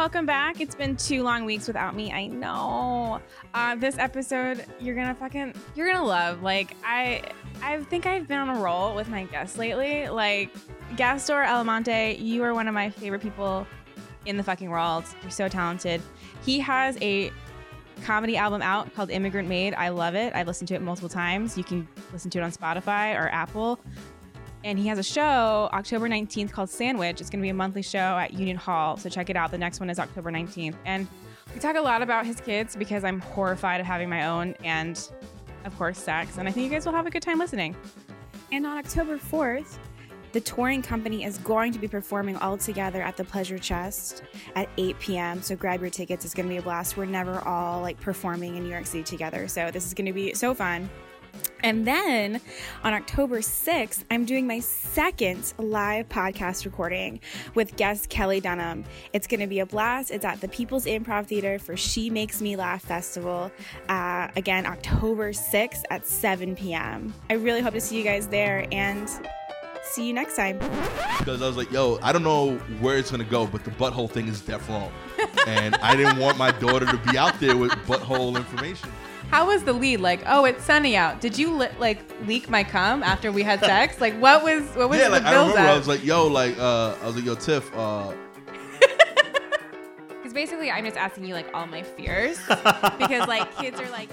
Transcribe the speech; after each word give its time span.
Welcome 0.00 0.24
back. 0.24 0.62
It's 0.62 0.74
been 0.74 0.96
two 0.96 1.22
long 1.22 1.44
weeks 1.44 1.66
without 1.66 1.94
me. 1.94 2.10
I 2.10 2.26
know. 2.26 3.20
Uh, 3.52 3.74
this 3.74 3.98
episode, 3.98 4.64
you're 4.80 4.94
gonna 4.94 5.14
fucking, 5.14 5.52
you're 5.74 5.92
gonna 5.92 6.06
love. 6.06 6.40
Like, 6.40 6.74
I, 6.82 7.20
I 7.62 7.82
think 7.82 8.06
I've 8.06 8.26
been 8.26 8.38
on 8.38 8.48
a 8.48 8.60
roll 8.60 8.94
with 8.94 9.10
my 9.10 9.24
guests 9.24 9.58
lately. 9.58 10.08
Like, 10.08 10.54
Gastor 10.96 11.42
Almonte, 11.44 12.16
you 12.16 12.42
are 12.44 12.54
one 12.54 12.66
of 12.66 12.72
my 12.72 12.88
favorite 12.88 13.20
people 13.20 13.66
in 14.24 14.38
the 14.38 14.42
fucking 14.42 14.70
world. 14.70 15.04
You're 15.20 15.30
so 15.30 15.48
talented. 15.48 16.00
He 16.46 16.60
has 16.60 16.96
a 17.02 17.30
comedy 18.02 18.38
album 18.38 18.62
out 18.62 18.94
called 18.94 19.10
Immigrant 19.10 19.50
Made. 19.50 19.74
I 19.74 19.90
love 19.90 20.14
it. 20.14 20.34
I've 20.34 20.46
listened 20.46 20.68
to 20.68 20.74
it 20.76 20.80
multiple 20.80 21.10
times. 21.10 21.58
You 21.58 21.64
can 21.64 21.86
listen 22.10 22.30
to 22.30 22.38
it 22.38 22.42
on 22.42 22.52
Spotify 22.52 23.20
or 23.20 23.28
Apple 23.28 23.78
and 24.64 24.78
he 24.78 24.88
has 24.88 24.98
a 24.98 25.02
show 25.02 25.68
October 25.72 26.08
19th 26.08 26.52
called 26.52 26.70
Sandwich. 26.70 27.20
It's 27.20 27.30
going 27.30 27.40
to 27.40 27.44
be 27.44 27.50
a 27.50 27.54
monthly 27.54 27.82
show 27.82 27.98
at 27.98 28.34
Union 28.34 28.56
Hall, 28.56 28.96
so 28.96 29.08
check 29.08 29.30
it 29.30 29.36
out. 29.36 29.50
The 29.50 29.58
next 29.58 29.80
one 29.80 29.90
is 29.90 29.98
October 29.98 30.30
19th. 30.30 30.74
And 30.84 31.06
we 31.54 31.60
talk 31.60 31.76
a 31.76 31.80
lot 31.80 32.02
about 32.02 32.26
his 32.26 32.40
kids 32.40 32.76
because 32.76 33.04
I'm 33.04 33.20
horrified 33.20 33.80
of 33.80 33.86
having 33.86 34.08
my 34.08 34.26
own 34.26 34.54
and, 34.64 35.00
of 35.64 35.76
course, 35.76 35.98
sex. 35.98 36.38
And 36.38 36.48
I 36.48 36.52
think 36.52 36.64
you 36.64 36.70
guys 36.70 36.86
will 36.86 36.92
have 36.92 37.06
a 37.06 37.10
good 37.10 37.22
time 37.22 37.38
listening. 37.38 37.74
And 38.52 38.66
on 38.66 38.78
October 38.78 39.16
4th, 39.16 39.78
the 40.32 40.40
touring 40.40 40.82
company 40.82 41.24
is 41.24 41.38
going 41.38 41.72
to 41.72 41.78
be 41.78 41.88
performing 41.88 42.36
all 42.36 42.56
together 42.56 43.02
at 43.02 43.16
the 43.16 43.24
Pleasure 43.24 43.58
Chest 43.58 44.22
at 44.54 44.68
8 44.76 44.98
p.m. 45.00 45.42
So 45.42 45.56
grab 45.56 45.80
your 45.80 45.90
tickets. 45.90 46.24
It's 46.24 46.34
going 46.34 46.46
to 46.46 46.50
be 46.50 46.58
a 46.58 46.62
blast. 46.62 46.96
We're 46.96 47.06
never 47.06 47.40
all 47.40 47.80
like 47.80 48.00
performing 48.00 48.56
in 48.56 48.62
New 48.62 48.70
York 48.70 48.86
City 48.86 49.02
together. 49.02 49.48
So 49.48 49.70
this 49.72 49.86
is 49.86 49.94
going 49.94 50.06
to 50.06 50.12
be 50.12 50.34
so 50.34 50.54
fun. 50.54 50.88
And 51.62 51.86
then 51.86 52.40
on 52.84 52.94
October 52.94 53.40
6th, 53.40 54.04
I'm 54.10 54.24
doing 54.24 54.46
my 54.46 54.60
second 54.60 55.52
live 55.58 56.08
podcast 56.08 56.64
recording 56.64 57.20
with 57.54 57.76
guest 57.76 58.08
Kelly 58.08 58.40
Dunham. 58.40 58.84
It's 59.12 59.26
going 59.26 59.40
to 59.40 59.46
be 59.46 59.60
a 59.60 59.66
blast. 59.66 60.10
It's 60.10 60.24
at 60.24 60.40
the 60.40 60.48
People's 60.48 60.86
Improv 60.86 61.26
Theater 61.26 61.58
for 61.58 61.76
She 61.76 62.08
Makes 62.08 62.40
Me 62.40 62.56
Laugh 62.56 62.82
Festival. 62.82 63.50
Uh, 63.88 64.28
again, 64.36 64.64
October 64.66 65.32
6th 65.32 65.82
at 65.90 66.06
7 66.06 66.56
p.m. 66.56 67.12
I 67.28 67.34
really 67.34 67.60
hope 67.60 67.74
to 67.74 67.80
see 67.80 67.98
you 67.98 68.04
guys 68.04 68.26
there 68.26 68.66
and 68.72 69.08
see 69.82 70.06
you 70.06 70.12
next 70.14 70.36
time. 70.36 70.58
Because 71.18 71.42
I 71.42 71.46
was 71.46 71.56
like, 71.56 71.70
yo, 71.70 71.98
I 72.02 72.12
don't 72.12 72.22
know 72.22 72.56
where 72.80 72.96
it's 72.96 73.10
going 73.10 73.22
to 73.22 73.30
go, 73.30 73.46
but 73.46 73.64
the 73.64 73.70
butthole 73.72 74.10
thing 74.10 74.28
is 74.28 74.40
deaf 74.40 74.68
wrong. 74.68 74.90
and 75.46 75.74
I 75.76 75.96
didn't 75.96 76.18
want 76.18 76.38
my 76.38 76.50
daughter 76.52 76.86
to 76.86 76.96
be 77.10 77.18
out 77.18 77.38
there 77.40 77.56
with 77.56 77.72
butthole 77.86 78.36
information. 78.36 78.90
How 79.30 79.46
was 79.46 79.62
the 79.62 79.72
lead? 79.72 80.00
Like, 80.00 80.20
oh, 80.26 80.44
it's 80.44 80.64
sunny 80.64 80.96
out. 80.96 81.20
Did 81.20 81.38
you 81.38 81.54
li- 81.54 81.68
like 81.78 81.98
leak 82.26 82.48
my 82.50 82.64
cum 82.64 83.02
after 83.04 83.30
we 83.30 83.42
had 83.44 83.60
sex? 83.60 84.00
Like, 84.00 84.14
what 84.20 84.42
was 84.42 84.62
what 84.74 84.90
was 84.90 84.98
yeah, 84.98 85.04
the 85.04 85.10
like 85.12 85.22
I 85.22 85.30
build 85.30 85.50
remember 85.50 85.68
I 85.68 85.72
up? 85.72 85.78
was 85.78 85.88
like, 85.88 86.04
yo, 86.04 86.26
like 86.26 86.58
uh 86.58 86.96
I 87.00 87.06
was 87.06 87.14
like, 87.14 87.24
yo, 87.24 87.34
Tiff, 87.36 87.70
uh 87.76 88.12
Because 90.08 90.32
basically, 90.34 90.70
I'm 90.70 90.84
just 90.84 90.96
asking 90.96 91.24
you 91.26 91.34
like 91.34 91.46
all 91.54 91.66
my 91.66 91.82
fears 91.84 92.38
because 92.98 93.28
like 93.28 93.56
kids 93.58 93.80
are 93.80 93.88
like. 93.90 94.10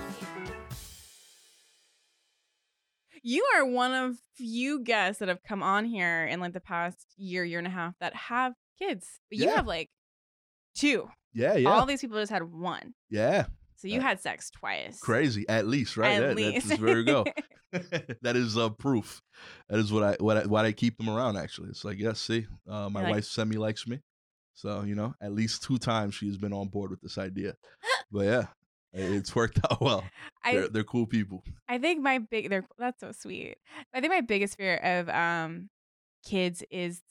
You 3.23 3.43
are 3.57 3.65
one 3.65 3.93
of 3.93 4.17
few 4.35 4.81
guests 4.83 5.19
that 5.19 5.27
have 5.27 5.43
come 5.43 5.61
on 5.61 5.83
here 5.83 6.25
in 6.25 6.39
like 6.39 6.53
the 6.53 6.61
past 6.61 7.05
year, 7.17 7.43
year 7.43 7.57
and 7.57 7.67
a 7.67 7.71
half 7.71 7.95
that 7.99 8.15
have 8.15 8.53
kids. 8.79 9.19
But 9.29 9.39
you 9.39 9.45
Yeah. 9.47 9.55
have 9.55 9.67
like 9.67 9.89
two. 10.75 11.09
yeah, 11.33 11.55
yeah. 11.55 11.69
All 11.69 11.85
these 11.85 11.99
people 12.01 12.17
just 12.19 12.31
had 12.31 12.43
one. 12.43 12.93
yeah. 13.09 13.47
So 13.77 13.87
you 13.87 14.01
had 14.01 14.19
sex 14.19 14.49
twice. 14.49 14.99
Crazy. 14.99 15.47
At 15.47 15.67
least, 15.67 15.97
right? 15.97 16.13
At 16.13 16.21
Yeah, 16.21 16.33
least. 16.33 16.67
That's 16.69 16.81
there 16.81 16.97
you 16.99 17.05
go. 17.05 17.25
that 18.21 18.35
is 18.35 18.57
uh, 18.57 18.69
proof. 18.69 19.21
That 19.69 19.79
is 19.79 19.91
what 19.91 20.03
I 20.03 20.15
what 20.19 20.37
I 20.37 20.45
why 20.45 20.65
I 20.65 20.71
keep 20.71 20.97
them 20.97 21.09
around 21.09 21.37
actually. 21.37 21.69
It's 21.69 21.83
like, 21.85 21.99
yes, 21.99 22.19
see, 22.19 22.47
uh, 22.69 22.89
my 22.89 23.03
like- 23.03 23.11
wife 23.11 23.25
semi 23.25 23.57
likes 23.57 23.87
me. 23.87 23.99
So, 24.53 24.81
you 24.83 24.95
know, 24.95 25.13
at 25.21 25.33
least 25.33 25.61
two 25.63 25.77
times 25.77 26.15
she's 26.15 26.37
been 26.37 26.53
on 26.53 26.69
board 26.69 26.89
with 26.91 27.01
this 27.01 27.17
idea. 27.17 27.55
But 28.11 28.25
yeah, 28.25 28.45
it's 28.93 29.35
worked 29.35 29.59
out 29.69 29.81
well. 29.81 30.03
I 30.43 30.53
They're, 30.53 30.67
they're 30.69 30.83
cool 30.85 31.05
people. 31.05 31.43
I 31.67 31.77
think 31.77 32.01
my 32.01 32.19
big 32.19 32.49
they're 32.49 32.65
that's 32.79 33.01
so 33.01 33.11
sweet. 33.11 33.57
I 33.93 33.99
think 33.99 34.13
my 34.13 34.21
biggest 34.21 34.55
fear 34.57 34.77
of 34.77 35.09
um 35.09 35.69
kids 36.25 36.63
is 36.71 37.01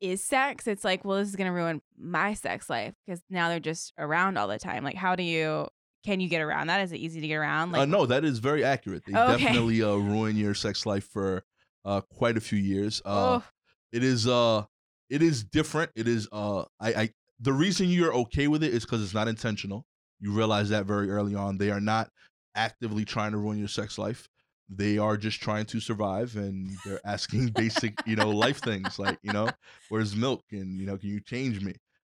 is 0.00 0.22
sex. 0.22 0.66
It's 0.68 0.84
like, 0.84 1.04
well, 1.04 1.16
this 1.16 1.28
is 1.28 1.34
gonna 1.36 1.52
ruin 1.52 1.80
my 1.98 2.34
sex 2.34 2.68
life 2.70 2.94
because 3.06 3.22
now 3.30 3.48
they're 3.48 3.58
just 3.58 3.94
around 3.98 4.36
all 4.36 4.46
the 4.48 4.58
time. 4.58 4.84
Like, 4.84 4.96
how 4.96 5.16
do 5.16 5.22
you 5.22 5.66
can 6.08 6.20
you 6.20 6.28
get 6.28 6.40
around 6.40 6.68
that? 6.68 6.80
Is 6.80 6.92
it 6.92 6.96
easy 6.96 7.20
to 7.20 7.28
get 7.28 7.36
around? 7.36 7.72
Like, 7.72 7.82
uh, 7.82 7.84
no, 7.84 8.06
that 8.06 8.24
is 8.24 8.38
very 8.38 8.64
accurate. 8.64 9.04
They 9.04 9.12
Okay. 9.12 9.32
definitely 9.32 9.82
uh, 9.82 9.94
ruin 9.94 10.36
your 10.36 10.54
sex 10.54 10.86
life 10.86 11.06
for 11.06 11.44
uh, 11.84 12.00
quite 12.00 12.38
a 12.38 12.40
few 12.40 12.58
years. 12.58 13.02
Uh, 13.04 13.36
oh, 13.36 13.44
it 13.92 14.02
is 14.02 14.26
uh, 14.26 14.64
it 15.10 15.22
is 15.22 15.44
different. 15.44 15.90
It 15.94 16.08
is 16.08 16.26
uh, 16.32 16.64
I, 16.80 16.92
I 16.94 17.10
the 17.40 17.52
reason 17.52 17.88
you're 17.88 18.14
okay 18.14 18.48
with 18.48 18.64
it 18.64 18.72
is 18.72 18.84
because 18.86 19.02
it's 19.02 19.12
not 19.12 19.28
intentional. 19.28 19.84
You 20.18 20.32
realize 20.32 20.70
that 20.70 20.86
very 20.86 21.10
early 21.10 21.34
on. 21.34 21.58
They 21.58 21.70
are 21.70 21.80
not 21.80 22.10
actively 22.54 23.04
trying 23.04 23.32
to 23.32 23.38
ruin 23.38 23.58
your 23.58 23.68
sex 23.68 23.98
life. 23.98 24.28
They 24.70 24.96
are 24.96 25.16
just 25.18 25.40
trying 25.42 25.66
to 25.66 25.80
survive, 25.80 26.36
and 26.36 26.78
they're 26.84 27.00
asking 27.04 27.48
basic, 27.56 27.96
you 28.04 28.16
know, 28.16 28.30
life 28.30 28.58
things 28.62 28.98
like, 28.98 29.18
you 29.22 29.30
know, 29.32 29.56
where's 29.90 30.16
milk, 30.16 30.44
and 30.52 30.80
you 30.80 30.86
know, 30.86 30.96
can 30.96 31.10
you 31.10 31.20
change 31.20 31.60
me? 31.62 31.74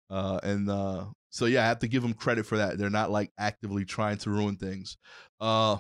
Uh, 0.10 0.40
and 0.42 0.68
uh, 0.70 1.06
so 1.34 1.46
yeah, 1.48 1.64
I 1.64 1.68
have 1.68 1.80
to 1.80 1.88
give 1.88 2.04
them 2.04 2.14
credit 2.14 2.46
for 2.46 2.58
that. 2.58 2.78
They're 2.78 2.90
not 2.92 3.10
like 3.10 3.32
actively 3.40 3.86
trying 3.86 4.18
to 4.20 4.30
ruin 4.30 4.56
things. 4.56 4.98
Uh, 5.42 5.78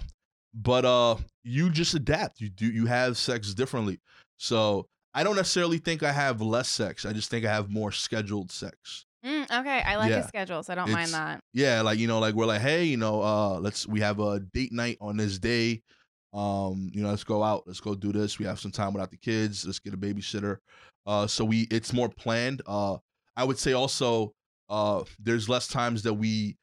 but 0.53 0.83
uh, 0.83 1.15
you 1.44 1.69
just 1.69 1.94
adapt. 1.94 2.41
You 2.41 2.50
do 2.50 2.65
you 2.65 2.88
have 2.88 3.17
sex 3.17 3.53
differently. 3.53 4.00
So 4.38 4.88
I 5.13 5.23
don't 5.23 5.35
necessarily 5.35 5.77
think 5.77 6.01
I 6.01 6.11
have 6.11 6.41
less 6.41 6.69
sex. 6.69 7.05
I 7.05 7.13
just 7.13 7.29
think 7.29 7.45
I 7.45 7.51
have 7.53 7.69
more 7.69 7.91
scheduled 7.91 8.51
sex. 8.51 9.05
Mm, 9.23 9.44
okay, 9.61 9.81
I 9.83 9.95
like 9.95 10.09
Yeah. 10.09 10.17
a 10.25 10.27
schedule, 10.27 10.63
so 10.63 10.73
I 10.73 10.75
don't 10.75 10.89
It's- 10.89 11.11
mind 11.11 11.13
that. 11.13 11.39
Yeah, 11.53 11.81
like 11.81 11.97
you 12.00 12.07
know, 12.07 12.19
like 12.19 12.33
we're 12.35 12.45
like, 12.47 12.61
hey, 12.61 12.85
you 12.85 12.97
know, 12.97 13.21
uh, 13.21 13.59
let's 13.59 13.88
we 13.88 14.00
have 14.01 14.19
a 14.19 14.39
date 14.39 14.73
night 14.73 14.97
on 15.00 15.17
this 15.17 15.38
day. 15.39 15.81
Um, 16.33 16.89
you 16.94 17.03
know, 17.03 17.09
let's 17.11 17.23
go 17.23 17.44
out, 17.44 17.63
let's 17.67 17.79
go 17.79 17.94
do 17.94 18.11
this. 18.11 18.39
We 18.39 18.45
have 18.45 18.59
some 18.59 18.71
time 18.71 18.91
without 18.94 19.11
the 19.11 19.17
kids. 19.17 19.65
Let's 19.65 19.79
get 19.79 19.94
a 19.94 19.97
babysitter. 19.97 20.57
Uh, 21.05 21.27
so 21.27 21.45
we 21.45 21.67
it's 21.69 21.94
more 21.94 22.09
planned. 22.09 22.61
Uh, 22.65 22.97
I 23.38 23.44
would 23.44 23.59
say 23.59 23.73
also, 23.73 24.33
uh, 24.74 25.04
there's 25.20 25.48
less 25.48 25.68
times 25.68 26.02
that 26.02 26.16
we 26.16 26.58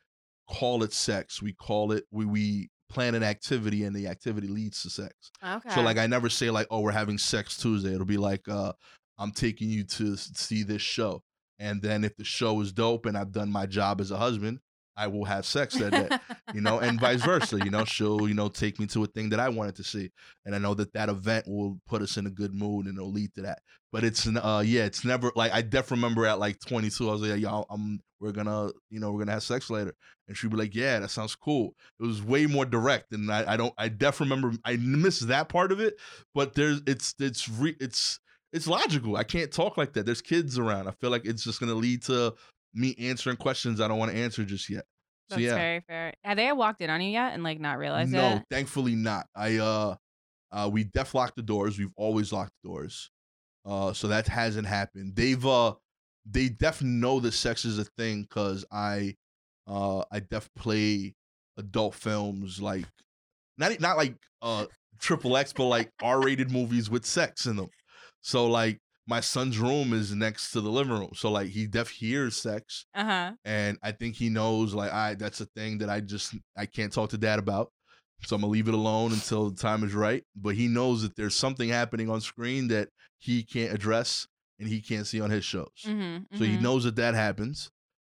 call 0.49 0.83
it 0.83 0.93
sex. 0.93 1.41
We 1.41 1.53
call 1.53 1.93
it 1.93 2.05
we 2.11 2.25
we 2.25 2.71
plan 2.89 3.15
an 3.15 3.23
activity 3.23 3.85
and 3.85 3.95
the 3.95 4.09
activity 4.09 4.49
leads 4.49 4.83
to 4.83 4.91
sex. 4.91 5.15
Okay. 5.47 5.71
So 5.71 5.81
like 5.81 5.97
I 5.97 6.09
never 6.09 6.29
say 6.29 6.51
like, 6.51 6.67
oh, 6.73 6.81
we're 6.81 6.91
having 6.91 7.19
sex 7.19 7.57
Tuesday. 7.57 7.95
It'll 7.95 8.05
be 8.05 8.17
like, 8.17 8.49
uh, 8.49 8.73
I'm 9.17 9.31
taking 9.31 9.71
you 9.71 9.85
to 9.85 10.17
see 10.17 10.65
this 10.65 10.83
show. 10.83 11.23
And 11.61 11.81
then 11.81 12.03
if 12.03 12.17
the 12.17 12.25
show 12.25 12.61
is 12.61 12.73
dope 12.73 13.07
and 13.07 13.17
I've 13.17 13.31
done 13.31 13.53
my 13.53 13.67
job 13.67 14.01
as 14.01 14.11
a 14.11 14.17
husband, 14.17 14.59
I 15.00 15.06
will 15.06 15.25
have 15.25 15.47
sex 15.47 15.75
that 15.76 15.93
day. 15.93 16.08
you 16.55 16.61
know, 16.61 16.79
and 16.79 17.00
vice 17.00 17.25
versa. 17.25 17.58
You 17.64 17.70
know, 17.70 17.85
she'll 17.85 18.29
you 18.29 18.35
know 18.35 18.49
take 18.49 18.79
me 18.79 18.87
to 18.88 19.05
a 19.05 19.06
thing 19.06 19.31
that 19.31 19.41
I 19.41 19.49
wanted 19.49 19.76
to 19.76 19.85
see, 19.85 20.11
and 20.44 20.55
I 20.55 20.58
know 20.58 20.75
that 20.75 20.93
that 20.93 21.08
event 21.08 21.49
will 21.49 21.81
put 21.88 22.02
us 22.02 22.17
in 22.17 22.26
a 22.26 22.31
good 22.31 22.55
mood 22.55 22.87
and 22.87 22.97
it'll 22.97 23.11
lead 23.11 23.35
to 23.35 23.43
that. 23.43 23.61
But 23.93 24.05
it's 24.05 24.26
uh 24.26 24.62
yeah, 24.64 24.85
it's 24.85 25.05
never 25.05 25.32
like 25.35 25.52
I 25.52 25.62
definitely 25.62 26.02
remember 26.05 26.26
at 26.26 26.38
like 26.38 26.61
22, 26.61 27.08
I 27.08 27.12
was 27.12 27.23
like, 27.23 27.41
y'all, 27.41 27.67
I'm 27.70 28.00
we're 28.20 28.32
gonna 28.32 28.70
you 28.91 29.00
know 29.00 29.11
we're 29.11 29.20
gonna 29.20 29.32
have 29.32 29.43
sex 29.43 29.70
later, 29.70 29.94
and 30.29 30.37
she'd 30.37 30.50
be 30.50 30.56
like, 30.56 30.75
yeah, 30.75 30.99
that 31.00 31.11
sounds 31.11 31.35
cool. 31.35 31.75
It 31.99 32.06
was 32.06 32.23
way 32.23 32.47
more 32.47 32.67
direct, 32.67 33.12
and 33.12 33.31
I 33.32 33.55
I 33.55 33.56
don't 33.56 33.75
I 33.79 33.88
definitely 33.88 34.37
remember 34.37 34.58
I 34.64 34.76
miss 34.76 35.20
that 35.20 35.49
part 35.49 35.73
of 35.73 35.81
it, 35.81 35.99
but 36.35 36.55
there's 36.55 36.82
it's 36.87 37.14
it's 37.19 37.49
re, 37.49 37.75
it's 37.81 38.20
it's 38.52 38.67
logical. 38.67 39.17
I 39.17 39.25
can't 39.25 39.50
talk 39.50 39.76
like 39.76 39.93
that. 39.94 40.06
There's 40.06 40.23
kids 40.23 40.58
around. 40.58 40.88
I 40.88 40.93
feel 40.93 41.11
like 41.11 41.25
it's 41.25 41.43
just 41.43 41.61
gonna 41.61 41.75
lead 41.75 42.02
to 42.05 42.35
me 42.75 42.94
answering 42.99 43.37
questions 43.37 43.81
I 43.81 43.88
don't 43.88 43.99
want 43.99 44.12
to 44.12 44.19
answer 44.19 44.44
just 44.44 44.69
yet. 44.69 44.84
So 45.31 45.37
That's 45.37 45.43
yeah. 45.43 45.55
very 45.55 45.81
fair. 45.81 46.12
Have 46.25 46.37
they 46.37 46.50
walked 46.52 46.81
in 46.81 46.90
on 46.90 47.00
you 47.00 47.11
yet 47.11 47.34
and 47.34 47.44
like 47.44 47.61
not 47.61 47.78
realized 47.78 48.11
no, 48.11 48.37
it? 48.37 48.43
thankfully 48.50 48.96
not. 48.96 49.26
I 49.34 49.58
uh 49.58 49.94
uh 50.50 50.69
we 50.72 50.84
def 50.84 51.14
locked 51.14 51.37
the 51.37 51.43
doors. 51.43 51.78
We've 51.78 51.93
always 51.96 52.32
locked 52.32 52.52
the 52.62 52.69
doors. 52.69 53.11
Uh 53.64 53.93
so 53.93 54.08
that 54.08 54.26
hasn't 54.26 54.67
happened. 54.67 55.14
They've 55.14 55.44
uh 55.44 55.75
they 56.28 56.49
definitely 56.49 56.99
know 56.99 57.20
that 57.20 57.32
sex 57.32 57.64
is 57.64 57.78
a 57.78 57.84
thing 57.84 58.26
cuz 58.28 58.64
I 58.73 59.14
uh 59.69 60.02
I 60.11 60.20
def 60.20 60.50
play 60.56 61.14
adult 61.56 61.94
films 61.94 62.61
like 62.61 62.87
not 63.56 63.78
not 63.81 63.96
like 63.96 64.16
uh 64.43 64.66
triple 64.99 65.37
X 65.37 65.52
but 65.52 65.66
like 65.66 65.93
R-rated 66.02 66.50
movies 66.50 66.90
with 66.90 67.06
sex 67.06 67.46
in 67.46 67.56
them. 67.56 67.70
So 68.20 68.46
like 68.46 68.81
my 69.11 69.21
son's 69.21 69.59
room 69.59 69.93
is 69.93 70.15
next 70.15 70.53
to 70.53 70.61
the 70.62 70.71
living 70.71 70.99
room. 71.01 71.11
So 71.15 71.31
like 71.31 71.49
he 71.51 71.67
def 71.67 71.91
hears 71.91 72.37
sex 72.37 72.87
Uh 72.95 73.05
huh. 73.05 73.33
and 73.45 73.79
I 73.83 73.93
think 73.93 74.17
he 74.17 74.29
knows 74.31 74.75
like 74.75 74.93
I 74.93 75.15
that's 75.17 75.41
a 75.43 75.47
thing 75.57 75.79
that 75.79 75.91
I 75.91 76.01
just 76.01 76.35
I 76.57 76.67
can't 76.67 76.93
talk 76.93 77.11
to 77.11 77.19
dad 77.19 77.39
about. 77.39 77.73
So 78.23 78.37
I'm 78.37 78.43
gonna 78.43 78.53
leave 78.53 78.69
it 78.69 78.75
alone 78.75 79.12
until 79.12 79.51
the 79.51 79.57
time 79.57 79.83
is 79.85 79.95
right. 79.95 80.25
But 80.37 80.55
he 80.57 80.69
knows 80.69 81.03
that 81.03 81.17
there's 81.17 81.35
something 81.37 81.69
happening 81.71 82.11
on 82.11 82.21
screen 82.21 82.69
that 82.69 82.89
he 83.19 83.43
can't 83.43 83.73
address 83.75 84.27
and 84.59 84.69
he 84.69 84.81
can't 84.81 85.07
see 85.07 85.21
on 85.23 85.31
his 85.31 85.45
shows. 85.45 85.85
Mm-hmm, 85.87 86.37
So 86.37 86.45
he 86.45 86.57
knows 86.59 86.85
that 86.85 86.97
that 86.97 87.15
happens. 87.15 87.71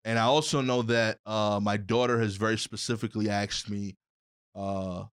And 0.06 0.20
I 0.20 0.24
also 0.24 0.62
know 0.62 0.84
that 0.84 1.20
uh, 1.26 1.60
my 1.62 1.78
daughter 1.78 2.20
has 2.22 2.36
very 2.38 2.58
specifically 2.58 3.30
asked 3.30 3.70
me 3.70 3.98
uh, 4.56 5.06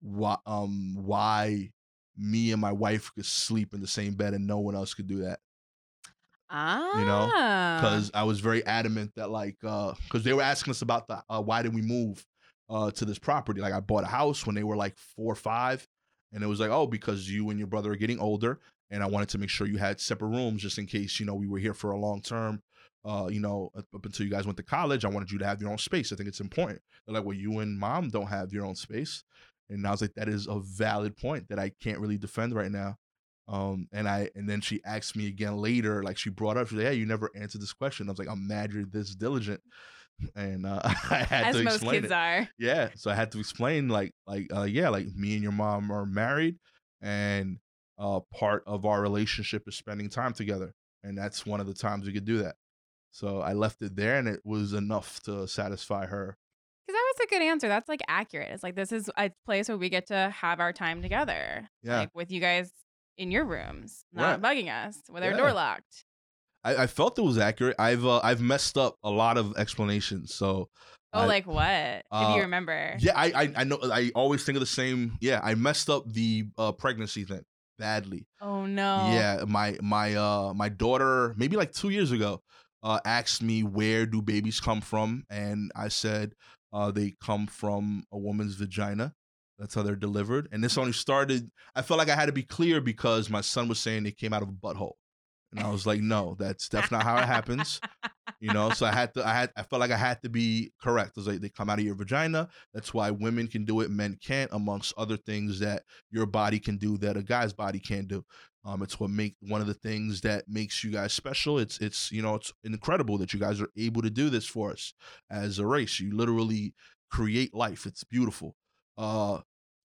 why 0.00 0.36
um 0.46 0.94
why 0.96 1.70
me 2.16 2.52
and 2.52 2.60
my 2.60 2.72
wife 2.72 3.12
could 3.14 3.26
sleep 3.26 3.74
in 3.74 3.80
the 3.80 3.86
same 3.86 4.14
bed 4.14 4.34
and 4.34 4.46
no 4.46 4.58
one 4.58 4.74
else 4.74 4.94
could 4.94 5.06
do 5.06 5.22
that. 5.22 5.40
Ah. 6.50 6.98
you 6.98 7.04
know, 7.04 7.26
because 7.80 8.10
I 8.14 8.22
was 8.22 8.40
very 8.40 8.64
adamant 8.64 9.12
that 9.16 9.30
like 9.30 9.56
because 9.60 10.22
they 10.22 10.32
were 10.32 10.42
asking 10.42 10.70
us 10.70 10.82
about 10.82 11.08
the 11.08 11.22
uh, 11.28 11.40
why 11.40 11.62
did 11.62 11.74
we 11.74 11.82
move 11.82 12.24
uh, 12.70 12.90
to 12.92 13.04
this 13.04 13.18
property? 13.18 13.60
Like 13.60 13.72
I 13.72 13.80
bought 13.80 14.04
a 14.04 14.08
house 14.08 14.46
when 14.46 14.54
they 14.54 14.62
were 14.62 14.76
like 14.76 14.96
four 15.16 15.32
or 15.32 15.36
five, 15.36 15.86
and 16.32 16.44
it 16.44 16.46
was 16.46 16.60
like 16.60 16.70
oh 16.70 16.86
because 16.86 17.28
you 17.28 17.50
and 17.50 17.58
your 17.58 17.66
brother 17.66 17.92
are 17.92 17.96
getting 17.96 18.20
older, 18.20 18.60
and 18.90 19.02
I 19.02 19.06
wanted 19.06 19.30
to 19.30 19.38
make 19.38 19.50
sure 19.50 19.66
you 19.66 19.78
had 19.78 20.00
separate 20.00 20.28
rooms 20.28 20.62
just 20.62 20.78
in 20.78 20.86
case 20.86 21.18
you 21.18 21.26
know 21.26 21.34
we 21.34 21.48
were 21.48 21.58
here 21.58 21.74
for 21.74 21.90
a 21.90 21.98
long 21.98 22.20
term. 22.22 22.62
Uh, 23.04 23.28
you 23.30 23.40
know, 23.40 23.70
up 23.76 24.06
until 24.06 24.24
you 24.24 24.32
guys 24.32 24.46
went 24.46 24.56
to 24.56 24.62
college, 24.62 25.04
I 25.04 25.08
wanted 25.08 25.30
you 25.30 25.38
to 25.38 25.44
have 25.44 25.60
your 25.60 25.70
own 25.70 25.76
space. 25.76 26.10
I 26.10 26.16
think 26.16 26.26
it's 26.26 26.40
important. 26.40 26.80
They're 27.04 27.14
like, 27.14 27.24
well, 27.24 27.36
you 27.36 27.58
and 27.58 27.78
mom 27.78 28.08
don't 28.08 28.28
have 28.28 28.50
your 28.50 28.64
own 28.64 28.76
space, 28.76 29.24
and 29.70 29.86
I 29.86 29.90
was 29.90 30.02
like, 30.02 30.14
that 30.14 30.28
is 30.28 30.46
a 30.46 30.60
valid 30.60 31.16
point 31.16 31.48
that 31.48 31.58
I 31.58 31.70
can't 31.82 31.98
really 31.98 32.18
defend 32.18 32.54
right 32.54 32.70
now. 32.70 32.96
Um, 33.46 33.88
and 33.92 34.08
I 34.08 34.30
and 34.34 34.48
then 34.48 34.60
she 34.62 34.80
asked 34.84 35.16
me 35.16 35.26
again 35.28 35.58
later, 35.58 36.02
like 36.02 36.16
she 36.16 36.30
brought 36.30 36.56
up, 36.56 36.68
she's 36.68 36.78
like, 36.78 36.86
"Hey, 36.86 36.94
you 36.94 37.04
never 37.06 37.30
answered 37.34 37.60
this 37.60 37.74
question." 37.74 38.08
I 38.08 38.12
was 38.12 38.18
like, 38.18 38.28
"I'm 38.28 38.46
mad 38.46 38.72
you're 38.72 38.86
this 38.86 39.14
diligent," 39.14 39.60
and 40.34 40.64
uh, 40.64 40.80
I 40.84 41.26
had 41.28 41.48
As 41.48 41.56
to 41.56 41.62
most 41.62 41.74
explain 41.74 42.00
kids 42.00 42.06
it. 42.06 42.12
are. 42.12 42.48
Yeah, 42.58 42.88
so 42.94 43.10
I 43.10 43.14
had 43.14 43.32
to 43.32 43.40
explain, 43.40 43.88
like, 43.88 44.12
like, 44.26 44.46
uh, 44.54 44.62
yeah, 44.62 44.88
like 44.88 45.08
me 45.14 45.34
and 45.34 45.42
your 45.42 45.52
mom 45.52 45.90
are 45.90 46.06
married, 46.06 46.56
and 47.02 47.58
uh, 47.98 48.20
part 48.32 48.64
of 48.66 48.86
our 48.86 49.02
relationship 49.02 49.64
is 49.68 49.76
spending 49.76 50.08
time 50.08 50.32
together, 50.32 50.74
and 51.02 51.16
that's 51.18 51.44
one 51.44 51.60
of 51.60 51.66
the 51.66 51.74
times 51.74 52.06
we 52.06 52.12
could 52.14 52.24
do 52.24 52.38
that. 52.38 52.56
So 53.10 53.40
I 53.40 53.52
left 53.52 53.82
it 53.82 53.94
there, 53.94 54.16
and 54.18 54.26
it 54.26 54.40
was 54.44 54.72
enough 54.72 55.20
to 55.24 55.46
satisfy 55.46 56.06
her. 56.06 56.38
Because 57.14 57.28
that 57.28 57.34
was 57.34 57.38
a 57.38 57.38
good 57.40 57.42
answer. 57.50 57.68
That's 57.68 57.88
like 57.88 58.00
accurate. 58.08 58.50
It's 58.52 58.62
like 58.62 58.74
this 58.74 58.92
is 58.92 59.10
a 59.16 59.30
place 59.44 59.68
where 59.68 59.78
we 59.78 59.88
get 59.88 60.06
to 60.08 60.30
have 60.36 60.60
our 60.60 60.72
time 60.72 61.02
together. 61.02 61.68
Yeah. 61.82 61.98
Like 62.00 62.10
with 62.14 62.30
you 62.30 62.40
guys 62.40 62.70
in 63.16 63.30
your 63.30 63.44
rooms, 63.44 64.04
not 64.12 64.42
bugging 64.42 64.68
us 64.70 64.98
with 65.08 65.22
our 65.22 65.32
door 65.34 65.52
locked. 65.52 66.04
I, 66.64 66.76
I 66.84 66.86
felt 66.86 67.18
it 67.18 67.22
was 67.22 67.38
accurate. 67.38 67.76
I've 67.78 68.04
uh, 68.06 68.20
I've 68.24 68.40
messed 68.40 68.76
up 68.78 68.96
a 69.04 69.10
lot 69.10 69.36
of 69.38 69.56
explanations, 69.56 70.34
so 70.34 70.68
Oh, 71.12 71.20
I- 71.20 71.26
like 71.26 71.46
what? 71.46 71.62
if 71.68 72.02
uh, 72.10 72.32
you 72.34 72.42
remember. 72.42 72.96
Yeah, 72.98 73.12
I, 73.14 73.26
I 73.26 73.52
I 73.58 73.64
know. 73.64 73.78
I 73.82 74.10
always 74.14 74.44
think 74.44 74.56
of 74.56 74.60
the 74.60 74.66
same. 74.66 75.16
Yeah, 75.20 75.40
I 75.44 75.54
messed 75.54 75.88
up 75.90 76.10
the 76.10 76.46
uh, 76.58 76.72
pregnancy 76.72 77.24
thing 77.24 77.42
badly. 77.78 78.26
Oh 78.40 78.66
no. 78.66 79.10
Yeah, 79.12 79.44
my 79.46 79.76
my 79.82 80.14
uh 80.14 80.52
my 80.54 80.68
daughter 80.70 81.34
maybe 81.36 81.56
like 81.56 81.72
two 81.72 81.90
years 81.90 82.10
ago 82.12 82.42
uh 82.82 82.98
asked 83.04 83.42
me 83.42 83.62
where 83.62 84.06
do 84.06 84.22
babies 84.22 84.58
come 84.58 84.80
from, 84.80 85.24
and 85.30 85.70
I 85.76 85.88
said 85.88 86.34
uh 86.74 86.90
they 86.90 87.14
come 87.22 87.46
from 87.46 88.04
a 88.12 88.18
woman's 88.18 88.56
vagina. 88.56 89.14
That's 89.58 89.74
how 89.74 89.82
they're 89.82 89.96
delivered. 89.96 90.48
And 90.52 90.62
this 90.62 90.76
only 90.76 90.92
started. 90.92 91.50
I 91.76 91.82
felt 91.82 91.98
like 91.98 92.10
I 92.10 92.16
had 92.16 92.26
to 92.26 92.32
be 92.32 92.42
clear 92.42 92.80
because 92.80 93.30
my 93.30 93.40
son 93.40 93.68
was 93.68 93.78
saying 93.78 94.02
they 94.02 94.10
came 94.10 94.32
out 94.32 94.42
of 94.42 94.48
a 94.48 94.52
butthole, 94.52 94.94
and 95.52 95.60
I 95.60 95.70
was 95.70 95.86
like, 95.86 96.00
no, 96.00 96.36
that's 96.38 96.68
that's 96.68 96.90
not 96.90 97.04
how 97.04 97.16
it 97.16 97.24
happens 97.24 97.80
you 98.40 98.52
know 98.52 98.70
so 98.70 98.84
i 98.84 98.92
had 98.92 99.12
to 99.14 99.26
i 99.26 99.32
had 99.32 99.50
i 99.56 99.62
felt 99.62 99.80
like 99.80 99.90
i 99.90 99.96
had 99.96 100.20
to 100.22 100.28
be 100.28 100.70
correct 100.82 101.10
it 101.10 101.16
was 101.16 101.26
like 101.26 101.40
they 101.40 101.48
come 101.48 101.70
out 101.70 101.78
of 101.78 101.84
your 101.84 101.94
vagina 101.94 102.48
that's 102.74 102.92
why 102.92 103.10
women 103.10 103.46
can 103.46 103.64
do 103.64 103.80
it 103.80 103.90
men 103.90 104.18
can't 104.22 104.50
amongst 104.52 104.92
other 104.98 105.16
things 105.16 105.58
that 105.58 105.82
your 106.10 106.26
body 106.26 106.58
can 106.58 106.76
do 106.76 106.98
that 106.98 107.16
a 107.16 107.22
guy's 107.22 107.52
body 107.52 107.78
can't 107.78 108.08
do 108.08 108.24
um 108.64 108.82
it's 108.82 108.98
what 108.98 109.10
make 109.10 109.36
one 109.40 109.60
of 109.60 109.66
the 109.66 109.74
things 109.74 110.20
that 110.22 110.44
makes 110.48 110.82
you 110.82 110.90
guys 110.90 111.12
special. 111.12 111.58
It's 111.58 111.78
it's 111.78 112.10
you 112.10 112.22
know 112.22 112.34
it's 112.36 112.52
incredible 112.64 113.18
that 113.18 113.32
you 113.32 113.40
guys 113.40 113.60
are 113.60 113.70
able 113.76 114.02
to 114.02 114.10
do 114.10 114.30
this 114.30 114.46
for 114.46 114.70
us 114.72 114.94
as 115.30 115.58
a 115.58 115.66
race. 115.66 116.00
You 116.00 116.16
literally 116.16 116.74
create 117.10 117.54
life. 117.54 117.86
It's 117.86 118.04
beautiful. 118.04 118.56
Uh 118.96 119.40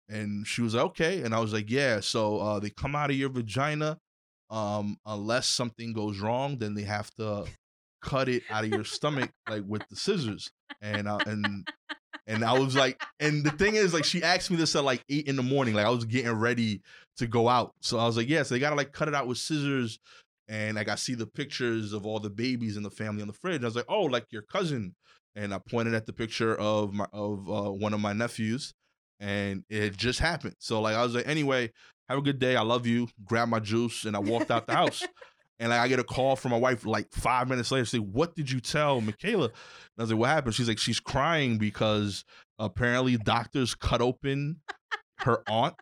and 0.08 0.46
she 0.46 0.62
was 0.62 0.74
like 0.74 0.84
okay. 0.84 1.22
And 1.22 1.34
i 1.34 1.40
was 1.40 1.52
like 1.52 1.70
yeah. 1.70 2.00
So 2.00 2.38
uh 2.40 2.58
they 2.58 2.70
come 2.70 2.94
out 2.96 3.10
of 3.10 3.16
your 3.16 3.30
vagina 3.30 3.98
um 4.50 4.98
unless 5.06 5.46
something 5.46 5.94
goes 5.94 6.20
wrong 6.20 6.58
then 6.58 6.74
they 6.74 6.82
have 6.82 7.10
to 7.14 7.46
cut 8.02 8.28
it 8.28 8.42
out 8.50 8.62
of 8.64 8.70
your 8.70 8.84
stomach 8.84 9.30
like 9.48 9.64
with 9.66 9.82
the 9.88 9.96
scissors. 9.96 10.50
And 10.82 11.08
uh, 11.08 11.18
and 11.26 11.66
and 12.26 12.44
I 12.44 12.58
was 12.58 12.74
like 12.74 13.00
and 13.20 13.44
the 13.44 13.50
thing 13.50 13.74
is 13.74 13.92
like 13.92 14.04
she 14.04 14.22
asked 14.22 14.50
me 14.50 14.56
this 14.56 14.74
at 14.76 14.84
like 14.84 15.04
eight 15.08 15.26
in 15.26 15.36
the 15.36 15.42
morning 15.42 15.74
like 15.74 15.86
I 15.86 15.90
was 15.90 16.04
getting 16.04 16.32
ready 16.32 16.80
to 17.18 17.26
go 17.26 17.48
out. 17.48 17.74
So 17.80 17.98
I 17.98 18.06
was 18.06 18.16
like 18.16 18.28
yeah 18.28 18.42
so 18.42 18.54
they 18.54 18.60
gotta 18.60 18.76
like 18.76 18.92
cut 18.92 19.08
it 19.08 19.14
out 19.14 19.26
with 19.26 19.38
scissors. 19.38 19.98
And 20.46 20.76
like 20.76 20.88
I 20.88 20.94
see 20.94 21.14
the 21.14 21.26
pictures 21.26 21.92
of 21.92 22.04
all 22.04 22.20
the 22.20 22.30
babies 22.30 22.76
in 22.76 22.82
the 22.82 22.90
family 22.90 23.22
on 23.22 23.28
the 23.28 23.34
fridge. 23.34 23.62
I 23.62 23.66
was 23.66 23.76
like 23.76 23.86
oh 23.88 24.02
like 24.04 24.26
your 24.30 24.42
cousin. 24.42 24.94
And 25.36 25.52
I 25.52 25.58
pointed 25.58 25.94
at 25.94 26.06
the 26.06 26.12
picture 26.12 26.54
of 26.54 26.92
my 26.92 27.06
of 27.12 27.50
uh, 27.50 27.72
one 27.72 27.94
of 27.94 28.00
my 28.00 28.12
nephews 28.12 28.74
and 29.20 29.64
it 29.68 29.96
just 29.96 30.20
happened. 30.20 30.56
So 30.58 30.80
like 30.80 30.96
I 30.96 31.02
was 31.02 31.14
like 31.14 31.28
anyway 31.28 31.70
have 32.08 32.18
a 32.18 32.22
good 32.22 32.38
day. 32.38 32.56
I 32.56 32.62
love 32.62 32.86
you. 32.86 33.08
Grab 33.24 33.48
my 33.48 33.60
juice 33.60 34.04
and 34.04 34.14
I 34.14 34.18
walked 34.18 34.50
out 34.50 34.66
the 34.66 34.74
house 34.74 35.02
and 35.58 35.70
like, 35.70 35.80
I 35.80 35.88
get 35.88 35.98
a 35.98 36.04
call 36.04 36.36
from 36.36 36.50
my 36.50 36.58
wife 36.58 36.84
like 36.84 37.12
five 37.12 37.48
minutes 37.48 37.70
later. 37.70 37.84
Say, 37.84 37.98
"What 37.98 38.34
did 38.34 38.50
you 38.50 38.60
tell 38.60 39.00
Michaela?" 39.00 39.46
And 39.46 39.52
I 39.98 40.02
was 40.02 40.10
like, 40.10 40.20
"What 40.20 40.30
happened?" 40.30 40.54
She's 40.54 40.68
like, 40.68 40.78
"She's 40.78 41.00
crying 41.00 41.58
because 41.58 42.24
apparently 42.58 43.16
doctors 43.16 43.74
cut 43.74 44.00
open 44.00 44.60
her 45.18 45.42
aunt 45.48 45.74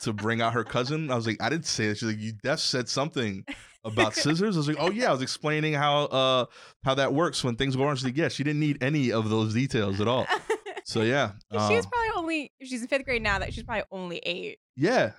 to 0.00 0.12
bring 0.12 0.40
out 0.40 0.54
her 0.54 0.64
cousin." 0.64 1.10
I 1.10 1.16
was 1.16 1.26
like, 1.26 1.42
"I 1.42 1.48
didn't 1.50 1.66
say 1.66 1.88
that." 1.88 1.98
She's 1.98 2.08
like, 2.08 2.18
"You 2.18 2.32
def 2.42 2.60
said 2.60 2.88
something 2.88 3.44
about 3.84 4.14
scissors." 4.16 4.56
I 4.56 4.58
was 4.58 4.68
like, 4.68 4.78
"Oh 4.80 4.90
yeah," 4.90 5.10
I 5.10 5.12
was 5.12 5.22
explaining 5.22 5.74
how 5.74 6.04
uh 6.04 6.46
how 6.84 6.94
that 6.94 7.12
works 7.12 7.44
when 7.44 7.56
things 7.56 7.76
go 7.76 7.84
wrong. 7.84 7.96
She's 7.96 8.04
like, 8.04 8.16
"Yeah, 8.16 8.28
she 8.28 8.42
didn't 8.42 8.60
need 8.60 8.82
any 8.82 9.12
of 9.12 9.28
those 9.28 9.52
details 9.52 10.00
at 10.00 10.08
all." 10.08 10.26
So 10.84 11.02
yeah, 11.02 11.32
she 11.52 11.76
was 11.76 11.84
um, 11.84 11.90
probably 11.90 12.10
only 12.16 12.52
she's 12.62 12.82
in 12.82 12.88
fifth 12.88 13.04
grade 13.04 13.22
now 13.22 13.38
that 13.38 13.52
she's 13.52 13.64
probably 13.64 13.84
only 13.90 14.18
eight. 14.18 14.58
Yeah. 14.76 15.12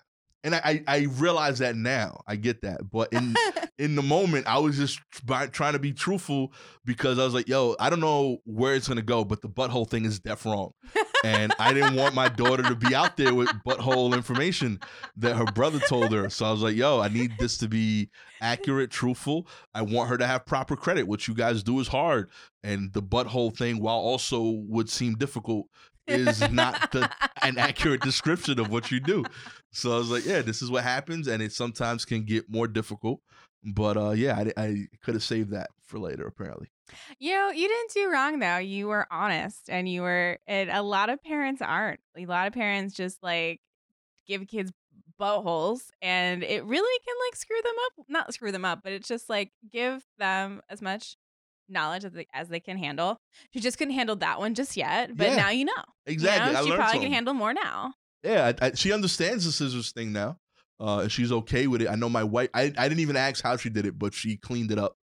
And 0.43 0.55
I, 0.55 0.61
I, 0.63 0.83
I 0.87 0.97
realize 1.11 1.59
that 1.59 1.75
now. 1.75 2.23
I 2.27 2.35
get 2.35 2.61
that. 2.63 2.89
But 2.89 3.13
in 3.13 3.35
in 3.77 3.95
the 3.95 4.01
moment, 4.01 4.47
I 4.47 4.59
was 4.59 4.77
just 4.77 4.99
try, 5.27 5.47
trying 5.47 5.73
to 5.73 5.79
be 5.79 5.93
truthful 5.93 6.53
because 6.85 7.19
I 7.19 7.25
was 7.25 7.33
like, 7.33 7.47
yo, 7.47 7.75
I 7.79 7.89
don't 7.89 7.99
know 7.99 8.37
where 8.45 8.75
it's 8.75 8.87
gonna 8.87 9.01
go, 9.01 9.23
but 9.23 9.41
the 9.41 9.49
butthole 9.49 9.89
thing 9.89 10.05
is 10.05 10.19
deaf 10.19 10.45
wrong. 10.45 10.71
And 11.23 11.53
I 11.59 11.73
didn't 11.73 11.95
want 11.95 12.15
my 12.15 12.29
daughter 12.29 12.63
to 12.63 12.75
be 12.75 12.95
out 12.95 13.17
there 13.17 13.33
with 13.33 13.49
butthole 13.65 14.15
information 14.15 14.79
that 15.17 15.35
her 15.35 15.45
brother 15.45 15.79
told 15.79 16.11
her. 16.11 16.29
So 16.29 16.45
I 16.45 16.51
was 16.51 16.61
like, 16.61 16.75
yo, 16.75 16.99
I 16.99 17.09
need 17.09 17.37
this 17.37 17.57
to 17.57 17.67
be 17.67 18.09
accurate, 18.41 18.89
truthful. 18.89 19.47
I 19.73 19.83
want 19.83 20.09
her 20.09 20.17
to 20.17 20.25
have 20.25 20.45
proper 20.45 20.75
credit. 20.75 21.07
What 21.07 21.27
you 21.27 21.35
guys 21.35 21.61
do 21.63 21.79
is 21.79 21.87
hard. 21.87 22.29
And 22.63 22.91
the 22.93 23.01
butthole 23.01 23.55
thing, 23.55 23.79
while 23.81 23.97
also 23.97 24.41
would 24.67 24.89
seem 24.89 25.15
difficult, 25.15 25.67
is 26.07 26.49
not 26.51 26.91
the 26.91 27.09
an 27.43 27.57
accurate 27.57 28.01
description 28.01 28.59
of 28.59 28.69
what 28.69 28.91
you 28.91 28.99
do. 28.99 29.23
So 29.71 29.93
I 29.93 29.97
was 29.97 30.09
like, 30.11 30.25
yeah, 30.25 30.41
this 30.41 30.61
is 30.61 30.69
what 30.69 30.83
happens, 30.83 31.27
and 31.27 31.41
it 31.41 31.51
sometimes 31.53 32.05
can 32.05 32.23
get 32.25 32.49
more 32.49 32.67
difficult. 32.67 33.21
But 33.63 33.97
uh, 33.97 34.11
yeah, 34.11 34.37
I, 34.57 34.61
I 34.61 34.87
could 35.03 35.13
have 35.13 35.23
saved 35.23 35.51
that 35.51 35.69
for 35.83 35.99
later. 35.99 36.25
Apparently, 36.25 36.67
You 37.19 37.33
know, 37.33 37.49
you 37.51 37.67
didn't 37.67 37.91
do 37.93 38.11
wrong 38.11 38.39
though. 38.39 38.57
You 38.57 38.87
were 38.87 39.05
honest 39.11 39.69
and 39.69 39.87
you 39.87 40.01
were 40.01 40.39
and 40.47 40.69
a 40.71 40.81
lot 40.81 41.09
of 41.09 41.23
parents 41.23 41.61
aren't. 41.61 41.99
A 42.17 42.25
lot 42.25 42.47
of 42.47 42.53
parents 42.53 42.95
just 42.95 43.21
like 43.21 43.61
give 44.27 44.47
kids 44.47 44.71
buttholes 45.19 45.81
and 46.01 46.41
it 46.43 46.63
really 46.65 46.99
can 47.05 47.15
like 47.27 47.35
screw 47.35 47.61
them 47.63 47.75
up. 47.85 48.05
Not 48.09 48.33
screw 48.33 48.51
them 48.51 48.65
up, 48.65 48.79
but 48.83 48.93
it's 48.93 49.07
just 49.07 49.29
like 49.29 49.51
give 49.71 50.03
them 50.17 50.61
as 50.67 50.81
much 50.81 51.15
knowledge 51.69 52.05
as 52.05 52.11
they, 52.13 52.27
as 52.33 52.49
they 52.49 52.59
can 52.59 52.77
handle. 52.77 53.17
She 53.53 53.59
just 53.59 53.77
couldn't 53.77 53.93
handle 53.93 54.15
that 54.17 54.39
one 54.39 54.53
just 54.55 54.75
yet, 54.77 55.15
but 55.15 55.29
Yeah. 55.29 55.35
now 55.35 55.49
you 55.49 55.65
know. 55.65 55.73
exactly. 56.05 56.47
You 56.47 56.53
know? 56.53 56.65
She 56.65 56.69
probably 56.71 56.83
something. 56.85 57.01
can 57.01 57.11
handle 57.13 57.33
more 57.33 57.53
now. 57.53 57.93
Yeah, 58.23 58.53
I, 58.61 58.67
I, 58.67 58.71
she 58.73 58.91
understands 58.91 59.45
the 59.45 59.51
scissors 59.51 59.91
thing 59.91 60.11
now. 60.13 60.37
Uh, 60.79 60.99
and 61.01 61.11
she's 61.11 61.31
okay 61.31 61.67
with 61.67 61.81
it. 61.83 61.87
I 61.89 61.95
know 61.95 62.09
my 62.09 62.23
wife. 62.23 62.49
I, 62.55 62.73
I 62.75 62.89
didn't 62.89 63.01
even 63.01 63.15
ask 63.15 63.43
how 63.43 63.55
she 63.55 63.69
did 63.69 63.85
it, 63.85 63.99
but 63.99 64.15
she 64.15 64.37
cleaned 64.37 64.71
it 64.71 64.79
up, 64.79 64.95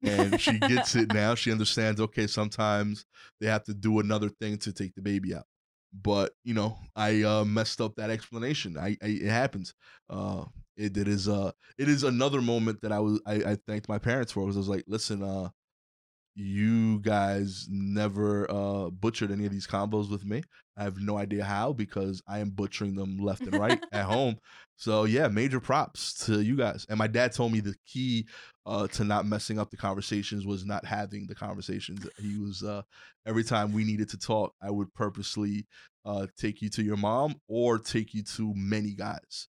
and 0.00 0.40
she 0.40 0.56
gets 0.60 0.94
it 0.94 1.08
now. 1.12 1.34
She 1.34 1.50
understands. 1.50 2.00
Okay, 2.00 2.28
sometimes 2.28 3.04
they 3.40 3.48
have 3.48 3.64
to 3.64 3.74
do 3.74 3.98
another 3.98 4.28
thing 4.28 4.56
to 4.58 4.72
take 4.72 4.94
the 4.94 5.02
baby 5.02 5.34
out. 5.34 5.42
But 5.92 6.32
you 6.44 6.54
know, 6.54 6.78
I 6.94 7.22
uh, 7.22 7.44
messed 7.44 7.80
up 7.80 7.96
that 7.96 8.08
explanation. 8.10 8.78
I, 8.78 8.96
I 9.02 9.06
it 9.06 9.30
happens. 9.30 9.74
Uh, 10.08 10.44
it, 10.76 10.96
it 10.96 11.08
is 11.08 11.26
uh 11.28 11.50
it 11.76 11.88
is 11.88 12.04
another 12.04 12.40
moment 12.40 12.80
that 12.82 12.92
I 12.92 13.00
was 13.00 13.20
I, 13.26 13.34
I 13.34 13.58
thanked 13.66 13.88
my 13.88 13.98
parents 13.98 14.30
for. 14.30 14.44
Was 14.44 14.56
I 14.56 14.60
was 14.60 14.68
like, 14.68 14.84
listen, 14.86 15.24
uh, 15.24 15.48
you 16.36 17.00
guys 17.00 17.66
never 17.70 18.48
uh 18.50 18.90
butchered 18.90 19.30
any 19.30 19.46
of 19.46 19.52
these 19.52 19.66
combos 19.66 20.10
with 20.10 20.24
me. 20.24 20.42
I 20.76 20.84
have 20.84 20.98
no 20.98 21.16
idea 21.16 21.42
how 21.42 21.72
because 21.72 22.22
I 22.28 22.40
am 22.40 22.50
butchering 22.50 22.94
them 22.94 23.16
left 23.18 23.40
and 23.40 23.58
right 23.58 23.82
at 23.92 24.04
home. 24.04 24.36
So 24.76 25.04
yeah, 25.04 25.28
major 25.28 25.58
props 25.58 26.12
to 26.26 26.42
you 26.42 26.56
guys. 26.56 26.86
And 26.90 26.98
my 26.98 27.06
dad 27.06 27.32
told 27.32 27.52
me 27.52 27.60
the 27.60 27.74
key 27.86 28.26
uh, 28.66 28.86
to 28.88 29.04
not 29.04 29.24
messing 29.24 29.58
up 29.58 29.70
the 29.70 29.78
conversations 29.78 30.44
was 30.44 30.66
not 30.66 30.84
having 30.84 31.26
the 31.26 31.34
conversations. 31.34 32.06
He 32.20 32.36
was 32.38 32.62
uh, 32.62 32.82
every 33.26 33.44
time 33.44 33.72
we 33.72 33.84
needed 33.84 34.10
to 34.10 34.18
talk, 34.18 34.52
I 34.60 34.70
would 34.70 34.92
purposely 34.92 35.66
uh, 36.04 36.26
take 36.38 36.60
you 36.60 36.68
to 36.70 36.82
your 36.82 36.98
mom 36.98 37.36
or 37.48 37.78
take 37.78 38.12
you 38.12 38.22
to 38.22 38.52
many 38.54 38.92
guys 38.92 39.48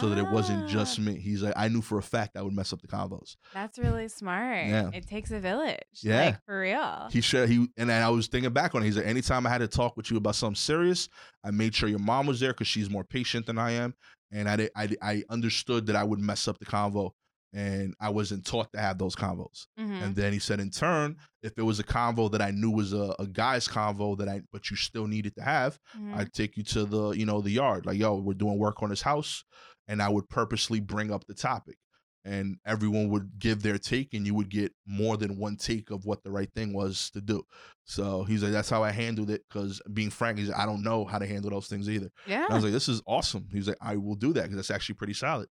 so 0.00 0.08
that 0.08 0.18
it 0.18 0.30
wasn't 0.30 0.68
just 0.68 0.98
Ah, 0.98 1.02
me. 1.02 1.16
He's 1.18 1.42
like, 1.42 1.54
I 1.56 1.68
knew 1.68 1.80
for 1.82 1.98
a 1.98 2.02
fact 2.02 2.36
I 2.36 2.42
would 2.42 2.52
mess 2.52 2.72
up 2.72 2.80
the 2.82 2.88
combos. 2.88 3.36
That's 3.54 3.78
really 3.78 4.08
smart. 4.08 4.66
Yeah. 4.66 4.90
It 4.92 5.06
takes 5.06 5.30
a 5.30 5.40
village. 5.40 5.78
Yeah. 6.02 6.24
Like 6.26 6.44
for 6.44 6.60
real. 6.60 7.08
He 7.10 7.20
shared 7.20 7.48
he 7.48 7.68
and 7.76 7.90
then 7.90 8.02
I 8.02 8.08
was 8.10 8.26
thinking 8.26 8.52
back 8.52 8.74
on 8.74 8.82
it. 8.82 8.86
He's 8.86 8.96
like, 8.96 9.06
anytime 9.06 9.46
I 9.46 9.50
had 9.50 9.58
to 9.58 9.68
talk 9.68 9.96
with 9.96 10.10
you 10.10 10.16
about 10.16 10.34
something 10.34 10.54
serious, 10.56 11.08
I 11.44 11.50
made 11.50 11.74
sure 11.74 11.88
your 11.88 11.98
mom 11.98 12.26
was 12.26 12.40
there 12.40 12.52
because 12.52 12.66
she's 12.66 12.90
more 12.90 13.04
patient 13.04 13.46
than 13.46 13.58
I 13.58 13.72
am, 13.72 13.94
and 14.32 14.48
I 14.48 14.68
I 14.76 14.88
I 15.02 15.24
understood 15.30 15.86
that 15.86 15.96
I 15.96 16.04
would 16.04 16.18
mess 16.20 16.48
up 16.48 16.58
the 16.58 16.66
convo, 16.66 17.12
and 17.52 17.94
I 18.00 18.10
wasn't 18.10 18.44
taught 18.46 18.72
to 18.72 18.80
have 18.80 18.98
those 18.98 19.14
convos. 19.16 19.66
Mhm. 19.78 20.02
And 20.02 20.16
then 20.16 20.32
he 20.32 20.38
said, 20.38 20.60
in 20.60 20.70
turn, 20.70 21.16
if 21.42 21.56
it 21.58 21.62
was 21.62 21.78
a 21.78 21.84
convo 21.84 22.30
that 22.32 22.42
I 22.42 22.50
knew 22.50 22.70
was 22.70 22.92
a, 22.92 23.14
a 23.18 23.26
guy's 23.26 23.66
convo 23.68 24.16
that 24.18 24.28
I 24.28 24.42
but 24.52 24.70
you 24.70 24.76
still 24.76 25.06
needed 25.06 25.34
to 25.36 25.42
have, 25.42 25.78
Mhm. 25.96 26.14
I'd 26.14 26.32
take 26.32 26.56
you 26.56 26.64
to 26.64 26.84
the 26.84 27.10
you 27.10 27.26
know 27.26 27.40
the 27.40 27.50
yard. 27.50 27.86
Like, 27.86 27.98
yo, 27.98 28.16
we're 28.16 28.34
doing 28.34 28.58
work 28.58 28.82
on 28.82 28.90
his 28.90 29.02
house, 29.02 29.44
and 29.88 30.02
I 30.02 30.08
would 30.08 30.28
purposely 30.28 30.80
bring 30.80 31.10
up 31.12 31.26
the 31.26 31.34
topic, 31.34 31.76
and 32.24 32.56
everyone 32.66 33.08
would 33.10 33.38
give 33.38 33.62
their 33.62 33.78
take, 33.78 34.12
and 34.14 34.26
you 34.26 34.34
would 34.34 34.50
get 34.50 34.72
more 34.86 35.16
than 35.16 35.38
one 35.38 35.56
take 35.56 35.90
of 35.90 36.04
what 36.04 36.24
the 36.24 36.30
right 36.32 36.52
thing 36.52 36.72
was 36.72 37.10
to 37.10 37.20
do. 37.20 37.44
So 37.84 38.24
he's 38.24 38.42
like, 38.42 38.50
that's 38.52 38.68
how 38.68 38.82
I 38.82 38.90
handled 38.90 39.30
it. 39.30 39.42
Because 39.48 39.80
being 39.92 40.10
frank, 40.10 40.38
he's 40.38 40.48
like, 40.48 40.58
I 40.58 40.66
don't 40.66 40.82
know 40.82 41.04
how 41.04 41.18
to 41.20 41.26
handle 41.26 41.50
those 41.52 41.68
things 41.68 41.88
either. 41.88 42.10
yeah. 42.26 42.44
And 42.44 42.52
I 42.52 42.54
was 42.56 42.64
like, 42.64 42.72
this 42.72 42.88
is 42.88 43.00
awesome. 43.06 43.46
He's 43.52 43.68
like, 43.68 43.78
I 43.80 43.96
will 43.96 44.16
do 44.16 44.32
that 44.32 44.42
because 44.42 44.56
that's 44.56 44.72
actually 44.72 44.96
pretty 44.96 45.14
solid. 45.14 45.48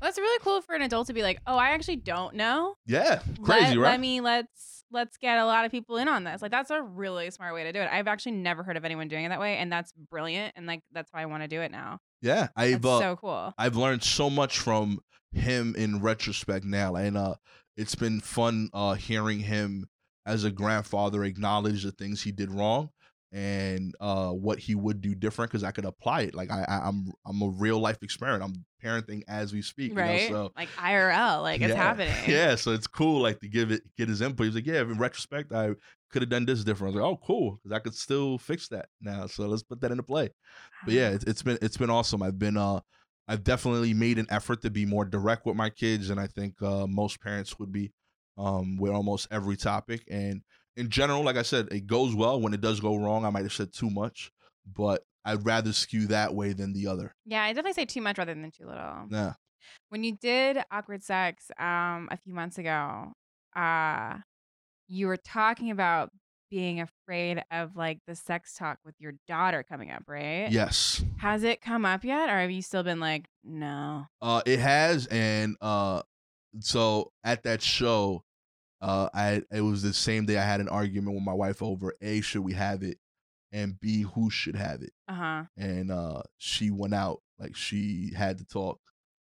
That's 0.00 0.18
really 0.18 0.38
cool 0.42 0.60
for 0.60 0.74
an 0.74 0.82
adult 0.82 1.06
to 1.06 1.12
be 1.12 1.22
like, 1.22 1.40
"Oh, 1.46 1.56
I 1.56 1.70
actually 1.70 1.96
don't 1.96 2.34
know." 2.34 2.74
Yeah, 2.86 3.20
crazy, 3.42 3.76
let, 3.76 3.78
right? 3.78 3.90
Let 3.92 4.00
me 4.00 4.20
let's 4.20 4.84
let's 4.90 5.16
get 5.16 5.38
a 5.38 5.46
lot 5.46 5.64
of 5.64 5.70
people 5.70 5.96
in 5.96 6.08
on 6.08 6.24
this. 6.24 6.42
Like 6.42 6.50
that's 6.50 6.70
a 6.70 6.82
really 6.82 7.30
smart 7.30 7.54
way 7.54 7.64
to 7.64 7.72
do 7.72 7.80
it. 7.80 7.88
I've 7.90 8.06
actually 8.06 8.32
never 8.32 8.62
heard 8.62 8.76
of 8.76 8.84
anyone 8.84 9.08
doing 9.08 9.24
it 9.24 9.28
that 9.30 9.40
way, 9.40 9.56
and 9.56 9.70
that's 9.70 9.92
brilliant. 10.10 10.54
And 10.56 10.66
like 10.66 10.82
that's 10.92 11.12
why 11.12 11.22
I 11.22 11.26
want 11.26 11.42
to 11.42 11.48
do 11.48 11.60
it 11.60 11.70
now. 11.70 11.98
yeah, 12.20 12.48
I've 12.56 12.84
uh, 12.84 12.98
so 13.00 13.16
cool. 13.16 13.54
I've 13.58 13.76
learned 13.76 14.02
so 14.02 14.30
much 14.30 14.58
from 14.58 15.00
him 15.32 15.74
in 15.76 16.00
retrospect 16.00 16.64
now, 16.64 16.94
and 16.94 17.16
uh, 17.16 17.34
it's 17.76 17.94
been 17.94 18.20
fun 18.20 18.70
uh, 18.72 18.94
hearing 18.94 19.40
him 19.40 19.86
as 20.26 20.44
a 20.44 20.50
grandfather 20.50 21.24
acknowledge 21.24 21.82
the 21.82 21.92
things 21.92 22.22
he 22.22 22.32
did 22.32 22.50
wrong 22.50 22.88
and 23.34 23.96
uh, 24.00 24.30
what 24.30 24.60
he 24.60 24.76
would 24.76 25.00
do 25.00 25.12
different 25.12 25.50
because 25.50 25.64
I 25.64 25.72
could 25.72 25.84
apply 25.84 26.20
it. 26.22 26.34
Like 26.36 26.52
I, 26.52 26.64
I, 26.68 26.88
I'm 26.88 27.12
I'm 27.26 27.42
a 27.42 27.48
real 27.48 27.80
life 27.80 27.98
experiment. 28.02 28.44
I'm 28.44 28.64
parenting 28.82 29.22
as 29.26 29.52
we 29.52 29.60
speak. 29.60 29.90
you 29.90 29.96
know, 29.96 30.02
Right? 30.02 30.28
so 30.28 30.52
like 30.56 30.68
IRL, 30.76 31.42
like 31.42 31.60
it's 31.60 31.74
happening. 31.74 32.14
Yeah, 32.28 32.54
so 32.54 32.70
it's 32.70 32.86
cool, 32.86 33.20
like 33.20 33.40
to 33.40 33.48
give 33.48 33.72
it, 33.72 33.82
get 33.98 34.08
his 34.08 34.20
input. 34.20 34.46
He's 34.46 34.54
like, 34.54 34.66
yeah, 34.66 34.82
in 34.82 34.98
retrospect, 34.98 35.52
I 35.52 35.70
could 36.12 36.22
have 36.22 36.28
done 36.28 36.46
this 36.46 36.62
different. 36.62 36.94
I 36.94 37.00
was 37.00 37.02
like, 37.02 37.10
oh, 37.12 37.20
cool, 37.26 37.58
because 37.62 37.74
I 37.76 37.80
could 37.80 37.94
still 37.96 38.38
fix 38.38 38.68
that 38.68 38.86
now. 39.00 39.26
So 39.26 39.48
let's 39.48 39.64
put 39.64 39.80
that 39.80 39.90
into 39.90 40.04
play. 40.04 40.30
But 40.84 40.94
yeah, 40.94 41.08
it's, 41.10 41.24
it's 41.24 41.42
been 41.42 41.58
it's 41.60 41.76
been 41.76 41.90
awesome. 41.90 42.22
I've 42.22 42.38
been 42.38 42.56
uh 42.56 42.80
I've 43.26 43.42
definitely 43.42 43.94
made 43.94 44.18
an 44.20 44.26
effort 44.30 44.62
to 44.62 44.70
be 44.70 44.86
more 44.86 45.04
direct 45.04 45.44
with 45.44 45.56
my 45.56 45.70
kids, 45.70 46.10
and 46.10 46.20
I 46.20 46.28
think 46.28 46.62
uh, 46.62 46.86
most 46.86 47.20
parents 47.20 47.58
would 47.58 47.72
be 47.72 47.92
um 48.38 48.76
with 48.76 48.92
almost 48.92 49.26
every 49.32 49.56
topic. 49.56 50.04
And 50.08 50.42
in 50.76 50.88
general, 50.88 51.22
like 51.22 51.36
I 51.36 51.42
said, 51.42 51.68
it 51.70 51.86
goes 51.86 52.14
well. 52.14 52.40
When 52.40 52.54
it 52.54 52.60
does 52.60 52.80
go 52.80 52.96
wrong, 52.96 53.24
I 53.24 53.30
might 53.30 53.42
have 53.44 53.52
said 53.52 53.72
too 53.72 53.90
much, 53.90 54.32
but 54.66 55.04
I'd 55.24 55.44
rather 55.44 55.72
skew 55.72 56.06
that 56.08 56.34
way 56.34 56.52
than 56.52 56.72
the 56.72 56.86
other. 56.86 57.14
Yeah, 57.24 57.42
I 57.42 57.48
definitely 57.52 57.72
say 57.74 57.84
too 57.86 58.00
much 58.00 58.18
rather 58.18 58.34
than 58.34 58.50
too 58.50 58.66
little. 58.66 59.06
Yeah. 59.10 59.34
When 59.88 60.04
you 60.04 60.12
did 60.16 60.58
awkward 60.70 61.02
sex 61.02 61.50
um 61.58 62.08
a 62.10 62.16
few 62.16 62.34
months 62.34 62.58
ago, 62.58 63.12
uh 63.56 64.18
you 64.88 65.06
were 65.06 65.16
talking 65.16 65.70
about 65.70 66.10
being 66.50 66.80
afraid 66.80 67.42
of 67.50 67.74
like 67.74 67.98
the 68.06 68.14
sex 68.14 68.54
talk 68.54 68.78
with 68.84 68.94
your 68.98 69.14
daughter 69.26 69.64
coming 69.66 69.90
up, 69.90 70.02
right? 70.06 70.50
Yes. 70.50 71.02
Has 71.16 71.42
it 71.42 71.60
come 71.62 71.84
up 71.84 72.04
yet 72.04 72.28
or 72.28 72.38
have 72.38 72.50
you 72.50 72.62
still 72.62 72.82
been 72.82 73.00
like, 73.00 73.24
no? 73.42 74.04
Uh, 74.20 74.42
it 74.46 74.58
has, 74.60 75.06
and 75.06 75.56
uh, 75.60 76.02
so 76.60 77.10
at 77.24 77.42
that 77.44 77.60
show, 77.62 78.22
uh, 78.84 79.08
I 79.14 79.42
it 79.50 79.62
was 79.62 79.82
the 79.82 79.92
same 79.94 80.26
day 80.26 80.36
I 80.38 80.44
had 80.44 80.60
an 80.60 80.68
argument 80.68 81.14
with 81.16 81.24
my 81.24 81.32
wife 81.32 81.62
over 81.62 81.94
a 82.00 82.20
should 82.20 82.42
we 82.44 82.52
have 82.52 82.82
it, 82.82 82.98
and 83.52 83.78
b 83.80 84.02
who 84.02 84.30
should 84.30 84.56
have 84.56 84.82
it, 84.82 84.92
Uh-huh. 85.08 85.44
and 85.56 85.90
uh, 85.90 86.22
she 86.38 86.70
went 86.70 86.94
out 86.94 87.20
like 87.38 87.56
she 87.56 88.12
had 88.16 88.38
to 88.38 88.44
talk, 88.44 88.78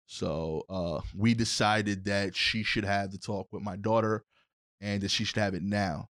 so 0.07 0.63
uh, 0.69 0.99
we 1.15 1.33
decided 1.33 2.05
that 2.05 2.35
she 2.35 2.63
should 2.63 2.85
have 2.85 3.11
the 3.11 3.17
talk 3.17 3.47
with 3.51 3.61
my 3.63 3.75
daughter, 3.75 4.23
and 4.81 5.01
that 5.01 5.09
she 5.11 5.23
should 5.23 5.37
have 5.37 5.53
it 5.55 5.63
now. 5.63 6.07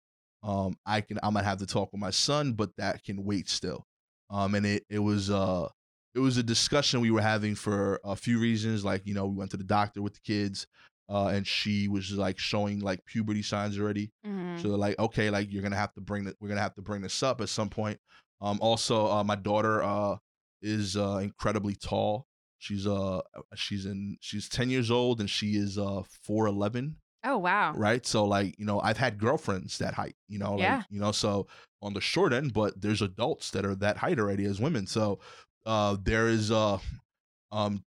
Um, 0.42 0.76
I 0.86 1.00
can 1.00 1.18
I'm 1.22 1.34
gonna 1.34 1.44
have 1.46 1.58
to 1.58 1.66
talk 1.66 1.92
with 1.92 2.00
my 2.00 2.10
son, 2.10 2.52
but 2.54 2.70
that 2.76 3.02
can 3.04 3.24
wait 3.24 3.48
still. 3.48 3.86
Um, 4.30 4.54
and 4.54 4.64
it 4.66 4.84
it 4.88 5.00
was 5.00 5.30
uh 5.30 5.68
it 6.14 6.18
was 6.20 6.36
a 6.36 6.42
discussion 6.42 7.00
we 7.00 7.10
were 7.10 7.20
having 7.20 7.54
for 7.54 8.00
a 8.04 8.16
few 8.16 8.38
reasons. 8.40 8.84
Like, 8.84 9.06
you 9.06 9.14
know, 9.14 9.26
we 9.26 9.36
went 9.36 9.50
to 9.52 9.56
the 9.56 9.64
doctor 9.64 10.02
with 10.02 10.14
the 10.14 10.20
kids, 10.24 10.66
uh, 11.10 11.26
and 11.28 11.46
she 11.46 11.88
was 11.88 12.12
like 12.12 12.38
showing 12.38 12.78
like 12.80 13.04
puberty 13.04 13.42
signs 13.42 13.78
already. 13.78 14.12
Mhm. 14.26 14.62
So 14.62 14.68
they're 14.68 14.78
like, 14.78 14.98
okay, 14.98 15.28
like 15.30 15.50
you're 15.52 15.62
gonna 15.62 15.76
have 15.76 15.92
to 15.94 16.00
bring 16.00 16.24
that. 16.24 16.36
We're 16.40 16.48
gonna 16.48 16.60
have 16.60 16.74
to 16.76 16.82
bring 16.82 17.02
this 17.02 17.22
up 17.22 17.40
at 17.40 17.48
some 17.48 17.68
point. 17.68 17.98
Um, 18.40 18.58
also, 18.62 19.06
uh, 19.10 19.24
my 19.24 19.36
daughter 19.36 19.82
uh 19.82 20.16
is 20.62 20.96
uh 20.96 21.18
incredibly 21.22 21.74
tall. 21.74 22.26
She's 22.58 22.86
uh 22.86 23.20
she's 23.54 23.86
in 23.86 24.16
she's 24.20 24.48
ten 24.48 24.70
years 24.70 24.90
old 24.90 25.20
and 25.20 25.28
she 25.28 25.56
is 25.56 25.78
uh 25.78 26.02
Oh 27.22 27.36
wow. 27.38 27.72
right? 27.74 28.04
So 28.06 28.24
like, 28.24 28.58
you 28.58 28.64
know, 28.64 28.80
I've 28.80 28.96
had 28.96 29.18
girlfriends 29.18 29.78
that 29.78 29.92
height, 29.94 30.16
you 30.28 30.38
know, 30.38 30.52
like, 30.52 30.60
Yeah. 30.60 30.82
you 30.90 31.00
know, 31.00 31.12
so 31.12 31.46
on 31.82 31.92
the 31.92 32.00
short 32.00 32.32
end, 32.32 32.52
but 32.54 32.80
there's 32.80 33.02
adults 33.02 33.50
that 33.50 33.64
are 33.66 33.74
that 33.76 33.98
height 33.98 34.18
already 34.18 34.44
as 34.46 34.60
women. 34.60 34.86
So 34.86 35.18
uh 35.66 35.96
there 36.02 36.28
is 36.28 36.50
uh 36.50 36.78
um 37.52 37.84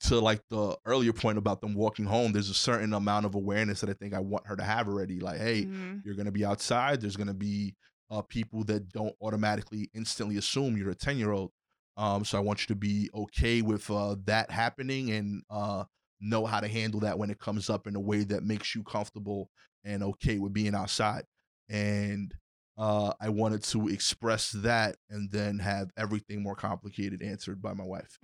to 0.00 0.18
like 0.20 0.42
the 0.48 0.76
earlier 0.86 1.12
point 1.12 1.38
about 1.38 1.60
them 1.60 1.74
walking 1.74 2.06
home, 2.06 2.32
there's 2.32 2.50
a 2.50 2.54
certain 2.54 2.92
amount 2.94 3.26
of 3.26 3.34
awareness 3.34 3.80
that 3.80 3.90
I 3.90 3.94
think 3.94 4.14
I 4.14 4.20
want 4.20 4.46
her 4.46 4.56
to 4.56 4.62
have 4.64 4.88
already. 4.88 5.20
Like, 5.20 5.38
hey, 5.38 5.68
Mhm. 5.68 6.04
you're 6.04 6.14
gonna 6.14 6.32
be 6.32 6.44
outside, 6.44 7.00
there's 7.00 7.16
gonna 7.16 7.34
be 7.34 7.76
uh, 8.10 8.22
people 8.22 8.64
that 8.64 8.88
don't 8.88 9.14
automatically 9.20 9.90
instantly 9.94 10.36
assume 10.36 10.76
you're 10.76 10.90
a 10.90 10.94
10 10.94 11.18
year 11.18 11.32
old. 11.32 11.52
Um, 11.96 12.24
so 12.24 12.38
I 12.38 12.40
want 12.40 12.62
you 12.62 12.66
to 12.68 12.74
be 12.74 13.10
okay 13.14 13.62
with 13.62 13.90
uh, 13.90 14.16
that 14.24 14.50
happening 14.50 15.10
and 15.10 15.42
uh, 15.50 15.84
know 16.20 16.46
how 16.46 16.60
to 16.60 16.68
handle 16.68 17.00
that 17.00 17.18
when 17.18 17.30
it 17.30 17.38
comes 17.38 17.68
up 17.68 17.86
in 17.86 17.94
a 17.96 18.00
way 18.00 18.24
that 18.24 18.42
makes 18.42 18.74
you 18.74 18.82
comfortable 18.82 19.50
and 19.84 20.02
okay 20.02 20.38
with 20.38 20.52
being 20.52 20.74
outside. 20.74 21.24
And 21.68 22.34
uh, 22.80 23.12
I 23.20 23.28
wanted 23.28 23.62
to 23.64 23.88
express 23.88 24.52
that 24.52 24.96
and 25.10 25.30
then 25.30 25.58
have 25.58 25.90
everything 25.98 26.42
more 26.42 26.56
complicated 26.56 27.20
answered 27.22 27.60
by 27.60 27.74
my 27.74 27.84
wife. 27.84 28.18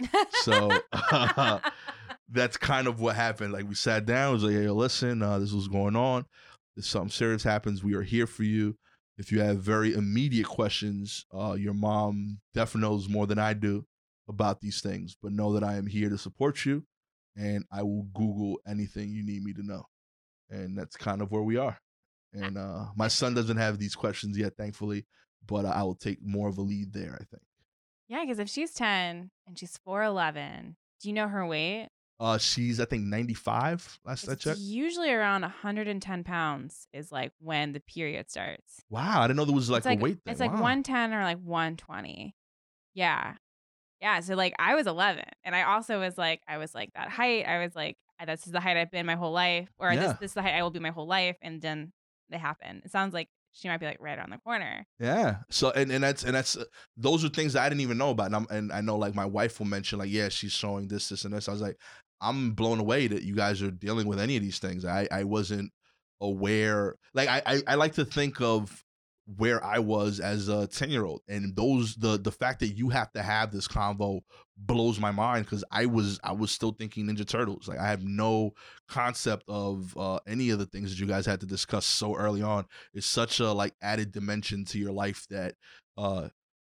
So 0.44 0.70
that's 2.30 2.56
kind 2.56 2.86
of 2.86 2.98
what 2.98 3.16
happened. 3.16 3.52
Like 3.52 3.68
we 3.68 3.74
sat 3.74 4.06
down, 4.06 4.30
it 4.30 4.32
was 4.32 4.44
like, 4.44 4.54
hey, 4.54 4.70
listen, 4.70 5.20
uh, 5.20 5.38
this 5.38 5.52
was 5.52 5.68
going 5.68 5.94
on. 5.94 6.24
If 6.74 6.86
something 6.86 7.10
serious 7.10 7.42
happens, 7.42 7.84
we 7.84 7.92
are 7.96 8.02
here 8.02 8.26
for 8.26 8.44
you. 8.44 8.78
If 9.18 9.30
you 9.30 9.40
have 9.40 9.58
very 9.58 9.92
immediate 9.92 10.46
questions, 10.46 11.26
uh, 11.34 11.52
your 11.58 11.74
mom 11.74 12.40
definitely 12.54 12.88
knows 12.88 13.10
more 13.10 13.26
than 13.26 13.38
I 13.38 13.52
do 13.52 13.84
about 14.26 14.62
these 14.62 14.80
things, 14.80 15.18
but 15.22 15.32
know 15.32 15.52
that 15.52 15.64
I 15.64 15.76
am 15.76 15.86
here 15.86 16.08
to 16.08 16.16
support 16.16 16.64
you 16.64 16.82
and 17.36 17.66
I 17.70 17.82
will 17.82 18.06
Google 18.14 18.58
anything 18.66 19.10
you 19.10 19.22
need 19.22 19.44
me 19.44 19.52
to 19.52 19.62
know. 19.62 19.84
And 20.48 20.78
that's 20.78 20.96
kind 20.96 21.20
of 21.20 21.30
where 21.30 21.42
we 21.42 21.58
are. 21.58 21.78
And 22.36 22.58
uh, 22.58 22.86
my 22.96 23.08
son 23.08 23.34
doesn't 23.34 23.56
have 23.56 23.78
these 23.78 23.94
questions 23.94 24.36
yet, 24.38 24.56
thankfully, 24.56 25.06
but 25.46 25.64
I 25.64 25.82
will 25.82 25.94
take 25.94 26.18
more 26.22 26.48
of 26.48 26.58
a 26.58 26.62
lead 26.62 26.92
there, 26.92 27.14
I 27.14 27.24
think. 27.24 27.42
Yeah, 28.08 28.22
because 28.24 28.38
if 28.38 28.48
she's 28.48 28.72
10 28.72 29.30
and 29.46 29.58
she's 29.58 29.78
4'11, 29.86 30.74
do 31.00 31.08
you 31.08 31.14
know 31.14 31.28
her 31.28 31.46
weight? 31.46 31.88
Uh, 32.18 32.38
she's 32.38 32.80
I 32.80 32.86
think 32.86 33.04
95 33.04 34.00
last 34.04 34.26
I 34.28 34.34
checked. 34.36 34.58
usually 34.58 35.10
around 35.12 35.42
110 35.42 36.24
pounds 36.24 36.88
is 36.94 37.12
like 37.12 37.32
when 37.40 37.72
the 37.72 37.80
period 37.80 38.30
starts. 38.30 38.80
Wow, 38.88 39.20
I 39.20 39.26
didn't 39.26 39.36
know 39.36 39.44
there 39.44 39.54
was 39.54 39.68
like, 39.68 39.80
it's 39.80 39.86
like 39.86 39.98
a 39.98 40.02
weight 40.02 40.22
thing. 40.24 40.32
It's 40.32 40.40
like 40.40 40.52
Wow. 40.52 40.62
110 40.62 41.12
or 41.12 41.22
like 41.24 41.38
120. 41.38 42.34
Yeah. 42.94 43.34
Yeah. 44.00 44.20
So 44.20 44.34
like 44.34 44.54
I 44.58 44.74
was 44.74 44.86
11 44.86 45.24
and 45.44 45.54
I 45.54 45.62
also 45.64 46.00
was 46.00 46.16
like, 46.16 46.40
I 46.48 46.56
was 46.58 46.74
like 46.74 46.90
that 46.94 47.10
height. 47.10 47.46
I 47.46 47.58
was 47.62 47.74
like, 47.76 47.96
this 48.24 48.46
is 48.46 48.52
the 48.52 48.60
height 48.60 48.78
I've 48.78 48.90
been 48.90 49.04
my 49.04 49.16
whole 49.16 49.32
life, 49.32 49.68
or 49.78 49.92
Yeah. 49.92 50.00
this, 50.08 50.12
this 50.20 50.30
is 50.30 50.34
the 50.34 50.42
height 50.42 50.54
I 50.54 50.62
will 50.62 50.70
be 50.70 50.78
my 50.80 50.90
whole 50.90 51.06
life. 51.06 51.36
And 51.42 51.60
then 51.60 51.92
they 52.30 52.38
happen. 52.38 52.82
It 52.84 52.90
sounds 52.90 53.14
like 53.14 53.28
she 53.52 53.68
might 53.68 53.80
be 53.80 53.86
like 53.86 53.98
right 54.00 54.18
around 54.18 54.30
the 54.30 54.38
corner. 54.38 54.86
Yeah. 55.00 55.36
So 55.50 55.70
and, 55.70 55.90
and 55.90 56.04
that's 56.04 56.24
and 56.24 56.34
that's 56.34 56.56
uh, 56.56 56.64
those 56.96 57.24
are 57.24 57.28
things 57.28 57.56
I 57.56 57.68
didn't 57.68 57.80
even 57.80 57.98
know 57.98 58.10
about. 58.10 58.26
And, 58.26 58.36
I'm, 58.36 58.46
and 58.50 58.72
I 58.72 58.80
know 58.80 58.96
like 58.96 59.14
my 59.14 59.24
wife 59.24 59.58
will 59.58 59.66
mention 59.66 59.98
like 59.98 60.10
yeah 60.10 60.28
she's 60.28 60.52
showing 60.52 60.88
this 60.88 61.08
this 61.08 61.24
and 61.24 61.34
this. 61.34 61.48
I 61.48 61.52
was 61.52 61.62
like 61.62 61.78
I'm 62.20 62.52
blown 62.52 62.80
away 62.80 63.06
that 63.08 63.22
you 63.22 63.34
guys 63.34 63.62
are 63.62 63.70
dealing 63.70 64.06
with 64.06 64.20
any 64.20 64.36
of 64.36 64.42
these 64.42 64.58
things. 64.58 64.84
I 64.84 65.08
I 65.10 65.24
wasn't 65.24 65.72
aware. 66.20 66.96
Like 67.14 67.28
I 67.28 67.42
I, 67.46 67.62
I 67.66 67.74
like 67.76 67.94
to 67.94 68.04
think 68.04 68.40
of 68.40 68.84
where 69.36 69.62
I 69.64 69.80
was 69.80 70.20
as 70.20 70.48
a 70.48 70.68
10 70.68 70.90
year 70.90 71.04
old 71.04 71.22
and 71.28 71.54
those 71.56 71.96
the 71.96 72.16
the 72.16 72.30
fact 72.30 72.60
that 72.60 72.68
you 72.68 72.88
have 72.90 73.12
to 73.12 73.22
have 73.22 73.50
this 73.50 73.66
convo 73.66 74.20
blows 74.56 75.00
my 75.00 75.10
mind 75.10 75.44
because 75.44 75.64
I 75.70 75.86
was 75.86 76.20
I 76.22 76.32
was 76.32 76.52
still 76.52 76.70
thinking 76.70 77.06
Ninja 77.06 77.26
Turtles. 77.26 77.66
Like 77.66 77.78
I 77.78 77.88
have 77.88 78.04
no 78.04 78.52
concept 78.88 79.44
of 79.48 79.96
uh, 79.96 80.20
any 80.28 80.50
of 80.50 80.58
the 80.60 80.66
things 80.66 80.90
that 80.90 81.00
you 81.00 81.06
guys 81.06 81.26
had 81.26 81.40
to 81.40 81.46
discuss 81.46 81.84
so 81.84 82.14
early 82.14 82.42
on. 82.42 82.66
It's 82.94 83.06
such 83.06 83.40
a 83.40 83.50
like 83.50 83.74
added 83.82 84.12
dimension 84.12 84.64
to 84.66 84.78
your 84.78 84.92
life 84.92 85.26
that 85.30 85.54
uh 85.98 86.28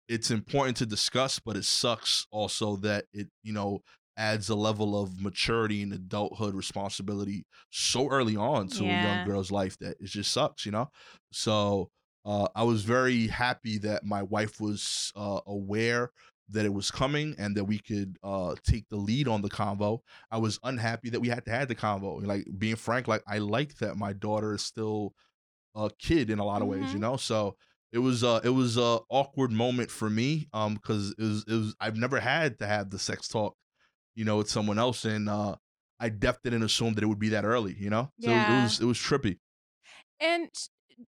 it's 0.09 0.31
important 0.31 0.77
to 0.77 0.87
discuss 0.87 1.41
but 1.41 1.57
it 1.57 1.65
sucks 1.65 2.27
also 2.31 2.77
that 2.77 3.07
it 3.13 3.27
you 3.43 3.53
know 3.53 3.83
adds 4.17 4.49
a 4.49 4.55
level 4.55 5.01
of 5.01 5.21
maturity 5.21 5.83
and 5.83 5.93
adulthood 5.93 6.55
responsibility 6.55 7.45
so 7.71 8.09
early 8.09 8.37
on 8.37 8.69
to 8.69 8.85
a 8.85 8.87
young 8.87 9.27
girl's 9.27 9.51
life 9.51 9.77
that 9.79 9.97
it 10.01 10.07
just 10.07 10.33
sucks 10.33 10.65
you 10.65 10.73
know? 10.73 10.89
So 11.33 11.91
uh, 12.27 12.49
I 12.57 12.65
was 12.65 12.85
very 12.85 13.29
happy 13.29 13.79
that 13.81 14.05
my 14.05 14.23
wife 14.25 14.61
was 14.61 15.13
uh, 15.17 15.41
aware 15.47 16.13
that 16.51 16.67
it 16.67 16.75
was 16.75 16.91
coming 16.93 17.35
and 17.39 17.57
that 17.57 17.65
we 17.65 17.79
could 17.81 18.19
uh, 18.25 18.57
take 18.65 18.89
the 18.91 18.97
lead 18.97 19.29
on 19.29 19.43
the 19.43 19.51
convo. 19.51 20.01
I 20.31 20.39
was 20.39 20.61
unhappy 20.65 21.11
that 21.11 21.21
we 21.21 21.29
had 21.29 21.45
to 21.47 21.53
have 21.53 21.69
the 21.69 21.77
convo. 21.77 22.25
Like 22.27 22.47
being 22.59 22.77
frank, 22.77 23.09
like 23.09 23.23
I 23.29 23.39
like 23.39 23.77
that 23.79 23.97
my 23.97 24.13
daughter 24.13 24.55
is 24.55 24.63
still 24.63 25.15
a 25.75 25.91
kid 25.99 26.31
in 26.31 26.39
a 26.39 26.45
lot 26.45 26.63
of 26.63 26.69
ways, 26.69 26.93
you 26.93 26.99
Mhm. 26.99 27.01
know. 27.01 27.17
So 27.17 27.57
it 27.93 27.99
was 27.99 28.25
uh 28.25 28.41
it 28.45 28.51
was 28.51 28.77
a 28.77 29.01
awkward 29.11 29.53
moment 29.53 29.91
for 29.91 30.11
me 30.11 30.49
um 30.53 30.75
because 30.75 31.13
it 31.19 31.23
was 31.23 31.45
it 31.49 31.53
was 31.55 31.77
I've 31.81 31.97
never 31.97 32.21
had 32.21 32.59
to 32.61 32.67
have 32.67 32.91
the 32.91 32.99
sex 32.99 33.29
talk, 33.29 33.57
you 34.17 34.25
know, 34.25 34.39
with 34.39 34.51
someone 34.51 34.79
else, 34.79 35.05
and 35.05 35.29
uh 35.29 35.57
I 36.01 36.11
definitely 36.11 36.53
didn't 36.53 36.65
assume 36.67 36.95
that 36.95 37.05
it 37.05 37.09
would 37.09 37.19
be 37.21 37.31
that 37.31 37.45
early, 37.45 37.75
you 37.79 37.91
know. 37.91 38.13
So 38.21 38.39
it- 38.39 38.49
it 38.49 38.53
was 38.53 38.81
it 38.81 38.87
was 38.87 38.99
trippy. 38.99 39.39
And 40.21 40.51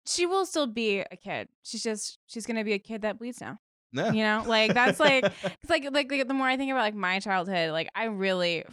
she 0.05 0.25
will 0.25 0.45
still 0.45 0.67
be 0.67 0.99
a 0.99 1.15
kid. 1.15 1.47
She's 1.63 1.83
just, 1.83 2.17
she's 2.27 2.45
going 2.45 2.57
to 2.57 2.63
be 2.63 2.73
a 2.73 2.79
kid 2.79 3.01
that 3.01 3.17
bleeds 3.19 3.41
now. 3.41 3.57
Yeah. 3.93 4.11
You 4.11 4.23
know, 4.23 4.43
like 4.47 4.73
that's 4.73 4.99
like, 4.99 5.25
it's 5.43 5.69
like, 5.69 5.85
like, 5.91 6.11
like 6.11 6.27
the 6.27 6.33
more 6.33 6.47
I 6.47 6.57
think 6.57 6.71
about 6.71 6.81
like 6.81 6.95
my 6.95 7.19
childhood, 7.19 7.71
like 7.71 7.89
I 7.95 8.05
really 8.05 8.63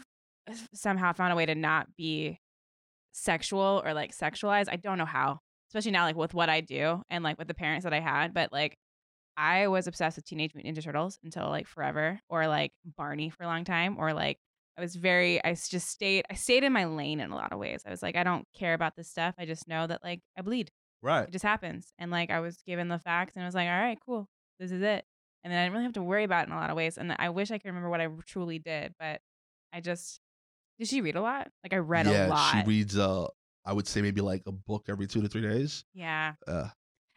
somehow 0.75 1.13
found 1.13 1.33
a 1.33 1.37
way 1.37 1.47
to 1.47 1.55
not 1.55 1.89
be 1.97 2.39
sexual 3.13 3.83
or 3.85 3.95
like 3.95 4.17
sexualized. 4.17 4.69
I 4.71 4.77
don't 4.77 4.99
know 4.99 5.05
how, 5.05 5.41
especially 5.71 5.93
now, 5.93 6.05
like 6.05 6.17
with 6.17 6.35
what 6.35 6.49
I 6.49 6.61
do 6.61 7.03
and 7.11 7.25
like 7.25 7.39
with 7.39 7.49
the 7.49 7.55
parents 7.55 7.85
that 7.85 7.93
I 7.93 8.01
had. 8.01 8.33
But 8.33 8.53
like, 8.53 8.77
I 9.37 9.69
was 9.69 9.87
obsessed 9.87 10.17
with 10.17 10.25
Teenage 10.25 10.53
Mutant 10.55 10.77
Ninja 10.77 10.83
Turtles 10.83 11.19
until 11.23 11.49
like 11.49 11.69
forever, 11.69 12.19
or 12.29 12.49
like 12.49 12.73
Barney 12.97 13.31
for 13.31 13.45
a 13.45 13.47
long 13.47 13.65
time, 13.65 13.97
or 13.97 14.13
like 14.13 14.37
I 14.77 14.81
was 14.81 14.97
very, 14.97 15.43
I 15.45 15.55
just 15.55 15.89
stayed, 15.89 16.25
I 16.29 16.35
stayed 16.35 16.65
in 16.65 16.73
my 16.73 16.87
lane 16.87 17.21
in 17.21 17.31
a 17.31 17.37
lot 17.37 17.53
of 17.53 17.61
ways. 17.61 17.83
I 17.87 17.91
was 17.91 18.03
like, 18.03 18.17
I 18.17 18.25
don't 18.25 18.47
care 18.53 18.75
about 18.75 18.97
this 18.97 19.09
stuff. 19.09 19.35
I 19.39 19.47
just 19.47 19.69
know 19.69 19.87
that 19.87 20.03
like 20.03 20.21
I 20.37 20.43
bleed. 20.43 20.71
Right. 21.03 21.29
It 21.29 21.33
just 21.33 21.45
happens. 21.45 21.93
And 21.99 22.11
like 22.11 22.31
I 22.31 22.41
was 22.41 22.63
given 22.67 22.89
the 22.89 22.99
facts 22.99 23.37
and 23.37 23.43
I 23.43 23.47
was 23.47 23.55
like, 23.55 23.69
all 23.69 23.79
right, 23.79 23.99
cool. 24.05 24.29
This 24.59 24.71
is 24.71 24.83
it. 24.83 25.05
And 25.45 25.53
then 25.53 25.59
I 25.61 25.65
didn't 25.65 25.73
really 25.75 25.85
have 25.85 25.93
to 25.95 26.03
worry 26.03 26.25
about 26.25 26.45
it 26.45 26.49
in 26.49 26.53
a 26.53 26.61
lot 26.61 26.71
of 26.71 26.77
ways. 26.77 26.99
And 26.99 27.15
I 27.19 27.31
wish 27.31 27.51
I 27.51 27.59
could 27.59 27.69
remember 27.69 27.91
what 27.91 28.01
I 28.01 28.09
truly 28.27 28.59
did, 28.59 28.95
but 28.99 29.21
I 29.73 29.81
just 29.81 30.21
did 30.79 30.89
she 30.89 31.01
read 31.01 31.17
a 31.17 31.21
lot? 31.21 31.49
Like 31.65 31.73
I 31.73 31.79
read 31.79 32.07
yeah, 32.07 32.27
a 32.27 32.29
lot. 32.29 32.53
she 32.53 32.63
reads 32.69 32.99
uh 32.99 33.27
I 33.65 33.73
would 33.73 33.87
say 33.87 34.01
maybe 34.03 34.21
like 34.21 34.43
a 34.47 34.53
book 34.53 34.87
every 34.89 35.07
two 35.07 35.23
to 35.23 35.29
three 35.29 35.43
days. 35.43 35.85
yeah. 35.95 36.35
Uh 36.47 36.69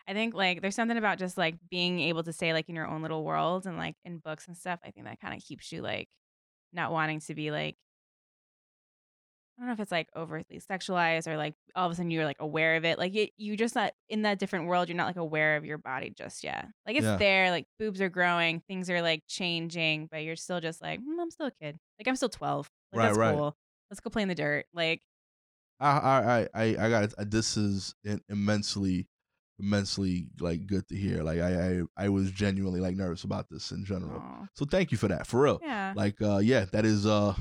I 0.08 0.14
think 0.14 0.34
like 0.34 0.62
there's 0.62 0.76
something 0.76 0.98
about 0.98 1.20
just 1.20 1.38
like 1.38 1.56
being 1.70 2.00
able 2.00 2.24
to 2.24 2.34
stay 2.34 2.54
like 2.54 2.68
in 2.68 2.76
your 2.76 2.88
own 2.88 3.02
little 3.02 3.24
world 3.24 3.66
and 3.66 3.78
like 3.78 3.96
in 4.04 4.18
books 4.18 4.48
and 4.48 4.58
stuff. 4.58 4.80
I 4.84 4.92
think 4.92 5.06
that 5.06 5.20
kind 5.22 5.34
of 5.34 5.42
keeps 5.44 5.72
you 5.72 5.82
like 5.82 6.08
not 6.74 6.92
wanting 6.92 7.20
to 7.22 7.36
be 7.36 7.52
like 7.52 7.76
I 9.62 9.66
don't 9.66 9.68
know 9.68 9.74
if 9.74 9.80
it's 9.80 9.92
like 9.92 10.10
overly 10.16 10.60
sexualized 10.60 11.28
or 11.28 11.38
like 11.38 11.54
all 11.76 11.86
of 11.86 11.92
a 11.92 11.96
sudden 11.96 12.10
you're 12.10 12.26
like 12.26 12.40
aware 12.40 12.78
of 12.78 12.84
it. 12.84 12.98
Like 12.98 13.14
it, 13.16 13.30
you 13.38 13.56
just 13.56 13.76
not 13.76 13.94
in 14.10 14.24
that 14.24 14.40
different 14.40 14.66
world. 14.66 14.90
You're 14.90 14.98
not 14.98 15.06
like 15.06 15.18
aware 15.18 15.56
of 15.56 15.66
your 15.66 15.78
body 15.78 16.10
just 16.18 16.44
yet. 16.44 16.68
Like 16.88 16.96
it's 16.96 17.06
Yeah. 17.06 17.18
there. 17.18 17.52
Like 17.52 17.68
boobs 17.78 18.02
are 18.02 18.10
growing, 18.10 18.62
things 18.68 18.90
are 18.90 19.04
like 19.04 19.22
changing, 19.28 20.08
but 20.12 20.24
you're 20.24 20.36
still 20.36 20.60
just 20.62 20.82
like 20.82 21.00
"Mm, 21.00 21.22
I'm 21.22 21.30
still 21.30 21.46
a 21.46 21.52
kid. 21.52 21.78
Like 22.00 22.08
I'm 22.08 22.16
still 22.16 22.30
12. 22.30 22.72
Like 22.92 22.98
Right, 22.98 23.06
that's 23.10 23.18
right. 23.20 23.36
cool. 23.38 23.56
Let's 23.92 24.00
go 24.00 24.10
play 24.10 24.24
in 24.24 24.30
the 24.30 24.36
dirt. 24.36 24.66
Like 24.74 25.04
I 25.80 25.90
I 25.90 26.40
I 26.40 26.50
I 26.56 26.64
I 26.86 26.90
got 26.90 27.04
it. 27.04 27.14
This 27.30 27.56
is 27.56 27.94
immensely 28.30 29.08
immensely 29.62 30.28
like 30.40 30.66
good 30.68 30.88
to 30.90 30.96
hear. 30.96 31.24
Like 31.24 31.40
I 31.40 31.82
I 31.98 32.06
I 32.06 32.10
was 32.10 32.32
genuinely 32.32 32.80
like 32.82 32.96
nervous 32.96 33.24
about 33.24 33.48
this 33.50 33.72
in 33.72 33.86
general. 33.86 34.20
aw. 34.20 34.48
So 34.56 34.66
thank 34.66 34.92
you 34.92 34.98
for 34.98 35.08
that. 35.08 35.28
For 35.28 35.42
real. 35.42 35.60
yeah. 35.62 35.94
Like 35.96 36.22
uh 36.22 36.40
yeah, 36.40 36.66
that 36.72 36.86
is 36.86 37.06
uh 37.06 37.36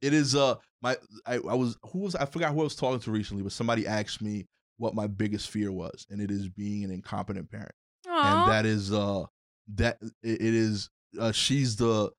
it 0.00 0.12
is 0.12 0.34
uh 0.36 0.56
my 0.82 0.96
I, 1.26 1.34
I 1.36 1.54
was 1.54 1.76
who 1.90 2.00
was 2.00 2.14
I 2.14 2.26
forgot 2.26 2.52
who 2.52 2.60
I 2.60 2.64
was 2.64 2.76
talking 2.76 3.00
to 3.00 3.10
recently, 3.10 3.42
but 3.42 3.52
somebody 3.52 3.86
asked 3.86 4.22
me 4.22 4.46
what 4.76 4.94
my 4.94 5.06
biggest 5.06 5.50
fear 5.50 5.72
was, 5.72 6.06
and 6.10 6.20
it 6.20 6.30
is 6.30 6.48
being 6.48 6.84
an 6.84 6.90
incompetent 6.90 7.50
parent. 7.50 7.74
Aw. 8.08 8.42
and 8.44 8.52
that 8.52 8.66
is 8.66 8.92
uh 8.92 9.24
that 9.74 9.98
it 10.22 10.40
it 10.40 10.54
is 10.54 10.90
uh, 11.18 11.32
she's 11.32 11.76
the 11.76 12.10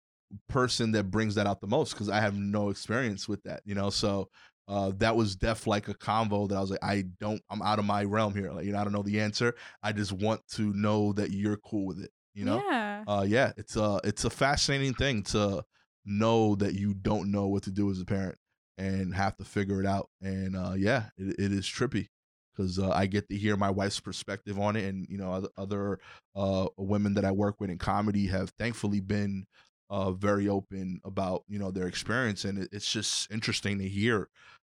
person 0.50 0.92
that 0.94 1.12
brings 1.12 1.36
that 1.36 1.46
out 1.48 1.62
the 1.62 1.68
most 1.68 1.94
because 1.94 2.10
I 2.10 2.20
have 2.20 2.36
no 2.36 2.70
experience 2.70 3.30
with 3.30 3.44
that, 3.44 3.62
you 3.66 3.76
know. 3.76 3.90
So 3.90 4.30
uh 4.68 4.92
that 4.98 5.16
was 5.16 5.36
def 5.36 5.68
like 5.68 5.88
a 5.88 5.94
convo 5.94 6.50
that 6.50 6.56
I 6.56 6.62
was 6.62 6.72
like, 6.72 6.84
I 6.84 7.04
don't 7.20 7.42
I'm 7.50 7.62
out 7.62 7.80
of 7.80 7.86
my 7.86 8.04
realm 8.04 8.34
here. 8.34 8.52
Like, 8.52 8.66
you 8.66 8.74
know, 8.74 8.80
I 8.80 8.84
don't 8.84 8.94
know 8.94 9.04
the 9.04 9.20
answer. 9.22 9.56
I 9.84 9.92
just 9.92 10.12
want 10.12 10.42
to 10.54 10.74
know 10.74 11.14
that 11.14 11.32
you're 11.32 11.58
cool 11.58 11.86
with 11.86 12.00
it, 12.00 12.12
you 12.34 12.46
know? 12.46 12.64
Yeah. 12.70 13.04
Uh 13.08 13.26
yeah, 13.28 13.52
it's 13.58 13.76
a 13.76 14.00
it's 14.04 14.26
a 14.26 14.30
fascinating 14.30 14.94
thing 14.94 15.24
to 15.24 15.64
know 16.06 16.56
that 16.56 16.74
you 16.76 16.94
don't 16.94 17.32
know 17.32 17.48
what 17.48 17.64
to 17.64 17.72
do 17.72 17.90
as 17.92 18.00
a 18.00 18.06
parent 18.06 18.38
and 18.78 19.14
have 19.16 19.38
to 19.38 19.46
figure 19.46 19.80
it 19.82 19.88
out. 19.88 20.10
And 20.22 20.56
uh 20.56 20.74
yeah, 20.76 21.06
it, 21.18 21.36
it 21.40 21.52
is 21.52 21.66
trippy 21.66 22.08
because 22.56 22.80
uh, 22.80 22.90
I 22.90 23.06
get 23.06 23.28
to 23.30 23.38
hear 23.38 23.58
my 23.58 23.70
wife's 23.70 24.00
perspective 24.00 24.60
on 24.60 24.76
it, 24.76 24.86
and 24.86 25.06
you 25.10 25.18
know 25.18 25.46
other, 25.58 26.00
uh, 26.36 26.68
women 26.78 27.14
that 27.16 27.26
I 27.26 27.32
work 27.32 27.60
with 27.60 27.70
in 27.70 27.78
comedy 27.78 28.28
have 28.28 28.52
thankfully 28.52 29.02
been 29.02 29.46
uh, 29.90 30.12
very 30.12 30.48
open 30.48 31.00
about 31.04 31.44
you 31.48 31.60
know 31.60 31.72
their 31.72 31.88
experience, 31.88 32.46
and 32.46 32.60
it, 32.60 32.70
it's 32.72 32.92
just 32.92 33.32
interesting 33.32 33.80
to 33.80 33.88
hear 33.88 34.30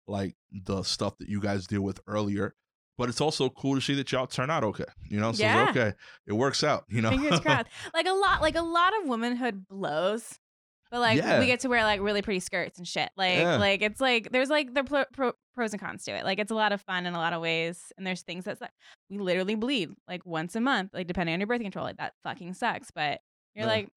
like 0.07 0.35
the 0.51 0.83
stuff 0.83 1.17
that 1.19 1.29
you 1.29 1.39
guys 1.39 1.67
deal 1.67 1.81
with 1.81 1.99
earlier. 2.07 2.55
But 2.97 3.09
it's 3.09 3.21
also 3.21 3.49
cool 3.49 3.73
to 3.75 3.81
see 3.81 3.95
that 3.95 4.11
y'all 4.11 4.27
turn 4.27 4.51
out 4.51 4.63
okay, 4.63 4.83
you 5.09 5.19
know. 5.19 5.31
So 5.31 5.41
Yeah. 5.43 5.67
okay, 5.71 5.93
it 6.27 6.33
works 6.33 6.63
out, 6.63 6.85
you 6.89 7.01
know. 7.01 7.09
Fingers 7.09 7.39
crossed. 7.41 7.67
Like 7.93 8.05
a 8.07 8.11
lot, 8.13 8.41
like 8.41 8.55
a 8.55 8.61
lot 8.61 8.93
of 9.01 9.07
womanhood 9.09 9.67
blows, 9.67 10.39
But 10.91 10.99
like 10.99 11.17
Yeah. 11.17 11.39
we 11.39 11.47
get 11.47 11.61
to 11.61 11.69
wear 11.69 11.83
like 11.85 12.01
really 12.01 12.21
pretty 12.21 12.39
skirts 12.39 12.77
and 12.77 12.87
shit. 12.87 13.09
Like 13.17 13.39
Yeah. 13.39 13.55
like 13.57 13.81
it's 13.81 13.99
like 13.99 14.29
there's 14.31 14.49
like 14.51 14.75
the 14.75 14.83
pro- 14.83 15.05
pro- 15.11 15.33
pros 15.55 15.73
and 15.73 15.81
cons 15.81 16.03
to 16.03 16.11
it. 16.11 16.23
Like 16.23 16.37
it's 16.37 16.51
a 16.51 16.55
lot 16.55 16.71
of 16.71 16.81
fun 16.81 17.07
in 17.07 17.15
a 17.15 17.17
lot 17.17 17.33
of 17.33 17.41
ways, 17.41 17.91
and 17.97 18.05
there's 18.05 18.21
things 18.21 18.45
that's 18.45 18.61
like 18.61 18.69
we 19.09 19.17
literally 19.17 19.55
bleed 19.55 19.89
like 20.07 20.23
once 20.23 20.55
a 20.55 20.61
month, 20.61 20.91
like 20.93 21.07
depending 21.07 21.33
on 21.33 21.39
your 21.39 21.47
birth 21.47 21.61
control. 21.61 21.85
Like 21.85 21.97
that 21.97 22.13
fucking 22.23 22.53
sucks, 22.53 22.91
but 22.91 23.21
you're 23.55 23.65
Yeah. 23.65 23.71
like 23.71 23.89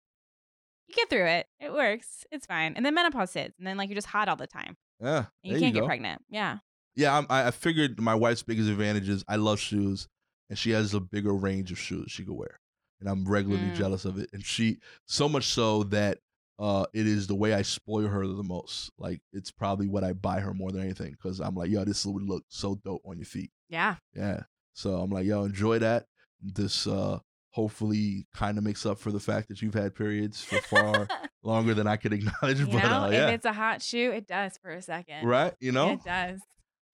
you 0.88 0.94
get 0.94 1.10
through 1.10 1.26
it. 1.26 1.46
It 1.60 1.70
works. 1.72 2.24
It's 2.32 2.46
fine. 2.46 2.72
And 2.76 2.86
then 2.86 2.94
menopause 2.94 3.34
hits, 3.34 3.58
and 3.58 3.66
then 3.66 3.76
like 3.76 3.90
you're 3.90 3.94
just 3.96 4.06
hot 4.06 4.28
all 4.30 4.36
the 4.36 4.46
time. 4.46 4.78
Yeah, 5.00 5.26
And 5.44 5.52
you 5.52 5.58
can't 5.60 5.74
get 5.74 5.80
go. 5.80 5.86
pregnant. 5.86 6.22
Yeah. 6.30 6.58
Yeah, 6.94 7.16
I'm, 7.18 7.26
I 7.28 7.48
I 7.48 7.50
figured 7.50 8.00
my 8.00 8.14
wife's 8.14 8.42
biggest 8.42 8.68
advantage 8.70 9.08
is 9.08 9.24
I 9.28 9.36
love 9.36 9.60
shoes, 9.60 10.08
and 10.48 10.58
she 10.58 10.70
has 10.70 10.94
a 10.94 11.00
bigger 11.00 11.34
range 11.34 11.70
of 11.70 11.78
shoes 11.78 12.10
she 12.10 12.24
could 12.24 12.34
wear, 12.34 12.58
and 13.00 13.08
I'm 13.08 13.26
regularly 13.26 13.66
Mm. 13.68 13.74
jealous 13.76 14.04
of 14.06 14.18
it. 14.18 14.30
And 14.32 14.42
she 14.44 14.78
so 15.06 15.28
much 15.28 15.44
so 15.48 15.82
that 15.84 16.18
uh, 16.58 16.86
it 16.94 17.06
is 17.06 17.26
the 17.26 17.34
way 17.34 17.52
I 17.52 17.60
spoil 17.60 18.06
her 18.08 18.26
the 18.26 18.42
most. 18.42 18.90
Like 18.98 19.20
it's 19.34 19.50
probably 19.50 19.88
what 19.88 20.04
I 20.04 20.14
buy 20.14 20.40
her 20.40 20.54
more 20.54 20.72
than 20.72 20.80
anything 20.82 21.10
because 21.12 21.38
I'm 21.38 21.54
like, 21.54 21.68
yo, 21.70 21.84
this 21.84 22.06
would 22.06 22.22
look 22.22 22.44
so 22.48 22.76
dope 22.82 23.02
on 23.04 23.18
your 23.18 23.26
feet. 23.26 23.50
Yeah. 23.68 23.96
Yeah. 24.14 24.44
So 24.72 24.94
I'm 24.96 25.10
like, 25.10 25.26
yo, 25.26 25.44
enjoy 25.44 25.80
that. 25.80 26.06
This 26.40 26.86
uh 26.86 27.18
hopefully 27.56 28.26
kind 28.34 28.58
of 28.58 28.64
makes 28.64 28.84
up 28.84 28.98
for 28.98 29.10
the 29.10 29.18
fact 29.18 29.48
that 29.48 29.62
you've 29.62 29.72
had 29.74 29.94
periods 29.94 30.44
for 30.44 30.60
far 30.60 31.08
longer 31.42 31.72
than 31.72 31.86
I 31.86 31.96
could 31.96 32.12
acknowledge. 32.12 32.60
You 32.60 32.66
but 32.70 32.82
know, 32.82 33.04
uh, 33.04 33.10
if 33.10 33.30
it's 33.30 33.46
a 33.46 33.52
hot 33.52 33.80
shoe, 33.80 34.12
it 34.12 34.26
does 34.28 34.58
for 34.62 34.70
a 34.70 34.82
second. 34.82 35.26
right. 35.26 35.54
You 35.58 35.72
know, 35.72 35.92
It 35.92 36.04
does. 36.04 36.40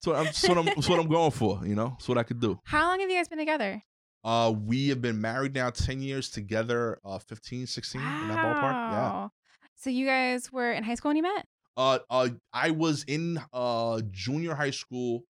so 0.05 0.15
I'm 0.15 0.33
so 0.33 0.57
I'm 0.57 0.81
so 0.81 0.91
what 0.93 1.01
I'm 1.01 1.09
going 1.09 1.33
for. 1.33 1.61
You 1.67 1.75
know, 1.75 1.89
that's 1.99 2.09
what 2.09 2.17
I 2.17 2.23
could 2.23 2.41
do. 2.41 2.61
How 2.65 2.87
long 2.89 3.01
have 3.01 3.11
you 3.11 3.17
guys 3.17 3.27
been 3.29 3.39
together? 3.39 3.83
Uh, 4.25 4.55
we 4.57 4.89
have 4.89 5.03
been 5.03 5.21
married 5.21 5.53
now 5.53 5.69
10 5.69 6.01
years 6.01 6.31
together, 6.31 6.97
uh, 7.05 7.19
15, 7.19 7.67
16 7.67 8.01
in 8.01 8.07
that 8.29 8.39
ballpark. 8.39 8.93
Yeah. 8.93 9.29
So 9.75 9.91
you 9.91 10.07
guys 10.07 10.53
were 10.53 10.71
in 10.71 10.85
high 10.85 10.95
school 10.95 11.09
when 11.09 11.17
you 11.17 11.25
met? 11.25 11.45
Uh, 11.77 11.99
uh, 12.09 12.29
I 12.53 12.71
was 12.71 13.03
in 13.09 13.41
uh 13.53 14.01
junior 14.13 14.55
high 14.55 14.71
school 14.71 15.25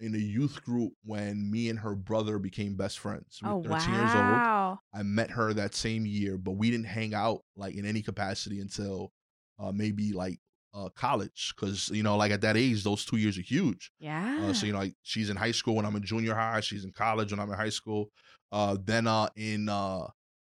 in 0.00 0.14
a 0.14 0.18
youth 0.18 0.62
group 0.64 0.92
when 1.04 1.50
me 1.50 1.68
and 1.68 1.78
her 1.80 1.94
brother 1.96 2.38
became 2.38 2.74
best 2.76 3.00
friends. 3.00 3.40
We 3.42 3.48
were 3.50 3.54
Oh 3.56 3.62
13 3.62 3.94
years 3.94 4.10
old. 4.14 4.24
Wow. 4.70 4.78
I 4.92 5.02
met 5.02 5.30
her 5.30 5.52
that 5.54 5.74
same 5.74 6.06
year, 6.06 6.38
but 6.38 6.52
we 6.52 6.70
didn't 6.70 6.86
hang 6.86 7.14
out 7.14 7.40
like 7.56 7.74
in 7.74 7.84
any 7.84 8.02
capacity 8.02 8.60
until 8.60 9.12
uh 9.58 9.72
maybe 9.72 10.12
like 10.12 10.38
uh 10.74 10.88
college 10.90 11.52
because 11.56 11.88
you 11.90 12.02
know 12.02 12.16
like 12.16 12.30
at 12.30 12.42
that 12.42 12.56
age 12.56 12.84
those 12.84 13.04
two 13.04 13.16
years 13.16 13.38
are 13.38 13.42
huge 13.42 13.90
Yeah. 13.98 14.38
uh, 14.42 14.52
so 14.52 14.66
you 14.66 14.72
know 14.72 14.78
like 14.80 14.94
she's 15.02 15.30
in 15.30 15.36
high 15.36 15.50
school 15.52 15.74
when 15.76 15.86
i'm 15.86 15.96
in 15.96 16.02
junior 16.02 16.34
high 16.34 16.60
she's 16.60 16.84
in 16.84 16.92
college 16.92 17.30
when 17.32 17.40
i'm 17.40 17.50
in 17.50 17.56
high 17.56 17.70
school 17.70 18.10
uh 18.52 18.76
then 18.84 19.06
uh 19.06 19.28
in 19.34 19.68
uh 19.70 20.06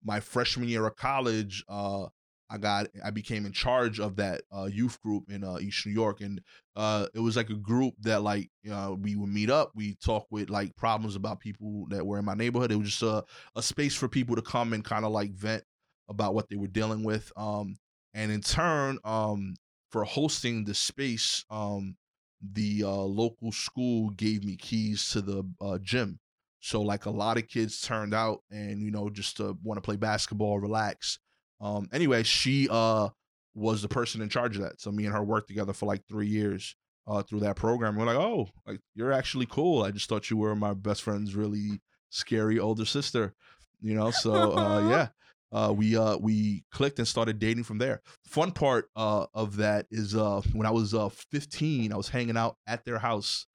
my 0.03 0.18
freshman 0.21 0.68
year 0.68 0.87
of 0.87 0.97
college 0.97 1.62
uh 1.68 2.07
i 2.50 2.58
got 2.58 2.87
i 3.04 3.11
became 3.11 3.46
in 3.46 3.52
charge 3.52 4.00
of 4.00 4.16
that 4.16 4.42
uh 4.56 4.64
youth 4.64 5.00
group 5.00 5.24
in 5.30 5.44
uh 5.44 5.58
east 5.58 5.87
new 5.87 5.92
york 5.92 6.20
and 6.20 6.40
uh 6.76 7.06
it 7.14 7.20
was 7.20 7.37
like 7.37 7.50
a 7.50 7.54
group 7.54 7.94
that 8.00 8.22
like 8.22 8.50
uh 8.70 8.94
we 8.98 9.16
would 9.16 9.28
meet 9.28 9.50
up 9.50 9.70
we 9.74 9.94
talk 9.96 10.26
with 10.30 10.50
like 10.50 10.74
problems 10.76 11.16
about 11.16 11.40
people 11.40 11.87
that 11.88 12.06
were 12.06 12.18
in 12.18 12.24
my 12.24 12.34
neighborhood 12.34 12.72
it 12.72 12.76
was 12.76 12.90
just 12.90 13.02
a, 13.02 13.24
a 13.56 13.62
space 13.62 13.94
for 13.94 14.08
people 14.08 14.37
to 14.37 14.42
come 14.42 14.72
and 14.72 14.84
kind 14.84 15.04
of 15.04 15.12
like 15.12 15.32
vent 15.32 15.64
about 16.08 16.34
what 16.34 16.48
they 16.48 16.56
were 16.56 16.68
dealing 16.68 17.04
with 17.04 17.32
um 17.37 17.76
and 18.14 18.32
in 18.32 18.40
turn 18.40 18.98
um 19.04 19.54
for 19.90 20.04
hosting 20.04 20.64
the 20.64 20.74
space 20.74 21.44
um 21.50 21.96
the 22.40 22.84
uh, 22.84 22.90
local 22.90 23.52
school 23.52 24.11
gave 24.11 24.44
me 24.44 24.56
keys 24.56 25.08
to 25.11 25.20
the 25.20 25.44
uh, 25.61 25.78
gym. 25.78 26.18
So 26.61 26.82
like 26.82 27.06
a 27.06 27.11
lot 27.11 27.37
of 27.37 27.48
kids 27.48 27.80
turned 27.80 28.14
out 28.14 28.42
and 28.50 28.82
you 28.82 28.90
know 28.90 29.08
just 29.11 29.37
to 29.37 29.56
want 29.62 29.78
to 29.78 29.82
play 29.82 29.96
basketball, 29.96 30.58
relax. 30.58 31.18
Um, 31.61 31.88
anyway, 31.92 32.23
she 32.23 32.68
uh 32.71 33.09
was 33.55 33.83
the 33.83 33.88
person 33.88 34.23
in 34.23 34.29
charge 34.29 34.57
of 34.57 34.62
that. 34.62 34.81
So 34.81 34.92
me 34.92 35.05
and 35.05 35.14
her 35.14 35.23
worked 35.23 35.49
together 35.49 35.73
for 35.73 35.87
like 35.87 36.03
three 36.09 36.29
years 36.29 36.77
uh 37.07 37.23
through 37.23 37.40
that 37.40 37.57
program. 37.57 37.97
We're 37.97 38.07
like, 38.07 38.16
oh, 38.16 38.49
like 38.66 38.81
you're 38.94 39.12
actually 39.12 39.47
cool. 39.47 39.83
I 39.83 39.90
just 39.90 40.09
thought 40.09 40.31
you 40.31 40.37
were 40.37 40.55
my 40.55 40.75
best 40.75 41.03
friend's 41.03 41.35
really 41.35 41.81
scary 42.11 42.59
older 42.59 42.85
sister. 42.85 43.35
You 43.81 43.94
know, 43.94 44.11
so 44.11 44.53
uh 44.53 44.81
yeah. 44.88 45.09
Uh, 45.51 45.73
we 45.73 45.97
uh 45.97 46.14
we 46.18 46.62
clicked 46.71 46.99
and 46.99 47.09
started 47.09 47.38
dating 47.38 47.64
from 47.64 47.79
there. 47.79 48.03
Fun 48.27 48.53
part 48.53 48.90
uh 48.97 49.27
of 49.33 49.57
that 49.57 49.87
is 49.90 50.14
uh 50.14 50.42
when 50.53 50.66
I 50.66 50.71
was 50.71 50.92
uh 50.92 51.09
15, 51.09 51.90
I 51.92 51.97
was 51.97 52.11
hanging 52.11 52.37
out 52.37 52.57
at 52.66 52.85
their 52.85 52.99
house, 52.99 53.47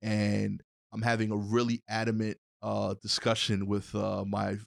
and 0.00 0.62
I'm 0.92 1.02
having 1.02 1.32
a 1.32 1.36
really 1.36 1.82
adamant 1.88 2.38
uh 2.62 2.94
discussion 3.02 3.66
with 3.66 3.92
uh 3.96 4.24
my 4.24 4.58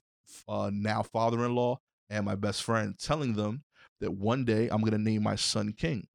uh 0.46 0.70
now 0.72 1.02
father-in-law 1.02 1.78
and 2.10 2.24
my 2.24 2.34
best 2.34 2.62
friend, 2.62 2.94
telling 2.98 3.34
them 3.34 3.62
that 4.00 4.12
one 4.12 4.44
day 4.44 4.68
I'm 4.68 4.82
gonna 4.82 4.98
name 4.98 5.22
my 5.22 5.36
son 5.36 5.72
King. 5.72 6.06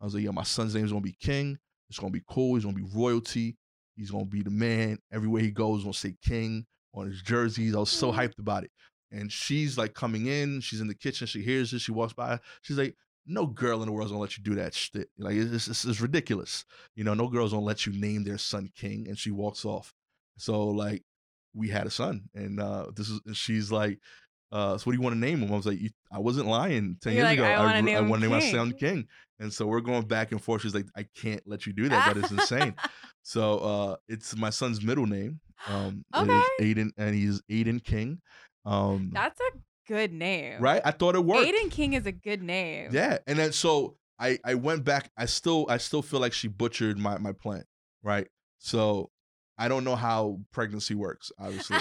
I 0.00 0.04
was 0.04 0.14
like, 0.14 0.24
yeah, 0.24 0.30
my 0.30 0.42
son's 0.44 0.74
name 0.74 0.84
is 0.84 0.92
gonna 0.92 1.02
be 1.02 1.16
King. 1.20 1.58
It's 1.88 1.98
gonna 1.98 2.12
be 2.12 2.22
cool. 2.28 2.54
He's 2.54 2.64
gonna 2.64 2.76
be 2.76 2.88
royalty. 2.94 3.56
He's 3.96 4.10
gonna 4.10 4.24
be 4.24 4.42
the 4.42 4.50
man. 4.50 4.98
Everywhere 5.12 5.42
he 5.42 5.50
goes, 5.50 5.78
he's 5.78 5.84
gonna 5.84 5.94
say 5.94 6.14
King 6.22 6.66
on 6.94 7.06
his 7.06 7.22
jerseys. 7.22 7.74
I 7.74 7.78
was 7.80 7.90
so 7.90 8.12
Mhm. 8.12 8.16
hyped 8.16 8.38
about 8.38 8.64
it. 8.64 8.70
And 9.10 9.32
she's 9.32 9.78
like 9.78 9.94
coming 9.94 10.26
in. 10.26 10.60
She's 10.60 10.80
in 10.80 10.86
the 10.86 10.94
kitchen. 10.94 11.26
She 11.26 11.42
hears 11.42 11.70
this. 11.70 11.82
She 11.82 11.92
walks 11.92 12.12
by. 12.12 12.38
She's 12.62 12.76
like, 12.78 12.94
"No 13.26 13.46
girl 13.46 13.80
in 13.82 13.86
the 13.86 13.92
world's 13.92 14.10
gonna 14.12 14.20
let 14.20 14.36
you 14.36 14.42
do 14.44 14.54
that 14.56 14.74
shit. 14.74 15.08
Like 15.18 15.34
it's, 15.34 15.66
it's, 15.66 15.84
it's 15.84 16.00
ridiculous. 16.00 16.64
You 16.94 17.04
know, 17.04 17.14
no 17.14 17.28
girl's 17.28 17.52
gonna 17.52 17.64
let 17.64 17.86
you 17.86 17.92
name 17.92 18.24
their 18.24 18.38
son 18.38 18.70
King." 18.76 19.08
And 19.08 19.18
she 19.18 19.30
walks 19.30 19.64
off. 19.64 19.94
So 20.36 20.68
like, 20.68 21.02
we 21.54 21.68
had 21.68 21.86
a 21.86 21.90
son, 21.90 22.28
and 22.34 22.60
uh 22.60 22.90
this 22.94 23.08
is. 23.08 23.20
And 23.26 23.36
she's 23.36 23.72
like, 23.72 23.98
uh, 24.52 24.78
"So 24.78 24.84
what 24.84 24.92
do 24.92 24.96
you 24.98 25.02
want 25.02 25.14
to 25.14 25.20
name 25.20 25.40
him?" 25.40 25.52
I 25.52 25.56
was 25.56 25.66
like, 25.66 25.78
I 26.12 26.18
wasn't 26.18 26.46
lying. 26.46 26.96
10 27.02 27.12
You're 27.12 27.24
years 27.24 27.38
like, 27.38 27.38
ago, 27.38 27.44
"I 27.46 27.64
wanna 27.64 27.82
name 27.82 27.96
I 27.96 28.00
want 28.02 28.22
to 28.22 28.28
name 28.28 28.38
my 28.38 28.50
son 28.50 28.70
King." 28.72 28.78
King." 28.78 29.06
And 29.40 29.52
so 29.52 29.66
we're 29.66 29.80
going 29.80 30.02
back 30.06 30.32
and 30.32 30.42
forth. 30.42 30.62
She's 30.62 30.74
like, 30.74 30.86
"I 30.96 31.06
can't 31.14 31.42
let 31.46 31.66
you 31.66 31.72
do 31.72 31.88
that. 31.88 32.14
That 32.14 32.24
is 32.24 32.30
insane." 32.32 32.74
So 33.22 33.58
uh 33.58 33.96
it's 34.08 34.34
my 34.36 34.48
son's 34.48 34.82
middle 34.82 35.06
name. 35.06 35.40
Um 35.66 36.02
is 36.14 36.28
Aiden 36.60 36.90
and 36.96 37.14
he's 37.14 37.42
Aiden 37.50 37.82
King. 37.84 38.22
Um 38.64 39.10
That's 39.12 39.38
a 39.38 39.58
good 39.86 40.12
name. 40.14 40.62
right? 40.62 40.80
I 40.82 40.92
thought 40.92 41.14
it 41.14 41.22
worked. 41.24 41.46
Aiden 41.46 41.70
King 41.70 41.92
is 41.92 42.06
a 42.06 42.12
good 42.12 42.42
name. 42.42 42.88
Yeah. 42.90 43.18
And 43.26 43.38
then 43.38 43.52
so 43.52 43.96
I 44.18 44.38
I 44.46 44.54
went 44.54 44.84
back. 44.84 45.10
I 45.18 45.26
still 45.26 45.66
I 45.68 45.76
still 45.76 46.00
feel 46.00 46.20
like 46.20 46.32
she 46.32 46.48
butchered 46.48 46.96
my 46.98 47.18
my 47.18 47.32
plan, 47.32 47.64
right? 48.02 48.28
So 48.60 49.10
I 49.58 49.68
don't 49.68 49.84
know 49.84 49.96
how 49.96 50.40
pregnancy 50.52 50.94
works, 50.94 51.30
obviously. 51.38 51.76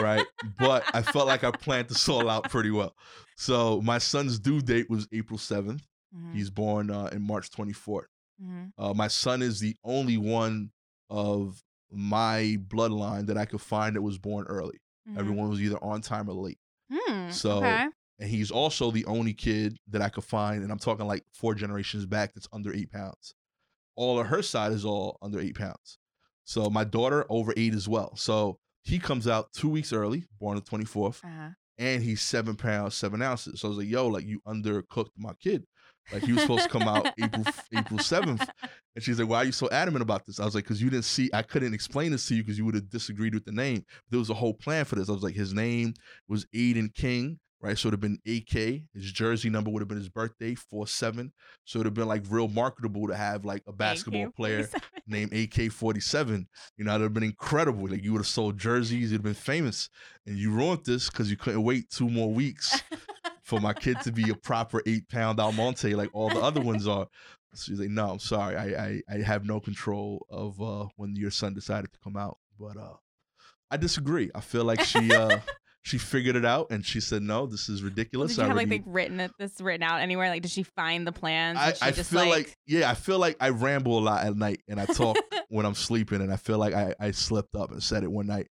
Right? 0.00 0.26
But 0.58 0.84
I 0.94 1.02
felt 1.02 1.26
like 1.26 1.44
I 1.44 1.50
planned 1.50 1.88
this 1.88 2.08
all 2.08 2.28
out 2.28 2.50
pretty 2.50 2.70
well. 2.70 2.94
So 3.36 3.80
my 3.82 3.98
son's 3.98 4.38
due 4.38 4.60
date 4.60 4.88
was 4.90 5.08
April 5.12 5.38
7th. 5.38 5.82
Mhm, 6.14 6.34
He's 6.34 6.50
born 6.50 6.90
uh, 6.90 7.06
in 7.12 7.22
March 7.22 7.50
24th. 7.50 8.06
mhm. 8.42 8.72
Uh, 8.78 8.94
my 8.94 9.08
son 9.08 9.42
is 9.42 9.60
the 9.60 9.76
only 9.84 10.16
one 10.16 10.70
of 11.10 11.62
my 11.90 12.56
bloodline 12.68 13.26
that 13.26 13.36
I 13.38 13.44
could 13.44 13.60
find 13.60 13.94
that 13.96 14.02
was 14.02 14.18
born 14.18 14.46
early. 14.46 14.80
Mhm. 15.08 15.18
Everyone 15.18 15.48
was 15.48 15.60
either 15.60 15.82
on 15.82 16.00
time 16.02 16.28
or 16.28 16.34
late. 16.34 16.58
Hmm, 16.92 17.30
So- 17.30 17.58
okay. 17.58 17.88
And 18.20 18.30
he's 18.30 18.50
also 18.52 18.92
the 18.92 19.04
only 19.06 19.34
kid 19.34 19.76
that 19.88 20.00
I 20.00 20.08
could 20.08 20.22
find, 20.24 20.62
and 20.62 20.70
I'm 20.70 20.78
talking 20.78 21.04
like 21.06 21.24
four 21.32 21.54
generations 21.56 22.06
back 22.06 22.32
that's 22.32 22.46
under 22.52 22.72
eight 22.72 22.92
pounds. 22.92 23.34
All 23.96 24.20
of 24.20 24.28
her 24.28 24.40
side 24.42 24.70
is 24.72 24.84
all 24.84 25.18
under 25.20 25.40
eight 25.40 25.56
pounds. 25.56 25.98
So 26.44 26.70
my 26.70 26.84
daughter 26.84 27.26
over 27.28 27.52
eight 27.56 27.74
as 27.74 27.88
well. 27.88 28.14
So 28.16 28.60
he 28.84 28.98
comes 28.98 29.26
out 29.26 29.52
two 29.52 29.68
weeks 29.68 29.92
early, 29.92 30.24
born 30.38 30.56
the 30.56 30.62
24th, 30.62 31.24
Uh-huh. 31.24 31.48
and 31.78 32.02
he's 32.02 32.20
seven 32.22 32.54
pounds, 32.56 32.94
seven 32.94 33.20
ounces. 33.22 33.60
So 33.60 33.68
I 33.68 33.70
was 33.70 33.78
like, 33.78 33.88
yo, 33.88 34.06
like 34.08 34.26
you 34.26 34.40
undercooked 34.46 35.10
my 35.16 35.32
kid. 35.42 35.64
Like 36.12 36.22
he 36.22 36.32
was 36.34 36.42
supposed 36.42 36.64
to 36.64 36.68
come 36.68 36.82
out 36.82 37.06
April 37.18 37.44
April 37.74 37.98
7th. 37.98 38.46
And 38.94 39.02
she's 39.02 39.18
like, 39.18 39.26
why 39.28 39.38
are 39.38 39.44
you 39.44 39.52
so 39.52 39.70
adamant 39.70 40.02
about 40.02 40.26
this? 40.26 40.38
I 40.38 40.44
was 40.44 40.54
like, 40.54 40.64
because 40.64 40.82
you 40.82 40.90
didn't 40.90 41.06
see, 41.06 41.30
I 41.32 41.40
couldn't 41.40 41.72
explain 41.72 42.12
this 42.12 42.28
to 42.28 42.34
you 42.34 42.42
because 42.44 42.58
you 42.58 42.66
would 42.66 42.74
have 42.74 42.90
disagreed 42.90 43.32
with 43.34 43.46
the 43.46 43.52
name. 43.52 43.84
There 44.10 44.18
was 44.18 44.28
a 44.28 44.34
whole 44.34 44.52
plan 44.52 44.84
for 44.84 44.96
this. 44.96 45.08
I 45.08 45.12
was 45.12 45.22
like, 45.22 45.34
his 45.34 45.54
name 45.54 45.94
was 46.28 46.44
Aiden 46.54 46.94
King, 46.94 47.40
right? 47.64 47.78
So 47.78 47.88
it 47.88 47.92
would 47.92 48.02
have 48.02 48.22
been 48.22 48.22
AK. 48.26 48.82
His 48.92 49.10
jersey 49.10 49.48
number 49.48 49.70
would 49.70 49.80
have 49.80 49.88
been 49.88 49.98
his 49.98 50.10
birthday, 50.10 50.54
4 50.54 50.86
7. 50.86 51.32
So 51.64 51.76
it 51.76 51.80
would 51.80 51.86
have 51.86 51.94
been 51.94 52.08
like 52.08 52.22
real 52.28 52.46
marketable 52.46 53.08
to 53.08 53.16
have 53.16 53.46
like 53.46 53.62
a 53.66 53.72
basketball 53.72 54.30
player 54.36 54.68
named 55.06 55.32
AK 55.32 55.72
47. 55.72 56.46
You 56.76 56.84
know, 56.84 56.90
it 56.90 56.98
would 56.98 57.02
have 57.04 57.14
been 57.14 57.22
incredible. 57.22 57.88
Like 57.88 58.04
you 58.04 58.12
would 58.12 58.18
have 58.18 58.26
sold 58.26 58.58
jerseys, 58.58 59.10
you'd 59.10 59.18
have 59.18 59.22
been 59.22 59.32
famous. 59.32 59.88
And 60.26 60.36
you 60.36 60.50
ruined 60.50 60.84
this 60.84 61.08
because 61.08 61.30
you 61.30 61.38
couldn't 61.38 61.62
wait 61.62 61.88
two 61.90 62.10
more 62.10 62.30
weeks 62.30 62.82
for 63.42 63.60
my 63.60 63.72
kid 63.72 63.98
to 64.02 64.12
be 64.12 64.28
a 64.28 64.34
proper 64.34 64.82
eight 64.86 65.08
pound 65.08 65.40
Almonte 65.40 65.94
like 65.94 66.10
all 66.12 66.28
the 66.28 66.40
other 66.40 66.60
ones 66.60 66.86
are. 66.86 67.06
So 67.54 67.70
she's 67.70 67.80
like, 67.80 67.90
no, 67.90 68.10
I'm 68.10 68.18
sorry. 68.18 68.56
I, 68.56 68.84
I, 68.84 69.02
I 69.08 69.22
have 69.22 69.46
no 69.46 69.58
control 69.58 70.26
of 70.28 70.60
uh, 70.60 70.86
when 70.96 71.16
your 71.16 71.30
son 71.30 71.54
decided 71.54 71.92
to 71.92 71.98
come 72.00 72.16
out. 72.16 72.36
But 72.58 72.76
uh, 72.76 72.96
I 73.70 73.78
disagree. 73.78 74.30
I 74.34 74.40
feel 74.40 74.64
like 74.64 74.80
she 74.80 75.12
uh, 75.14 75.38
she 75.84 75.98
figured 75.98 76.34
it 76.34 76.46
out 76.46 76.68
and 76.70 76.84
she 76.84 76.98
said, 76.98 77.22
no, 77.22 77.44
this 77.44 77.68
is 77.68 77.82
ridiculous. 77.82 78.32
Did 78.32 78.38
you 78.38 78.44
I 78.44 78.48
have 78.48 78.56
like 78.56 78.70
the 78.70 78.82
written 78.86 79.20
it, 79.20 79.30
this 79.38 79.60
written 79.60 79.82
out 79.82 80.00
anywhere? 80.00 80.30
Like, 80.30 80.40
did 80.40 80.50
she 80.50 80.62
find 80.62 81.06
the 81.06 81.12
plans? 81.12 81.58
I, 81.58 81.74
I 81.82 81.90
just, 81.90 82.10
feel 82.10 82.26
like, 82.26 82.56
yeah, 82.66 82.90
I 82.90 82.94
feel 82.94 83.18
like 83.18 83.36
I 83.38 83.50
ramble 83.50 83.98
a 83.98 84.00
lot 84.00 84.24
at 84.24 84.34
night 84.34 84.62
and 84.66 84.80
I 84.80 84.86
talk 84.86 85.18
when 85.50 85.66
I'm 85.66 85.74
sleeping 85.74 86.22
and 86.22 86.32
I 86.32 86.36
feel 86.36 86.56
like 86.56 86.72
I, 86.72 86.94
I 86.98 87.10
slipped 87.10 87.54
up 87.54 87.70
and 87.70 87.82
said 87.82 88.02
it 88.02 88.10
one 88.10 88.26
night. 88.26 88.48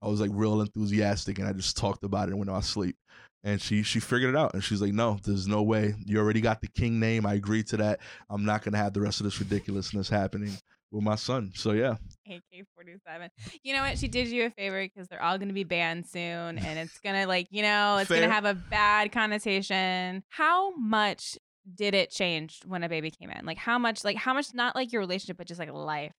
I 0.00 0.08
was 0.08 0.22
like 0.22 0.30
real 0.32 0.62
enthusiastic 0.62 1.38
and 1.38 1.46
I 1.46 1.52
just 1.52 1.76
talked 1.76 2.02
about 2.02 2.30
it 2.30 2.34
when 2.34 2.48
I 2.48 2.52
was 2.52 2.64
asleep. 2.64 2.96
and 3.44 3.60
she 3.60 3.82
she 3.82 4.00
figured 4.00 4.34
it 4.34 4.38
out 4.38 4.54
and 4.54 4.64
she's 4.64 4.80
like 4.80 4.92
no 4.92 5.18
there's 5.24 5.46
no 5.46 5.62
way 5.62 5.94
you 6.06 6.18
already 6.18 6.40
got 6.40 6.60
the 6.60 6.68
king 6.68 7.00
name 7.00 7.24
i 7.24 7.34
agree 7.34 7.62
to 7.62 7.76
that 7.78 8.00
i'm 8.28 8.44
not 8.44 8.62
gonna 8.62 8.76
have 8.76 8.92
the 8.92 9.00
rest 9.00 9.20
of 9.20 9.24
this 9.24 9.38
ridiculousness 9.38 10.08
happening 10.08 10.56
with 10.90 11.04
my 11.04 11.14
son 11.16 11.50
so 11.54 11.72
yeah 11.72 11.96
AK 12.30 12.66
47. 12.76 13.28
You 13.64 13.74
know 13.74 13.82
what? 13.82 13.98
She 13.98 14.06
did 14.08 14.28
you 14.28 14.46
a 14.46 14.50
favor 14.50 14.82
because 14.82 15.08
they're 15.08 15.22
all 15.22 15.36
going 15.38 15.48
to 15.48 15.54
be 15.54 15.64
banned 15.64 16.06
soon 16.06 16.58
and 16.58 16.78
it's 16.78 16.98
going 17.00 17.20
to, 17.20 17.26
like, 17.26 17.48
you 17.50 17.62
know, 17.62 17.96
it's 17.96 18.08
gonna 18.08 18.30
have 18.30 18.44
a 18.44 18.54
bad 18.54 19.10
connotation. 19.10 20.22
How 20.28 20.74
much 20.76 21.36
did 21.74 21.94
it 21.94 22.10
change 22.10 22.60
when 22.66 22.84
a 22.84 22.88
baby 22.88 23.10
came 23.10 23.30
in? 23.30 23.44
Like, 23.44 23.58
how 23.58 23.78
much, 23.78 24.04
like, 24.04 24.16
how 24.16 24.32
much, 24.34 24.54
not 24.54 24.76
like 24.76 24.92
your 24.92 25.00
relationship, 25.00 25.38
but 25.38 25.46
just 25.48 25.58
like 25.58 25.72
life? 25.72 26.12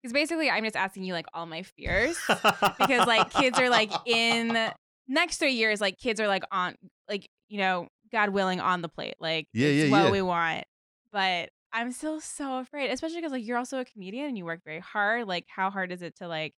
Because 0.00 0.12
basically, 0.12 0.50
I'm 0.50 0.64
just 0.64 0.76
asking 0.76 1.04
you, 1.04 1.12
like, 1.12 1.26
all 1.32 1.46
my 1.46 1.62
fears 1.62 2.18
because, 2.28 3.06
like, 3.06 3.32
kids 3.32 3.58
are, 3.58 3.68
like, 3.70 3.92
in 4.04 4.56
next 5.08 5.38
three 5.38 5.52
years, 5.52 5.80
like, 5.80 5.98
kids 5.98 6.20
are, 6.20 6.26
like, 6.26 6.42
on, 6.50 6.74
like, 7.08 7.28
you 7.48 7.58
know, 7.58 7.86
God 8.10 8.30
willing, 8.30 8.60
on 8.60 8.82
the 8.82 8.88
plate. 8.88 9.14
Like, 9.20 9.46
Yeah, 9.52 9.68
it's 9.68 9.84
yeah, 9.86 9.90
what 9.90 10.04
yeah. 10.06 10.10
we 10.10 10.22
want. 10.22 10.64
But 11.12 11.50
I'm 11.72 11.92
still 11.92 12.20
so 12.20 12.58
afraid, 12.58 12.90
especially 12.90 13.16
because 13.16 13.32
like 13.32 13.46
you're 13.46 13.58
also 13.58 13.80
a 13.80 13.84
comedian 13.84 14.26
and 14.26 14.38
you 14.38 14.44
work 14.44 14.60
very 14.64 14.80
hard. 14.80 15.26
Like, 15.26 15.46
how 15.48 15.70
hard 15.70 15.90
is 15.92 16.02
it 16.02 16.16
to 16.16 16.28
like 16.28 16.54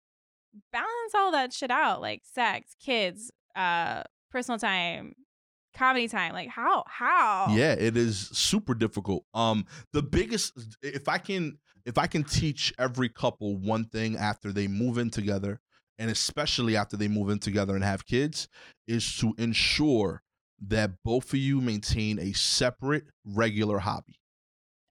balance 0.71 1.13
all 1.15 1.31
that 1.31 1.53
shit 1.53 1.71
out? 1.71 2.01
Like 2.01 2.21
sex, 2.25 2.75
kids, 2.83 3.31
uh, 3.55 4.03
personal 4.31 4.57
time, 4.57 5.13
comedy 5.75 6.07
time. 6.07 6.33
Like 6.33 6.49
how? 6.49 6.83
How? 6.87 7.47
Yeah, 7.51 7.73
it 7.73 7.95
is 7.95 8.29
super 8.33 8.73
difficult. 8.73 9.25
Um, 9.33 9.65
the 9.91 10.01
biggest, 10.01 10.53
if 10.81 11.07
I 11.07 11.19
can, 11.19 11.59
if 11.85 11.97
I 11.97 12.07
can 12.07 12.23
teach 12.23 12.73
every 12.79 13.09
couple 13.09 13.57
one 13.57 13.85
thing 13.85 14.17
after 14.17 14.51
they 14.51 14.67
move 14.67 14.97
in 14.97 15.09
together, 15.09 15.59
and 15.99 16.09
especially 16.09 16.75
after 16.75 16.97
they 16.97 17.07
move 17.07 17.29
in 17.29 17.39
together 17.39 17.75
and 17.75 17.83
have 17.83 18.05
kids, 18.05 18.47
is 18.87 19.15
to 19.17 19.35
ensure 19.37 20.23
that 20.65 20.91
both 21.03 21.33
of 21.33 21.39
you 21.39 21.61
maintain 21.61 22.19
a 22.19 22.33
separate, 22.33 23.03
regular 23.25 23.79
hobby. 23.79 24.15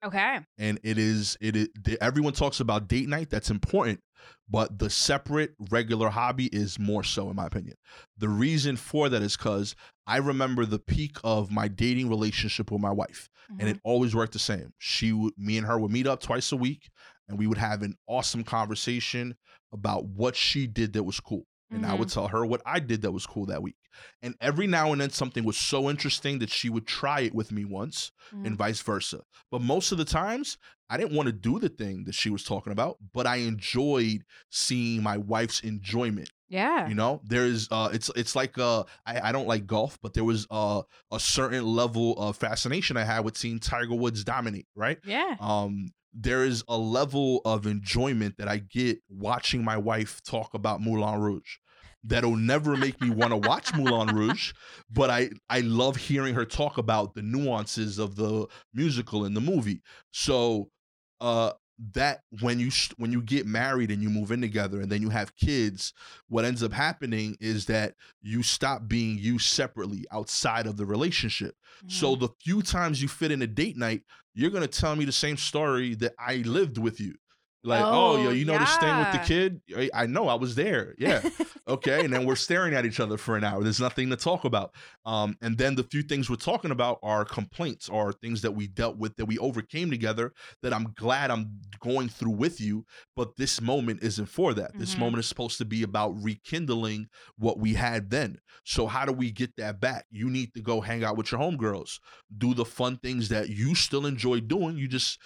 Okay. 0.04 0.40
and 0.58 0.80
it 0.82 0.98
is 0.98 1.36
it 1.40 1.56
is 1.56 1.68
everyone 2.00 2.32
talks 2.32 2.60
about 2.60 2.88
date 2.88 3.08
night 3.08 3.30
that's 3.30 3.50
important 3.50 4.00
but 4.48 4.78
the 4.78 4.90
separate 4.90 5.52
regular 5.70 6.08
hobby 6.08 6.46
is 6.46 6.78
more 6.78 7.02
so 7.02 7.30
in 7.30 7.36
my 7.36 7.46
opinion. 7.46 7.74
The 8.18 8.28
reason 8.28 8.76
for 8.76 9.08
that 9.08 9.22
is 9.22 9.36
because 9.36 9.74
i 10.06 10.16
remember 10.18 10.64
the 10.66 10.78
peak 10.78 11.18
of 11.24 11.50
my 11.50 11.68
dating 11.68 12.08
relationship 12.08 12.70
with 12.70 12.80
my 12.80 12.90
wife 12.90 13.28
and 13.48 13.60
mm-hmm. 13.60 13.68
it 13.68 13.80
always 13.84 14.14
worked 14.14 14.32
the 14.32 14.38
same. 14.38 14.72
She 14.78 15.12
would 15.12 15.34
me 15.36 15.58
and 15.58 15.66
her 15.66 15.78
would 15.78 15.92
meet 15.92 16.06
up 16.06 16.20
twice 16.20 16.52
a 16.52 16.56
week 16.56 16.90
and 17.28 17.38
we 17.38 17.46
would 17.46 17.58
have 17.58 17.82
an 17.82 17.96
awesome 18.06 18.44
conversation 18.44 19.36
about 19.72 20.04
what 20.04 20.36
she 20.36 20.66
did 20.66 20.92
that 20.92 21.04
was 21.04 21.20
cool 21.20 21.46
and 21.72 21.87
I 21.87 21.94
would 21.94 22.08
tell 22.08 22.28
her 22.28 22.44
what 22.46 22.62
I 22.66 22.78
did 22.80 23.02
that 23.02 23.12
was 23.12 23.26
cool 23.26 23.46
that 23.46 23.62
week. 23.62 23.76
And 24.22 24.35
every 24.40 24.66
now 24.66 24.92
and 24.92 25.00
then 25.00 25.11
something 25.11 25.44
was 25.44 25.56
so 25.56 25.88
interesting 25.90 26.38
that 26.40 26.50
she 26.50 26.68
would 26.70 26.87
try 26.87 27.20
it 27.20 27.35
with 27.35 27.50
me 27.52 27.64
once 27.64 28.11
Mhm. 28.32 28.46
and 28.46 28.56
vice 28.56 28.80
versa. 28.82 29.20
But 29.50 29.61
most 29.62 29.92
of 29.92 29.98
the 29.98 30.04
times, 30.04 30.56
I 30.90 30.96
didn't 30.98 31.14
want 31.16 31.26
to 31.26 31.32
do 31.32 31.58
the 31.58 31.68
thing 31.70 32.04
that 32.04 32.14
she 32.14 32.28
was 32.30 32.44
talking 32.44 32.72
about, 32.72 32.98
but 33.14 33.26
I 33.26 33.37
enjoyed 33.37 34.24
seeing 34.50 35.02
my 35.02 35.16
wife's 35.16 35.61
enjoyment. 35.61 36.30
yeah. 36.48 36.87
You 36.87 36.94
know, 36.94 37.22
there's 37.24 37.66
uh 37.70 37.88
it's 37.94 38.11
it's 38.14 38.37
like 38.37 38.58
uh 38.58 38.85
I, 39.06 39.28
I 39.28 39.32
don't 39.32 39.48
like 39.48 39.66
golf, 39.66 39.98
but 40.02 40.12
there 40.12 40.24
was 40.24 40.46
uh 40.50 40.82
a 41.11 41.18
certain 41.18 41.64
level 41.64 42.12
of 42.18 42.37
fascination 42.37 42.98
I 42.98 43.04
had 43.04 43.20
with 43.24 43.38
seeing 43.38 43.58
Tiger 43.58 43.94
Woods 43.94 44.22
dominate, 44.24 44.66
right? 44.76 44.98
yeah. 45.04 45.37
um 45.40 45.92
there 46.14 46.44
is 46.44 46.62
a 46.68 46.76
level 46.76 47.40
of 47.46 47.64
enjoyment 47.66 48.37
that 48.37 48.46
I 48.46 48.58
get 48.58 48.98
watching 49.08 49.64
my 49.64 49.78
wife 49.78 50.20
talk 50.22 50.52
about 50.52 50.82
Moulin 50.82 51.18
Rouge 51.18 51.56
that'll 52.04 52.36
never 52.36 52.76
make 52.76 53.00
me 53.00 53.10
want 53.10 53.30
to 53.32 53.36
watch 53.36 53.74
Moulin 53.74 54.14
Rouge, 54.14 54.52
but 54.90 55.10
I 55.10 55.30
I 55.48 55.60
love 55.60 55.96
hearing 55.96 56.34
her 56.34 56.44
talk 56.44 56.78
about 56.78 57.14
the 57.14 57.22
nuances 57.22 57.98
of 57.98 58.16
the 58.16 58.46
musical 58.74 59.24
and 59.24 59.36
the 59.36 59.40
movie. 59.40 59.82
So 60.12 60.70
uh 61.20 61.52
that 61.94 62.20
when 62.40 62.60
you 62.60 62.70
when 62.96 63.10
you 63.12 63.20
get 63.22 63.46
married 63.46 63.90
and 63.90 64.02
you 64.02 64.10
move 64.10 64.30
in 64.30 64.40
together 64.40 64.80
and 64.80 64.90
then 64.92 65.00
you 65.02 65.08
have 65.08 65.34
kids 65.36 65.92
what 66.28 66.44
ends 66.44 66.62
up 66.62 66.70
happening 66.72 67.34
is 67.40 67.66
that 67.66 67.94
you 68.20 68.42
stop 68.42 68.86
being 68.86 69.18
you 69.18 69.38
separately 69.38 70.04
outside 70.12 70.66
of 70.66 70.76
the 70.76 70.84
relationship 70.86 71.54
so 71.88 72.14
Mhm. 72.14 72.20
the 72.20 72.28
few 72.44 72.62
times 72.62 73.00
you 73.02 73.08
fit 73.08 73.32
in 73.32 73.42
a 73.42 73.46
date 73.46 73.76
night, 73.76 74.02
you're 74.34 74.50
gonna 74.50 74.66
tell 74.68 74.94
me 74.94 75.04
the 75.06 75.12
same 75.12 75.36
story 75.36 75.94
that 75.96 76.12
I 76.18 76.36
lived 76.36 76.78
with 76.78 77.00
you. 77.00 77.14
Like, 77.64 77.83
oh, 77.85 78.16
yo, 78.16 78.29
Oh, 78.29 78.33
you 78.33 78.44
know 78.44 78.59
this 78.59 78.77
thing 78.79 78.98
with 78.98 79.12
the 79.12 79.18
kid? 79.18 79.61
I- 79.94 80.07
know, 80.07 80.27
I 80.29 80.35
was 80.35 80.57
there. 80.57 80.94
Yeah. 80.98 81.22
okay. 81.68 82.05
And 82.05 82.12
then 82.12 82.27
we're 82.27 82.35
staring 82.35 82.75
at 82.75 82.85
each 82.85 82.98
other 82.98 83.16
for 83.16 83.37
an 83.37 83.44
hour. 83.44 83.62
There's 83.62 83.79
nothing 83.81 84.11
to 84.11 84.16
talk 84.16 84.44
about. 84.44 84.75
Um, 85.07 85.37
and 85.40 85.57
then 85.57 85.77
the 85.77 85.85
few 85.85 86.03
things 86.03 86.29
we're 86.29 86.37
talking 86.37 86.72
about 86.72 86.98
are 87.05 87.25
complaints 87.25 87.88
or 87.88 88.12
things 88.12 88.42
that 88.42 88.51
we 88.53 88.66
dealt 88.66 88.96
with 88.96 89.14
that 89.16 89.27
we 89.27 89.38
overcame 89.38 89.90
together 89.90 90.33
that 90.62 90.75
I'm 90.75 90.92
glad 90.96 91.31
I'm 91.31 91.61
going 91.79 92.09
through 92.09 92.33
with 92.33 92.61
you. 92.61 92.85
But 93.14 93.37
this 93.37 93.61
moment 93.61 94.03
isn't 94.03 94.27
for 94.27 94.55
that. 94.55 94.77
This 94.77 94.96
Mhm. 94.96 94.98
moment 94.98 95.20
is 95.20 95.27
supposed 95.27 95.59
to 95.59 95.64
be 95.64 95.85
about 95.85 96.20
rekindling 96.20 97.09
what 97.37 97.59
we 97.61 97.75
had 97.75 98.11
then. 98.11 98.38
So 98.64 98.87
how 98.87 99.05
do 99.05 99.12
we 99.12 99.31
get 99.31 99.57
that 99.57 99.81
back? 99.81 100.07
You 100.11 100.31
need 100.31 100.55
to 100.55 100.61
go 100.61 100.81
hang 100.81 101.05
out 101.05 101.16
with 101.16 101.31
your 101.33 101.40
homegirls, 101.40 101.98
do 102.37 102.55
the 102.55 102.64
fun 102.64 102.96
things 102.96 103.29
that 103.29 103.48
you 103.48 103.75
still 103.75 104.07
enjoy 104.07 104.40
doing. 104.40 104.77
You 104.77 104.88
just 104.88 105.18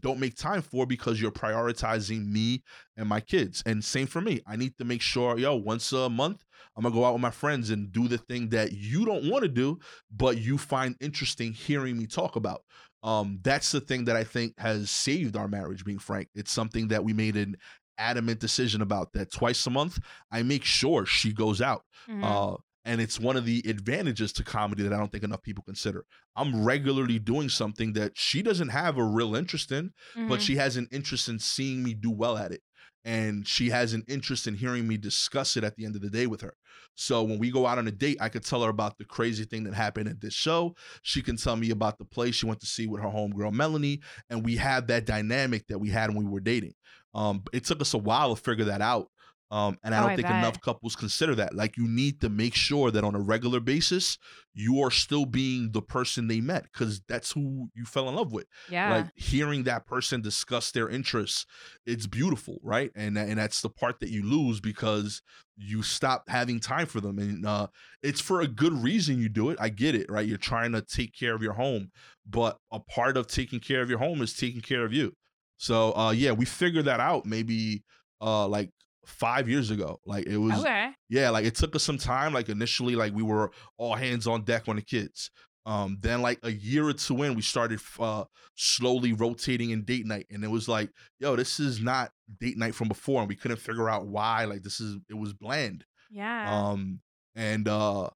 don't 0.00 0.18
make 0.20 0.36
time 0.36 0.62
for 0.62 0.86
because 0.86 1.20
you're 1.20 1.30
prioritizing 1.30 2.26
me 2.26 2.62
and 2.96 3.08
my 3.08 3.20
kids. 3.20 3.62
And 3.66 3.84
same 3.84 4.06
for 4.06 4.20
me. 4.20 4.40
I 4.46 4.56
need 4.56 4.76
to 4.78 4.84
make 4.84 5.02
sure, 5.02 5.38
yo, 5.38 5.54
once 5.56 5.92
a 5.92 6.08
month, 6.08 6.44
I'm 6.76 6.82
gonna 6.82 6.94
go 6.94 7.04
out 7.04 7.12
with 7.12 7.22
my 7.22 7.30
friends 7.30 7.70
and 7.70 7.92
do 7.92 8.08
the 8.08 8.18
thing 8.18 8.48
that 8.50 8.72
you 8.72 9.04
don't 9.04 9.30
want 9.30 9.42
to 9.42 9.48
do, 9.48 9.78
but 10.10 10.38
you 10.38 10.58
find 10.58 10.96
interesting 11.00 11.52
hearing 11.52 11.96
me 11.96 12.06
talk 12.06 12.36
about. 12.36 12.62
Um, 13.02 13.38
that's 13.42 13.70
the 13.70 13.80
thing 13.80 14.06
that 14.06 14.16
I 14.16 14.24
think 14.24 14.58
has 14.58 14.90
saved 14.90 15.36
our 15.36 15.46
marriage, 15.48 15.84
being 15.84 15.98
frank. 15.98 16.28
It's 16.34 16.50
something 16.50 16.88
that 16.88 17.04
we 17.04 17.12
made 17.12 17.36
an 17.36 17.56
adamant 17.98 18.40
decision 18.40 18.82
about 18.82 19.12
that 19.12 19.30
twice 19.30 19.64
a 19.66 19.70
month 19.70 20.00
I 20.32 20.42
make 20.42 20.64
sure 20.64 21.06
she 21.06 21.32
goes 21.32 21.60
out. 21.60 21.84
Mhm. 22.08 22.24
Uh, 22.24 22.56
and 22.84 23.00
it's 23.00 23.18
one 23.18 23.36
of 23.36 23.44
the 23.46 23.62
advantages 23.66 24.32
to 24.34 24.44
comedy 24.44 24.82
that 24.82 24.92
I 24.92 24.98
don't 24.98 25.10
think 25.10 25.24
enough 25.24 25.42
people 25.42 25.64
consider. 25.64 26.04
I'm 26.36 26.64
regularly 26.64 27.18
doing 27.18 27.48
something 27.48 27.92
that 27.94 28.12
she 28.14 28.42
doesn't 28.42 28.68
have 28.68 28.98
a 28.98 29.04
real 29.04 29.34
interest 29.34 29.72
in, 29.72 29.92
but 30.14 30.40
Mhm. 30.40 30.42
she 30.42 30.56
has 30.56 30.76
an 30.76 30.88
interest 30.90 31.28
in 31.28 31.38
seeing 31.38 31.82
me 31.82 31.94
do 31.94 32.10
well 32.10 32.36
at 32.36 32.52
it. 32.52 32.62
And 33.06 33.46
she 33.46 33.68
has 33.68 33.92
an 33.92 34.02
interest 34.08 34.46
in 34.46 34.54
hearing 34.54 34.88
me 34.88 34.96
discuss 34.96 35.58
it 35.58 35.64
at 35.64 35.76
the 35.76 35.84
end 35.84 35.94
of 35.94 36.00
the 36.00 36.08
day 36.08 36.26
with 36.26 36.40
her. 36.40 36.54
So 36.94 37.22
when 37.22 37.38
we 37.38 37.50
go 37.50 37.66
out 37.66 37.76
on 37.76 37.86
a 37.86 37.92
date, 37.92 38.16
I 38.20 38.30
could 38.30 38.44
tell 38.44 38.62
her 38.62 38.70
about 38.70 38.96
the 38.98 39.04
crazy 39.04 39.44
thing 39.44 39.64
that 39.64 39.74
happened 39.74 40.08
at 40.08 40.20
this 40.22 40.32
show. 40.32 40.74
She 41.02 41.20
can 41.20 41.36
tell 41.36 41.56
me 41.56 41.68
about 41.70 41.98
the 41.98 42.06
play 42.06 42.30
she 42.30 42.46
went 42.46 42.60
to 42.60 42.66
see 42.66 42.86
with 42.86 43.02
her 43.02 43.08
homegirl 43.08 43.52
Melanie. 43.52 44.00
And 44.30 44.42
we 44.44 44.56
have 44.56 44.86
that 44.86 45.04
dynamic 45.04 45.66
that 45.68 45.78
we 45.80 45.90
had 45.90 46.14
when 46.14 46.24
we 46.24 46.30
were 46.30 46.40
dating. 46.40 46.72
Um, 47.14 47.44
it 47.52 47.64
took 47.64 47.80
us 47.80 47.92
a 47.94 47.98
while 47.98 48.34
to 48.34 48.42
figure 48.42 48.64
that 48.64 48.80
out. 48.80 49.08
Um, 49.54 49.78
and 49.84 49.94
I 49.94 49.98
Oh, 49.98 50.02
don't 50.02 50.10
I 50.10 50.16
think 50.16 50.28
bet. 50.28 50.38
enough 50.38 50.60
couples 50.60 50.96
consider 50.96 51.34
that. 51.36 51.54
Like 51.54 51.76
you 51.76 51.86
need 51.86 52.20
to 52.22 52.28
make 52.28 52.54
sure 52.54 52.90
that 52.90 53.04
on 53.04 53.14
a 53.14 53.20
regular 53.20 53.60
basis, 53.60 54.18
you 54.52 54.80
are 54.80 54.90
still 54.90 55.26
being 55.26 55.70
the 55.72 55.82
person 55.82 56.26
they 56.28 56.40
met 56.40 56.64
because 56.64 57.00
that's 57.08 57.32
who 57.32 57.68
you 57.74 57.84
fell 57.84 58.08
in 58.08 58.14
love 58.14 58.32
with 58.32 58.46
yeah. 58.70 58.90
like 58.96 59.06
hearing 59.16 59.64
that 59.64 59.84
person 59.86 60.20
discuss 60.22 60.70
their 60.70 60.88
interests 60.88 61.44
it's 61.86 62.06
beautiful 62.06 62.58
right 62.62 62.90
and 62.94 63.18
and 63.18 63.38
that's 63.38 63.60
the 63.62 63.68
part 63.68 63.98
that 63.98 64.10
you 64.10 64.22
lose 64.22 64.60
because 64.60 65.20
you 65.56 65.82
stop 65.82 66.22
having 66.28 66.60
time 66.60 66.86
for 66.86 67.00
them 67.00 67.18
and 67.18 67.44
uh 67.44 67.66
it's 68.02 68.20
for 68.20 68.40
a 68.40 68.46
good 68.46 68.72
reason 68.72 69.18
you 69.18 69.28
do 69.28 69.50
it 69.50 69.58
i 69.60 69.68
get 69.68 69.94
it 69.96 70.06
right 70.08 70.28
you're 70.28 70.38
trying 70.38 70.70
to 70.72 70.80
take 70.82 71.12
care 71.18 71.34
of 71.34 71.42
your 71.42 71.54
home 71.54 71.90
but 72.24 72.56
a 72.72 72.78
part 72.78 73.16
of 73.16 73.26
taking 73.26 73.58
care 73.60 73.82
of 73.82 73.90
your 73.90 73.98
home 73.98 74.22
is 74.22 74.34
taking 74.34 74.60
care 74.60 74.84
of 74.84 74.92
you 74.92 75.12
so 75.58 75.92
uh 75.96 76.12
yeah 76.12 76.30
we 76.30 76.44
figured 76.44 76.84
that 76.84 77.00
out 77.00 77.26
maybe 77.26 77.82
uh 78.20 78.46
like 78.46 78.70
five 79.06 79.48
years 79.48 79.70
ago 79.70 80.00
like 80.06 80.26
it 80.26 80.38
was 80.38 80.60
okay. 80.60 80.90
yeah, 81.08 81.30
like 81.30 81.44
it 81.44 81.54
took 81.54 81.74
us 81.76 81.82
some 81.82 81.98
time. 81.98 82.32
Like 82.32 82.48
initially, 82.48 82.96
like 82.96 83.14
we 83.14 83.22
were 83.22 83.50
all 83.76 83.94
hands 83.94 84.26
on 84.26 84.42
deck 84.42 84.68
on 84.68 84.76
the 84.76 84.82
kids. 84.82 85.30
Um, 85.66 85.96
then 86.00 86.20
like 86.20 86.38
a 86.42 86.52
year 86.52 86.86
or 86.86 86.92
two 86.92 87.22
in, 87.22 87.34
we 87.34 87.42
started 87.42 87.80
uh 87.98 88.24
slowly 88.54 89.12
rotating 89.12 89.70
in 89.70 89.84
date 89.84 90.06
night, 90.06 90.26
and 90.30 90.44
it 90.44 90.50
was 90.50 90.68
like, 90.68 90.90
yo, 91.18 91.36
this 91.36 91.58
is 91.58 91.80
not 91.80 92.10
date 92.40 92.58
night 92.58 92.74
from 92.74 92.88
before, 92.88 93.20
and 93.20 93.28
we 93.28 93.36
couldn't 93.36 93.60
figure 93.60 93.88
out 93.88 94.06
why. 94.06 94.44
Like 94.44 94.62
this 94.62 94.80
is 94.80 94.98
it 95.08 95.14
was 95.14 95.32
bland. 95.32 95.84
Yeah. 96.10 96.68
Um, 96.68 97.00
and 97.34 97.66
uh, 97.66 98.10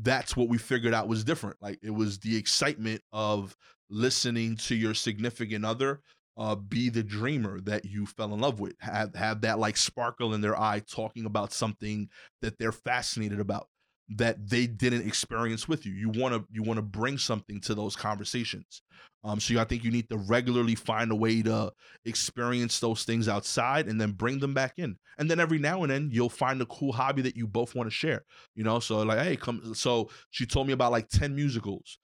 that's 0.00 0.36
what 0.36 0.48
we 0.48 0.58
figured 0.58 0.94
out 0.94 1.08
was 1.08 1.24
different. 1.24 1.56
Like 1.60 1.78
it 1.82 1.90
was 1.90 2.18
the 2.18 2.36
excitement 2.36 3.02
of 3.12 3.56
listening 3.88 4.56
to 4.56 4.74
your 4.74 4.94
significant 4.94 5.64
other 5.64 6.00
uh, 6.36 6.54
be 6.54 6.88
the 6.90 7.02
dreamer 7.02 7.60
that 7.62 7.84
you 7.84 8.06
fell 8.06 8.34
in 8.34 8.40
love 8.40 8.60
with. 8.60 8.74
Have 8.80 9.14
have 9.14 9.40
that 9.42 9.58
like 9.58 9.76
sparkle 9.76 10.34
in 10.34 10.40
their 10.40 10.58
eye, 10.58 10.82
talking 10.90 11.26
about 11.26 11.52
something 11.52 12.08
that 12.42 12.58
they're 12.58 12.72
fascinated 12.72 13.40
about. 13.40 13.68
that 14.08 14.48
they 14.48 14.66
didn't 14.68 15.06
experience 15.06 15.66
with 15.66 15.84
you. 15.84 15.92
You 15.92 16.10
want 16.10 16.32
to 16.34 16.44
you 16.52 16.62
want 16.62 16.78
to 16.78 16.82
bring 16.82 17.18
something 17.18 17.60
to 17.62 17.74
those 17.74 17.96
conversations. 17.96 18.82
Um, 19.24 19.40
so 19.40 19.58
I 19.58 19.64
think 19.64 19.82
you 19.82 19.90
need 19.90 20.08
to 20.10 20.18
regularly 20.18 20.76
find 20.76 21.10
a 21.10 21.16
way 21.16 21.42
to 21.42 21.72
experience 22.04 22.78
those 22.78 23.02
things 23.02 23.28
outside 23.28 23.88
and 23.88 24.00
then 24.00 24.12
bring 24.12 24.38
them 24.38 24.54
back 24.54 24.74
in. 24.76 24.96
And 25.18 25.28
then 25.28 25.40
every 25.40 25.58
now 25.58 25.82
and 25.82 25.90
then 25.90 26.10
you'll 26.12 26.28
find 26.28 26.62
a 26.62 26.66
cool 26.66 26.92
hobby 26.92 27.22
that 27.22 27.36
you 27.36 27.48
both 27.48 27.74
want 27.74 27.88
to 27.88 27.94
share. 27.94 28.24
You 28.54 28.62
know, 28.62 28.78
so 28.78 28.98
like, 29.02 29.18
hey, 29.18 29.36
come. 29.36 29.74
So 29.74 30.10
she 30.30 30.46
told 30.46 30.68
me 30.68 30.72
about 30.72 30.92
like 30.92 31.08
ten 31.08 31.34
musicals. 31.34 31.98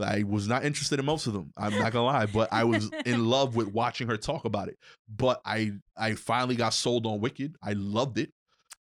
I 0.00 0.22
was 0.22 0.48
not 0.48 0.64
interested 0.64 0.98
in 0.98 1.04
most 1.04 1.26
of 1.26 1.32
them. 1.32 1.52
I'm 1.56 1.78
not 1.78 1.92
gonna 1.92 2.06
lie, 2.06 2.26
but 2.26 2.52
I 2.52 2.64
was 2.64 2.90
in 3.04 3.26
love 3.28 3.56
with 3.56 3.68
watching 3.68 4.08
her 4.08 4.16
talk 4.16 4.44
about 4.44 4.68
it. 4.68 4.78
But 5.08 5.40
I 5.44 5.72
I 5.96 6.14
finally 6.14 6.56
got 6.56 6.74
sold 6.74 7.06
on 7.06 7.20
Wicked. 7.20 7.56
I 7.62 7.74
loved 7.74 8.18
it. 8.18 8.32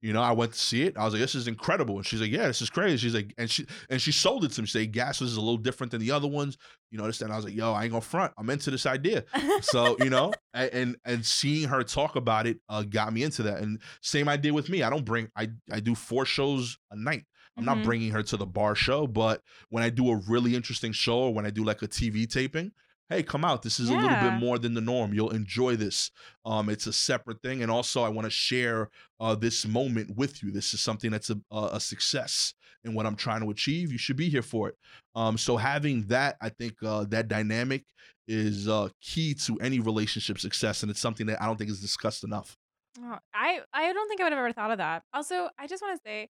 You 0.04 0.12
know, 0.12 0.22
I 0.22 0.34
went 0.34 0.52
to 0.52 0.60
see 0.60 0.84
it. 0.84 0.98
I 0.98 1.06
was 1.06 1.14
like, 1.14 1.22
"This 1.22 1.34
is 1.34 1.48
incredible," 1.48 1.96
and 1.96 2.06
she's 2.06 2.20
like, 2.20 2.30
"Yeah, 2.30 2.48
this 2.48 2.62
is 2.62 2.70
crazy." 2.70 2.98
She's 2.98 3.16
like, 3.16 3.34
and 3.38 3.50
she 3.50 3.66
and 3.90 4.02
she 4.02 4.12
sold 4.12 4.44
it 4.44 4.52
to 4.52 4.62
me. 4.62 4.68
She 4.68 4.80
said, 4.80 4.92
"Gas 4.92 5.22
is 5.22 5.38
a 5.38 5.42
little 5.42 5.58
different 5.58 5.92
than 5.92 6.02
the 6.02 6.12
other 6.12 6.28
ones." 6.28 6.58
You 6.92 6.98
know, 6.98 7.06
this 7.06 7.22
and 7.22 7.32
I 7.32 7.38
was 7.38 7.46
like, 7.46 7.56
"Yo, 7.56 7.72
I 7.72 7.84
ain't 7.84 7.92
gonna 7.92 8.02
front. 8.02 8.34
I'm 8.38 8.50
into 8.50 8.70
this 8.70 8.86
idea." 8.86 9.24
so 9.62 9.96
you 10.00 10.10
know, 10.10 10.34
and 10.54 10.74
and, 10.74 10.96
and 11.06 11.26
seeing 11.26 11.70
her 11.70 11.84
talk 11.84 12.18
about 12.18 12.48
it 12.48 12.58
uh, 12.68 12.84
got 12.84 13.14
me 13.14 13.24
into 13.24 13.44
that. 13.44 13.62
And 13.62 13.80
same 14.02 14.28
idea 14.28 14.54
with 14.54 14.68
me. 14.68 14.84
I 14.84 14.90
don't 14.90 15.06
bring. 15.06 15.30
I 15.38 15.52
I 15.72 15.80
do 15.80 15.96
four 15.96 16.26
shows 16.26 16.78
a 16.92 16.98
night. 16.98 17.24
I'm 17.58 17.64
Mhm. 17.64 17.66
not 17.66 17.84
bringing 17.84 18.12
her 18.12 18.24
to 18.24 18.38
the 18.38 18.46
bar 18.46 18.76
show, 18.76 19.08
but 19.08 19.42
when 19.70 19.84
I 19.84 19.90
do 19.90 20.10
a 20.10 20.18
really 20.18 20.56
interesting 20.56 20.92
show 20.92 21.18
or 21.20 21.34
when 21.34 21.46
I 21.46 21.50
do 21.52 21.64
like 21.64 21.82
a 21.82 21.88
TV 21.88 22.26
taping, 22.26 22.72
hey, 23.10 23.22
come 23.22 23.46
out. 23.46 23.62
This 23.62 23.80
is 23.80 23.90
a 23.90 23.94
little 23.94 24.18
bit 24.18 24.34
more 24.40 24.58
than 24.58 24.74
the 24.74 24.82
norm. 24.82 25.14
You'll 25.14 25.30
enjoy 25.30 25.76
this. 25.76 26.10
Um, 26.46 26.70
it's 26.70 26.88
a 26.88 26.94
separate 26.94 27.42
thing, 27.44 27.62
and 27.62 27.70
also 27.72 28.02
I 28.02 28.10
want 28.10 28.26
to 28.26 28.32
share 28.32 28.90
uh, 29.20 29.36
this 29.36 29.66
moment 29.68 30.16
with 30.16 30.42
you. 30.42 30.52
This 30.52 30.74
is 30.74 30.82
something 30.82 31.12
that's 31.12 31.30
a, 31.30 31.40
a 31.52 31.70
a 31.74 31.80
success 31.80 32.54
in 32.84 32.94
what 32.96 33.06
I'm 33.06 33.16
trying 33.16 33.42
to 33.42 33.50
achieve. 33.52 33.92
You 33.92 33.98
should 33.98 34.18
be 34.18 34.30
here 34.30 34.42
for 34.42 34.70
it. 34.70 34.76
Um, 35.16 35.38
so 35.38 35.58
having 35.58 36.08
that, 36.08 36.38
I 36.42 36.50
think 36.50 36.74
uh, 36.84 37.06
that 37.06 37.28
dynamic 37.28 37.86
is 38.28 38.68
uh, 38.68 38.90
key 39.02 39.34
to 39.36 39.58
any 39.60 39.80
relationship 39.80 40.40
success, 40.40 40.82
and 40.82 40.90
it's 40.90 41.00
something 41.00 41.28
that 41.28 41.42
I 41.42 41.46
don't 41.46 41.58
think 41.58 41.70
is 41.70 41.82
discussed 41.82 42.24
enough. 42.24 42.58
Oh, 43.00 43.20
I 43.34 43.62
I 43.74 43.92
don't 43.94 44.08
think 44.08 44.22
I 44.22 44.24
would 44.24 44.34
have 44.34 44.40
ever 44.40 44.54
thought 44.54 44.72
of 44.72 44.78
that. 44.80 45.04
Also, 45.14 45.50
I 45.60 45.68
just 45.68 45.82
want 45.84 45.98
to 45.98 46.02
say, 46.10 46.30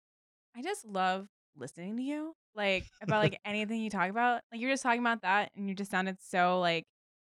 I 0.55 0.61
just 0.61 0.85
love 0.85 1.27
listening 1.55 1.97
to 1.97 2.03
you. 2.03 2.33
Like 2.55 2.85
about 3.01 3.23
like 3.23 3.39
anything 3.45 3.81
you 3.81 3.89
talk 3.89 4.09
about. 4.09 4.41
Like 4.51 4.61
you're 4.61 4.71
just 4.71 4.83
talking 4.83 4.99
about 4.99 5.21
that, 5.21 5.51
and 5.55 5.69
you 5.69 5.75
just 5.75 5.91
sounded 5.91 6.17
so 6.21 6.59
like 6.59 6.85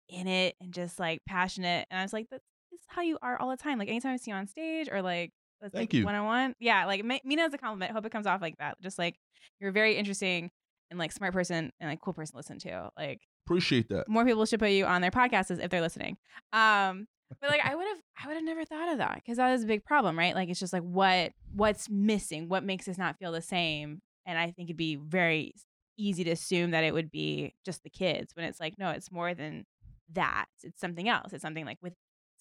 in 0.10 0.28
it 0.28 0.56
and 0.62 0.74
just 0.74 1.00
like 1.00 1.22
passionate. 1.26 1.88
And 1.90 2.00
I 2.00 2.04
was 2.04 2.14
like, 2.14 2.28
that's, 2.30 2.44
this 2.72 2.80
is 2.82 2.86
how 2.88 3.02
you 3.02 3.18
are 3.22 3.40
all 3.40 3.50
the 3.50 3.58
time. 3.58 3.80
Like 3.80 3.90
anytime 3.90 4.14
I 4.14 4.18
see 4.18 4.32
you 4.32 4.38
on 4.38 4.48
stage 4.48 4.88
or 4.92 5.02
like 5.02 5.32
that's 5.62 5.74
Thank 5.74 5.94
like 5.94 6.00
you. 6.00 6.06
one 6.06 6.16
on 6.16 6.26
one. 6.26 6.56
Yeah, 6.60 6.86
like 6.86 7.04
ma- 7.04 7.20
mean 7.24 7.40
as 7.40 7.54
a 7.54 7.58
compliment. 7.58 7.92
Hope 7.92 8.06
it 8.06 8.12
comes 8.12 8.28
off 8.28 8.42
like 8.42 8.58
that. 8.58 8.80
Just 8.82 9.00
like 9.00 9.16
you're 9.60 9.70
a 9.70 9.74
very 9.74 9.96
interesting 9.96 10.52
and 10.92 11.00
like 11.00 11.12
smart 11.12 11.34
person 11.34 11.72
and 11.80 11.90
like 11.90 12.02
cool 12.02 12.14
person 12.14 12.34
to 12.34 12.38
listen 12.38 12.60
to. 12.60 12.92
Like 12.98 13.22
Appreciate 13.46 13.90
that. 13.90 14.08
more 14.08 14.26
people 14.26 14.46
should 14.46 14.60
put 14.60 14.72
you 14.72 14.86
on 14.86 15.02
their 15.02 15.12
podcasts 15.12 15.52
if 15.52 15.70
they're 15.70 15.82
listening. 15.82 16.18
Um, 16.54 17.08
but 17.42 17.50
like 17.50 17.62
I 17.64 17.76
would 17.76 17.88
have, 17.88 17.98
I 18.24 18.28
would 18.28 18.36
have 18.36 18.44
never 18.44 18.66
thought 18.66 18.92
of 18.92 18.98
that 19.00 19.16
because 19.16 19.38
that 19.38 19.54
is 19.54 19.64
a 19.64 19.68
big 19.68 19.84
problem, 19.84 20.18
right? 20.18 20.36
Like 20.36 20.50
it's 20.50 20.60
just 20.60 20.74
like 20.74 20.84
what 20.84 21.32
what's 21.54 21.90
missing, 21.90 22.50
what 22.50 22.64
makes 22.64 22.88
us 22.88 22.98
not 22.98 23.18
feel 23.18 23.32
the 23.32 23.42
same, 23.42 24.02
and 24.26 24.38
I 24.38 24.52
think 24.52 24.70
it'd 24.70 24.78
be 24.78 24.96
very 24.96 25.54
easy 25.98 26.24
to 26.26 26.32
assume 26.32 26.72
that 26.72 26.84
it 26.84 26.94
would 26.94 27.10
be 27.10 27.54
just 27.66 27.84
the 27.84 27.90
kids 27.90 28.36
when 28.36 28.46
it's 28.46 28.60
like 28.60 28.78
no, 28.78 28.90
it's 28.92 29.12
more 29.12 29.34
than 29.34 29.66
that. 30.14 30.46
It's 30.64 30.80
something 30.80 31.10
else. 31.10 31.34
It's 31.34 31.42
something 31.42 31.66
like 31.66 31.78
with, 31.82 31.94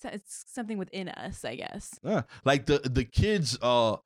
it's 0.05 0.45
something 0.49 0.77
within 0.79 1.09
us, 1.09 1.45
I 1.45 1.57
guess. 1.57 1.99
Yeah. 2.03 2.23
Like 2.45 2.67
the 2.67 2.79
the 2.79 3.05
kids 3.05 3.59
uh 3.62 3.97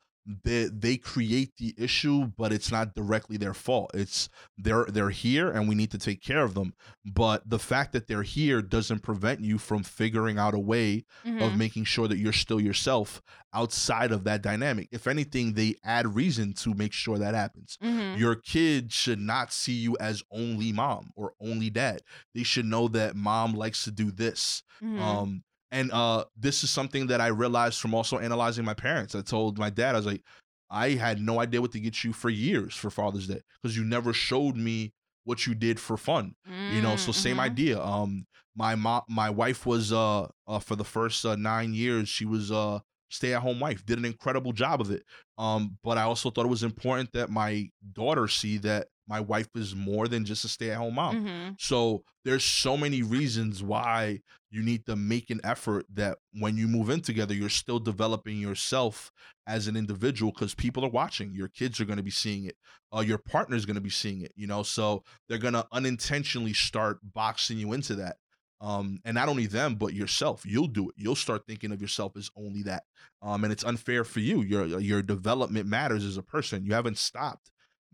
they 0.44 0.64
they 0.64 0.96
create 0.98 1.56
the 1.56 1.74
issue, 1.78 2.26
but 2.36 2.52
it's 2.52 2.70
not 2.70 2.94
directly 2.94 3.38
their 3.38 3.54
fault. 3.54 3.90
It's 3.94 4.28
they're 4.58 4.84
they're 4.86 5.08
here 5.10 5.50
and 5.50 5.66
we 5.68 5.74
need 5.74 5.90
to 5.92 5.98
take 5.98 6.22
care 6.22 6.42
of 6.42 6.52
them. 6.54 6.74
But 7.04 7.48
the 7.48 7.58
fact 7.58 7.92
that 7.92 8.06
they're 8.08 8.22
here 8.22 8.60
doesn't 8.60 9.00
prevent 9.02 9.40
you 9.40 9.56
from 9.56 9.82
figuring 9.82 10.38
out 10.38 10.52
a 10.54 10.58
way 10.58 11.04
of 11.24 11.32
Mhm. 11.52 11.56
making 11.56 11.84
sure 11.84 12.08
that 12.08 12.18
you're 12.18 12.32
still 12.34 12.60
yourself 12.60 13.22
outside 13.54 14.12
of 14.12 14.24
that 14.24 14.42
dynamic. 14.42 14.88
If 14.92 15.06
anything, 15.06 15.54
they 15.54 15.76
add 15.82 16.14
reason 16.14 16.52
to 16.54 16.74
make 16.74 16.92
sure 16.92 17.16
that 17.18 17.34
happens. 17.34 17.78
Mhm. 17.82 18.18
Your 18.18 18.34
kid 18.34 18.92
should 18.92 19.18
not 19.20 19.52
see 19.54 19.72
you 19.72 19.96
as 19.98 20.22
only 20.30 20.72
mom 20.72 21.10
or 21.16 21.32
only 21.40 21.70
dad. 21.70 22.02
They 22.34 22.42
should 22.42 22.66
know 22.66 22.88
that 22.88 23.16
mom 23.16 23.54
likes 23.54 23.84
to 23.84 23.90
do 23.90 24.10
this. 24.10 24.62
Mhm. 24.82 25.00
Um, 25.00 25.44
and 25.70 25.90
uh, 25.92 26.24
this 26.36 26.64
is 26.64 26.70
something 26.70 27.06
that 27.08 27.20
I 27.20 27.28
realized 27.28 27.80
from 27.80 27.94
also 27.94 28.18
analyzing 28.18 28.64
my 28.64 28.74
parents. 28.74 29.14
I 29.14 29.22
told 29.22 29.58
my 29.58 29.70
dad, 29.70 29.94
I 29.94 29.98
was 29.98 30.06
like, 30.06 30.22
I 30.70 30.90
had 30.90 31.20
no 31.20 31.40
idea 31.40 31.60
what 31.60 31.72
to 31.72 31.80
get 31.80 32.04
you 32.04 32.12
for 32.12 32.30
years 32.30 32.74
for 32.74 32.90
Father's 32.90 33.26
Day 33.26 33.40
because 33.62 33.76
you 33.76 33.84
never 33.84 34.12
showed 34.12 34.56
me 34.56 34.92
what 35.24 35.46
you 35.46 35.54
did 35.54 35.80
for 35.80 35.96
fun. 35.96 36.34
You 36.66 36.82
know, 36.82 36.96
so 36.96 37.12
Mm, 37.12 37.14
same 37.14 37.36
mhm. 37.36 37.40
idea. 37.40 37.80
Um, 37.80 38.26
my 38.54 38.74
mom, 38.74 39.02
my 39.08 39.30
wife 39.30 39.64
was 39.66 39.92
uh, 39.92 40.28
uh 40.46 40.58
for 40.58 40.76
the 40.76 40.84
first 40.84 41.24
uh, 41.24 41.36
nine 41.36 41.72
years, 41.74 42.08
she 42.08 42.24
was 42.26 42.50
uh 42.52 42.80
stay 43.10 43.34
at 43.34 43.42
home 43.42 43.60
wife, 43.60 43.84
did 43.86 43.98
an 43.98 44.04
incredible 44.04 44.52
job 44.52 44.80
of 44.80 44.90
it. 44.90 45.04
Um, 45.38 45.78
but 45.84 45.96
I 45.96 46.02
also 46.02 46.30
thought 46.30 46.44
it 46.44 46.48
was 46.48 46.64
important 46.64 47.12
that 47.12 47.30
my 47.30 47.70
daughter 47.92 48.26
see 48.28 48.58
that 48.58 48.88
my 49.06 49.20
wife 49.20 49.48
is 49.54 49.74
more 49.74 50.06
than 50.08 50.24
just 50.24 50.44
a 50.44 50.48
stay 50.48 50.70
at 50.70 50.76
home 50.76 50.96
mom. 50.96 51.24
Mhm. 51.24 51.56
So 51.60 52.04
there's 52.24 52.44
so 52.44 52.76
many 52.76 53.02
reasons 53.02 53.62
why 53.62 54.20
you 54.50 54.62
need 54.62 54.84
to 54.86 54.96
make 54.96 55.30
an 55.30 55.40
effort 55.44 55.86
that 55.94 56.18
when 56.32 56.56
you 56.56 56.68
move 56.68 56.90
in 56.90 57.00
together, 57.00 57.34
you're 57.34 57.48
still 57.48 57.78
developing 57.78 58.38
yourself 58.38 59.10
as 59.46 59.66
an 59.66 59.76
individual 59.76 60.32
because 60.32 60.54
people 60.54 60.84
are 60.84 60.90
watching. 60.90 61.32
Your 61.32 61.48
kids 61.48 61.80
are 61.80 61.84
going 61.86 61.96
to 61.98 62.02
be 62.02 62.10
seeing 62.10 62.44
it. 62.44 62.56
Uh, 62.94 63.00
your 63.00 63.20
is 63.50 63.64
going 63.64 63.76
to 63.76 63.80
be 63.80 63.90
seeing 63.90 64.22
it. 64.22 64.32
You 64.36 64.46
know, 64.46 64.62
so 64.62 65.04
they're 65.28 65.38
going 65.38 65.54
to 65.54 65.66
unintentionally 65.72 66.52
start 66.52 66.98
boxing 67.14 67.58
you 67.58 67.72
into 67.72 67.94
that. 67.96 68.16
Um, 68.60 68.98
and 69.04 69.14
not 69.14 69.28
only 69.28 69.46
them, 69.46 69.76
but 69.76 69.94
yourself. 69.94 70.44
You'll 70.44 70.66
do 70.66 70.88
it. 70.88 70.96
You'll 70.98 71.14
start 71.14 71.46
thinking 71.46 71.70
of 71.70 71.80
yourself 71.80 72.16
as 72.16 72.30
only 72.36 72.62
that. 72.64 72.84
Um, 73.22 73.44
and 73.44 73.52
it's 73.52 73.64
unfair 73.64 74.02
for 74.04 74.20
you. 74.20 74.42
Your 74.42 74.80
your 74.80 75.02
development 75.02 75.66
matters 75.66 76.04
as 76.04 76.16
a 76.16 76.22
person. 76.22 76.64
You 76.64 76.74
haven't 76.74 76.98
stopped 76.98 77.52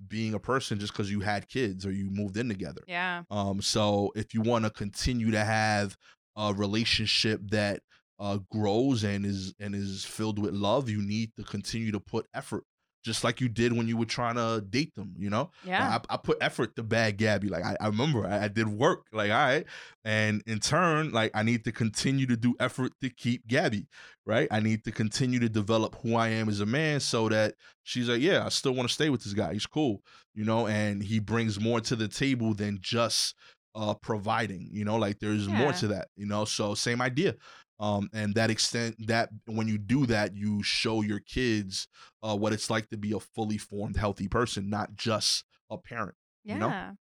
being 0.09 0.35
a 0.35 0.39
person 0.39 0.79
just 0.79 0.93
because 0.93 1.11
you 1.11 1.21
had 1.21 1.49
kids 1.49 1.87
or 1.87 1.93
you 1.93 2.11
moved 2.11 2.37
in 2.37 2.49
together. 2.49 2.83
Yeah. 2.87 3.23
Um, 3.31 3.61
so 3.61 4.13
if 4.17 4.35
you 4.35 4.41
want 4.41 4.65
to 4.65 4.71
continue 4.71 5.31
to 5.31 5.45
have 5.45 5.97
a 6.37 6.53
relationship 6.53 7.41
that 7.51 7.81
uh, 8.19 8.39
grows 8.51 9.05
and 9.05 9.27
is 9.27 9.55
and 9.61 9.75
is 9.75 10.05
filled 10.05 10.39
with 10.39 10.55
love, 10.55 10.89
you 10.89 11.03
need 11.03 11.33
to 11.37 11.45
continue 11.45 11.93
to 11.93 12.01
put 12.01 12.27
effort, 12.35 12.65
just 13.05 13.23
like 13.23 13.41
you 13.41 13.49
did 13.49 13.73
when 13.73 13.87
you 13.87 13.97
were 13.97 14.07
trying 14.07 14.35
to 14.37 14.65
date 14.69 14.95
them. 14.95 15.15
You 15.19 15.31
know, 15.31 15.51
Yeah. 15.65 16.01
I, 16.11 16.15
I 16.15 16.17
put 16.17 16.39
effort 16.41 16.75
to 16.77 16.83
bag 16.83 17.19
Gabby. 17.19 17.49
Like 17.49 17.65
I, 17.65 17.77
I 17.81 17.87
remember, 17.87 18.27
I, 18.27 18.45
I 18.45 18.49
did 18.49 18.67
work. 18.67 19.07
Like 19.13 19.31
all 19.31 19.37
right, 19.37 19.65
and 20.05 20.43
in 20.47 20.59
turn, 20.59 21.13
like 21.13 21.31
I 21.35 21.43
need 21.43 21.65
to 21.65 21.73
continue 21.73 22.27
to 22.27 22.37
do 22.37 22.55
effort 22.59 22.93
to 23.03 23.11
keep 23.11 23.47
Gabby. 23.47 23.87
Right, 24.27 24.49
I 24.51 24.61
need 24.61 24.85
to 24.85 24.91
continue 24.91 25.39
to 25.41 25.51
develop 25.51 25.97
who 26.03 26.17
I 26.17 26.29
am 26.29 26.49
as 26.49 26.61
a 26.61 26.67
man, 26.67 27.01
so 27.01 27.29
that 27.29 27.55
she's 27.83 28.09
like, 28.09 28.23
yeah, 28.23 28.47
I 28.47 28.49
still 28.49 28.73
want 28.73 28.89
to 28.89 28.95
stay 28.95 29.11
with 29.11 29.23
this 29.23 29.35
guy. 29.35 29.53
He's 29.53 29.67
cool, 29.67 30.03
you 30.35 30.45
know, 30.45 30.67
and 30.67 31.03
he 31.03 31.19
brings 31.21 31.61
more 31.61 31.81
to 31.83 31.95
the 31.95 32.09
table 32.09 32.55
than 32.55 32.79
just 32.81 33.35
uh 33.75 33.93
providing. 33.95 34.71
You 34.73 34.85
know, 34.87 34.97
like 34.97 35.19
there's 35.19 35.47
more 35.49 35.73
to 35.75 35.89
that. 35.89 36.09
You 36.17 36.27
know, 36.27 36.47
so 36.47 36.75
same 36.75 37.03
idea. 37.03 37.35
Um, 37.81 38.09
and 38.13 38.35
that 38.37 38.51
extent 38.51 38.97
that 39.09 39.31
when 39.47 39.67
you 39.69 39.79
do 39.79 40.07
that, 40.07 40.37
you 40.37 40.63
show 40.63 41.03
your 41.03 41.21
kids 41.21 41.89
uh 42.23 42.37
what 42.37 42.53
it's 42.53 42.71
like 42.71 42.89
to 42.91 42.97
be 42.97 43.13
a 43.13 43.21
fully 43.21 43.59
formed, 43.59 43.97
healthy 43.97 44.29
person, 44.29 44.71
not 44.71 44.95
just 44.95 45.45
a 45.71 45.79
parent. 45.79 46.15
Yeah. 46.45 46.55
you 46.55 46.61
know? 46.61 46.97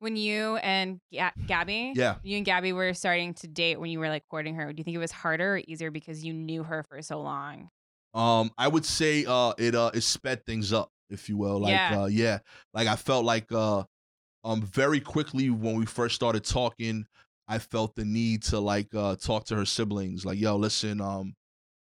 When 0.00 0.16
you 0.16 0.56
and 0.56 1.00
Ga- 1.12 1.32
Gabby, 1.46 1.92
Yeah. 1.94 2.16
you 2.22 2.36
and 2.38 2.46
Gabby 2.46 2.72
were 2.72 2.92
starting 2.94 3.34
to 3.34 3.46
date 3.46 3.78
when 3.78 3.90
you 3.90 4.00
were 4.00 4.08
like 4.08 4.24
courting 4.30 4.54
her, 4.56 4.72
do 4.72 4.80
you 4.80 4.84
think 4.84 4.94
it 4.96 4.98
was 4.98 5.12
harder 5.12 5.54
or 5.56 5.60
easier 5.68 5.90
because 5.90 6.24
you 6.24 6.32
knew 6.32 6.62
her 6.64 6.82
for 6.82 7.00
so 7.02 7.20
long? 7.20 7.68
Um, 8.14 8.50
I 8.58 8.66
would 8.68 8.84
say 8.84 9.24
uh 9.28 9.52
it 9.58 9.74
uh 9.74 9.90
it 9.94 10.00
sped 10.02 10.44
things 10.44 10.72
up, 10.72 10.90
if 11.10 11.28
you 11.28 11.36
will. 11.36 11.60
Like 11.60 11.70
Yeah. 11.72 12.02
uh 12.02 12.06
yeah. 12.06 12.38
Like 12.74 12.88
I 12.88 12.96
felt 12.96 13.24
like 13.24 13.52
uh 13.52 13.84
um 14.44 14.62
very 14.62 15.00
quickly 15.00 15.50
when 15.50 15.76
we 15.76 15.86
first 15.86 16.14
started 16.14 16.44
talking, 16.44 17.06
I 17.48 17.58
felt 17.58 17.94
the 17.94 18.04
need 18.04 18.42
to 18.44 18.58
like 18.60 18.94
uh 18.94 19.16
talk 19.16 19.44
to 19.46 19.56
her 19.56 19.64
siblings. 19.64 20.24
Like, 20.24 20.38
yo, 20.38 20.56
listen, 20.56 21.00
um, 21.00 21.34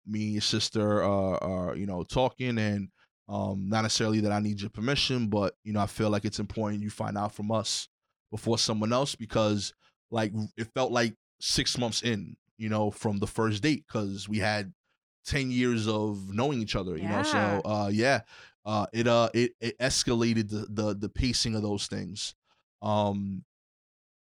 me 0.07 0.25
and 0.25 0.33
your 0.33 0.43
sister 0.43 1.03
are 1.03 1.43
are, 1.43 1.77
you 1.77 1.87
know, 1.87 2.03
talking 2.05 2.59
and 2.59 2.89
um 3.29 3.69
not 3.69 3.83
necessarily 3.83 4.21
that 4.21 4.33
I 4.33 4.41
need 4.41 4.61
your 4.61 4.71
permission, 4.71 5.29
but 5.29 5.55
you 5.65 5.73
know, 5.73 5.81
I 5.81 5.87
feel 5.87 6.11
like 6.11 6.25
it's 6.25 6.41
important 6.41 6.83
you 6.83 6.91
find 6.91 7.17
out 7.17 7.35
from 7.35 7.51
us 7.53 7.89
before 8.31 8.59
someone 8.59 8.93
else 8.93 9.15
because 9.15 9.73
like 10.11 10.33
it 10.57 10.69
felt 10.75 10.93
like 10.93 11.15
six 11.41 11.79
months 11.79 12.03
in, 12.03 12.37
you 12.57 12.69
know, 12.69 12.91
from 12.91 13.19
the 13.19 13.27
first 13.27 13.63
date 13.63 13.85
because 13.87 14.29
we 14.29 14.39
had 14.39 14.73
10 15.25 15.51
years 15.53 15.87
of 15.87 16.33
knowing 16.35 16.61
each 16.61 16.75
other 16.75 16.97
you 16.99 17.07
know 17.07 17.23
so 17.23 17.63
Yeah. 17.65 17.71
uh 17.71 17.89
yeah 17.93 18.21
uh 18.65 18.87
it 18.93 19.07
uh 19.07 19.29
it, 19.33 19.53
it 19.61 19.79
escalated 19.79 20.51
the, 20.51 20.67
the 20.69 20.95
the 20.97 21.09
pacing 21.09 21.55
of 21.55 21.63
those 21.63 21.87
things 21.87 22.35
um 22.83 23.45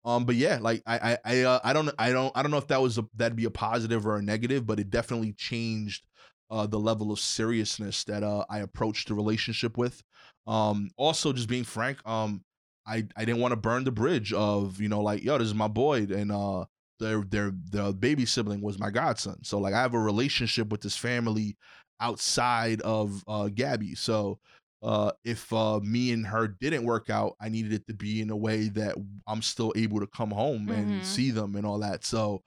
um 0.05 0.25
but 0.25 0.35
yeah 0.35 0.57
like 0.61 0.81
i 0.85 1.13
i 1.13 1.17
i, 1.25 1.41
uh, 1.41 1.59
I 1.63 1.73
don't 1.73 1.89
i 1.99 2.11
don't 2.11 2.31
i 2.35 2.41
don't 2.41 2.51
know 2.51 2.57
if 2.57 2.67
that 2.67 2.81
was 2.81 2.97
a 2.97 3.05
that'd 3.15 3.35
be 3.35 3.45
a 3.45 3.51
positive 3.51 4.05
or 4.07 4.17
a 4.17 4.21
negative 4.21 4.65
but 4.65 4.79
it 4.79 4.89
definitely 4.89 5.33
changed 5.33 6.03
uh, 6.51 6.67
the 6.67 6.79
level 6.79 7.11
of 7.11 7.19
seriousness 7.19 8.03
that 8.03 8.23
uh, 8.23 8.43
I 8.49 8.59
approached 8.59 9.07
the 9.07 9.13
relationship 9.13 9.77
with. 9.77 10.03
Um, 10.45 10.91
also, 10.97 11.31
just 11.31 11.47
being 11.47 11.63
frank, 11.63 12.05
um, 12.05 12.43
I 12.85 13.05
I 13.15 13.25
didn't 13.25 13.39
want 13.39 13.53
to 13.53 13.55
burn 13.57 13.85
the 13.85 13.91
bridge 13.91 14.33
of 14.33 14.81
you 14.81 14.89
know 14.89 15.01
like 15.01 15.23
yo, 15.23 15.37
this 15.37 15.47
is 15.47 15.55
my 15.55 15.69
boy, 15.69 16.07
and 16.11 16.31
uh, 16.31 16.65
their 16.99 17.21
their 17.21 17.53
the 17.69 17.93
baby 17.93 18.25
sibling 18.25 18.61
was 18.61 18.77
my 18.77 18.89
godson. 18.89 19.43
So 19.43 19.59
like 19.59 19.73
I 19.73 19.81
have 19.81 19.93
a 19.93 19.99
relationship 19.99 20.69
with 20.69 20.81
this 20.81 20.97
family 20.97 21.57
outside 22.01 22.81
of 22.81 23.23
uh, 23.27 23.47
Gabby. 23.47 23.95
So 23.95 24.39
uh, 24.81 25.11
if 25.23 25.51
uh, 25.53 25.79
me 25.81 26.11
and 26.11 26.25
her 26.27 26.47
didn't 26.47 26.83
work 26.85 27.09
out, 27.09 27.35
I 27.39 27.49
needed 27.49 27.73
it 27.73 27.87
to 27.87 27.93
be 27.93 28.21
in 28.21 28.29
a 28.29 28.35
way 28.35 28.67
that 28.69 28.95
I'm 29.27 29.41
still 29.41 29.71
able 29.75 29.99
to 29.99 30.07
come 30.07 30.31
home 30.31 30.69
and 30.71 31.01
Mhm. 31.01 31.05
see 31.05 31.31
them 31.31 31.55
and 31.55 31.65
all 31.65 31.79
that. 31.79 32.03
So, 32.03 32.43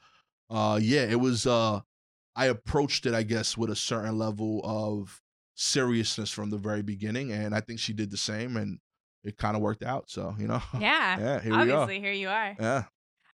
uh, 0.50 0.78
yeah, 0.82 1.02
it 1.04 1.20
was. 1.20 1.46
Uh, 1.46 1.80
I 2.36 2.46
approached 2.46 3.06
it, 3.06 3.14
I 3.14 3.22
guess, 3.22 3.56
with 3.56 3.70
a 3.70 3.76
certain 3.76 4.18
level 4.18 4.60
of 4.64 5.20
seriousness 5.54 6.30
from 6.30 6.50
the 6.50 6.58
very 6.58 6.82
beginning, 6.82 7.30
and 7.32 7.54
I 7.54 7.60
think 7.60 7.78
she 7.78 7.92
did 7.92 8.10
the 8.10 8.16
same, 8.16 8.56
and 8.56 8.78
it 9.22 9.36
kind 9.38 9.54
of 9.56 9.62
worked 9.62 9.84
out. 9.84 10.10
So, 10.10 10.34
you 10.38 10.48
know, 10.48 10.60
Yeah. 10.80 11.18
yeah, 11.18 11.40
here 11.40 11.54
Obviously, 11.54 12.00
here 12.00 12.12
you 12.12 12.28
are. 12.28 12.48
are. 12.50 12.56
Yeah, 12.58 12.84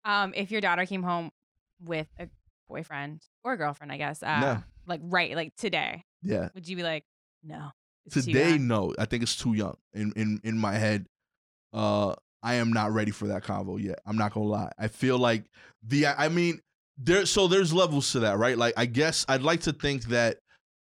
Um, 0.05 0.33
if 0.35 0.51
your 0.51 0.61
daughter 0.61 0.85
came 0.85 1.03
home 1.03 1.31
with 1.81 2.07
a 2.19 2.29
boyfriend 2.69 3.21
or 3.43 3.57
girlfriend, 3.57 3.91
I 3.91 3.97
guess, 3.97 4.23
uh, 4.23 4.39
No. 4.39 4.63
like 4.85 5.01
right, 5.03 5.35
like 5.35 5.55
today, 5.57 6.05
yeah. 6.21 6.49
would 6.53 6.67
you 6.67 6.75
be 6.77 6.83
like, 6.83 7.03
no? 7.43 7.71
It's 8.05 8.25
Today, 8.25 8.57
no, 8.57 8.93
I 8.99 9.05
think 9.05 9.23
it's 9.23 9.35
too 9.35 9.53
young. 9.53 9.77
In 9.93 10.13
in 10.15 10.39
in 10.43 10.57
my 10.57 10.73
head, 10.73 11.05
uh, 11.73 12.13
I 12.43 12.55
am 12.55 12.71
not 12.71 12.91
ready 12.91 13.11
for 13.11 13.27
that 13.27 13.43
convo 13.43 13.81
yet. 13.81 13.99
I'm 14.05 14.17
not 14.17 14.33
gonna 14.33 14.45
lie. 14.47 14.71
I 14.77 14.87
feel 14.87 15.17
like 15.17 15.45
the. 15.83 16.07
I 16.07 16.29
mean, 16.29 16.61
there. 16.97 17.25
So 17.25 17.47
there's 17.47 17.73
levels 17.73 18.11
to 18.11 18.19
that, 18.21 18.37
right? 18.37 18.57
Like, 18.57 18.75
I 18.77 18.85
guess 18.85 19.25
I'd 19.27 19.41
like 19.41 19.61
to 19.61 19.73
think 19.73 20.03
that 20.05 20.37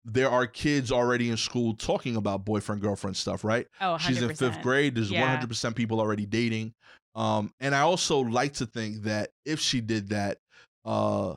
there 0.03 0.29
are 0.29 0.47
kids 0.47 0.91
already 0.91 1.29
in 1.29 1.37
school 1.37 1.73
talking 1.75 2.15
about 2.15 2.45
boyfriend 2.45 2.81
girlfriend 2.81 3.17
stuff, 3.17 3.43
right? 3.43 3.67
Oh, 3.81 3.97
100%. 3.97 3.99
She's 3.99 4.21
in 4.21 4.33
fifth 4.35 4.61
grade. 4.61 4.95
There's 4.95 5.11
Yeah. 5.11 5.37
100% 5.37 5.75
people 5.75 5.99
already 5.99 6.25
dating. 6.25 6.73
Um, 7.13 7.51
and 7.59 7.75
I 7.75 7.81
also 7.81 8.19
like 8.19 8.53
to 8.53 8.65
think 8.65 9.03
that 9.03 9.31
if 9.45 9.59
she 9.59 9.81
did 9.81 10.09
that, 10.09 10.37
uh, 10.85 11.35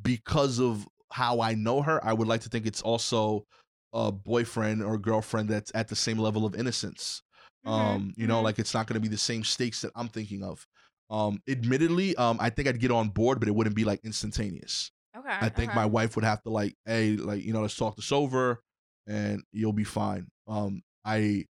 because 0.00 0.60
of 0.60 0.86
how 1.10 1.40
I 1.40 1.54
know 1.54 1.82
her, 1.82 2.04
I 2.04 2.12
would 2.12 2.28
like 2.28 2.42
to 2.42 2.48
think 2.48 2.66
it's 2.66 2.82
also 2.82 3.46
a 3.94 4.12
boyfriend 4.12 4.82
or 4.82 4.98
girlfriend 4.98 5.48
that's 5.50 5.72
at 5.74 5.88
the 5.88 5.96
same 5.96 6.18
level 6.18 6.46
of 6.46 6.54
innocence. 6.56 7.22
Mhm, 7.66 7.72
Um, 7.72 8.14
you 8.16 8.26
know, 8.26 8.40
mhm. 8.40 8.44
like 8.44 8.58
it's 8.58 8.74
not 8.74 8.86
going 8.86 8.94
to 8.94 9.00
be 9.00 9.08
the 9.08 9.18
same 9.18 9.44
stakes 9.44 9.82
that 9.82 9.92
I'm 9.96 10.08
thinking 10.08 10.42
of. 10.44 10.66
Um, 11.10 11.40
admittedly, 11.48 12.16
um, 12.16 12.38
I 12.40 12.50
think 12.50 12.68
I'd 12.68 12.80
get 12.80 12.90
on 12.90 13.10
board, 13.10 13.38
but 13.40 13.48
it 13.48 13.54
wouldn't 13.54 13.76
be 13.76 13.84
like 13.84 14.00
instantaneous. 14.04 14.90
okay. 15.16 15.30
I 15.40 15.48
think 15.48 15.70
okay. 15.70 15.76
my 15.76 15.86
wife 15.86 16.16
would 16.16 16.24
have 16.24 16.42
to 16.44 16.50
like, 16.50 16.74
hey, 16.86 17.16
like 17.16 17.44
you 17.44 17.52
know, 17.52 17.62
let's 17.62 17.76
talk 17.76 17.96
this 17.96 18.12
over, 18.12 18.62
and 19.06 19.42
you'll 19.52 19.72
be 19.72 19.84
fine. 19.84 20.28
Um, 20.48 20.82
I 21.04 21.46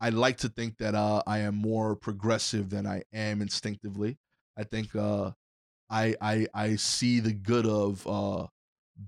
I 0.00 0.10
like 0.10 0.38
to 0.38 0.48
think 0.48 0.78
that 0.78 0.94
uh, 0.94 1.22
I 1.26 1.40
am 1.40 1.56
more 1.56 1.96
progressive 1.96 2.70
than 2.70 2.86
I 2.86 3.02
am 3.12 3.42
instinctively. 3.42 4.18
I 4.56 4.64
think 4.64 4.94
uh, 4.96 5.32
I 5.90 6.16
I 6.20 6.46
I 6.54 6.76
see 6.76 7.20
the 7.20 7.32
good 7.32 7.66
of 7.66 8.06
uh, 8.06 8.46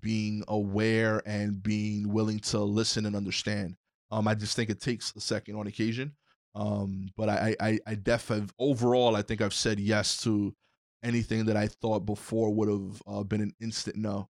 being 0.01 0.45
aware 0.49 1.23
and 1.27 1.63
being 1.63 2.13
willing 2.13 2.39
to 2.41 2.59
listen 2.61 3.07
and 3.07 3.17
understand. 3.17 3.77
Um, 4.11 4.29
I 4.29 4.35
just 4.35 4.57
think 4.57 4.71
it 4.71 4.81
takes 4.81 5.13
a 5.17 5.21
second 5.21 5.57
on 5.57 5.67
occasion. 5.67 6.15
Um, 6.55 7.09
but 7.17 7.29
I 7.31 7.57
I 7.61 7.79
I 7.87 7.95
def 7.95 8.29
have 8.29 8.53
overall 8.59 9.17
I 9.17 9.23
think 9.23 9.41
I've 9.41 9.55
said 9.55 9.81
yes 9.81 10.23
to 10.25 10.55
anything 11.03 11.47
that 11.47 11.57
I 11.57 11.67
thought 11.67 12.05
before 12.05 12.51
would 12.51 12.69
have 12.69 13.03
uh, 13.07 13.23
been 13.23 13.41
an 13.41 13.55
instant 13.61 13.97
no 13.97 14.29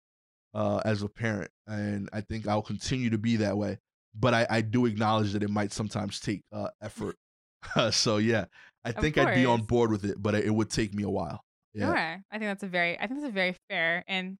uh, 0.54 0.82
as 0.84 1.02
a 1.02 1.08
parent, 1.08 1.50
and 1.66 2.10
I 2.12 2.20
think 2.20 2.46
I'll 2.46 2.62
continue 2.62 3.10
to 3.10 3.18
be 3.18 3.36
that 3.36 3.56
way. 3.56 3.78
But 4.14 4.34
I, 4.34 4.46
I 4.50 4.60
do 4.60 4.86
acknowledge 4.86 5.32
that 5.32 5.42
it 5.42 5.50
might 5.50 5.72
sometimes 5.72 6.20
take 6.20 6.42
uh, 6.52 6.68
effort. 6.82 7.16
so 7.90 8.18
yeah, 8.18 8.46
I 8.84 8.92
think 8.92 9.16
I'd 9.16 9.34
be 9.34 9.46
on 9.46 9.62
board 9.62 9.90
with 9.90 10.04
it, 10.04 10.20
but 10.20 10.34
it 10.34 10.54
would 10.54 10.70
take 10.70 10.92
me 10.94 11.04
a 11.04 11.10
while. 11.10 11.42
Yeah, 11.72 11.90
Okay. 11.90 12.18
I 12.30 12.38
think 12.38 12.48
that's 12.50 12.64
a 12.64 12.68
very, 12.68 12.98
I 12.98 13.06
think 13.06 13.20
that's 13.20 13.30
a 13.30 13.34
very 13.34 13.56
fair 13.68 14.04
and 14.08 14.36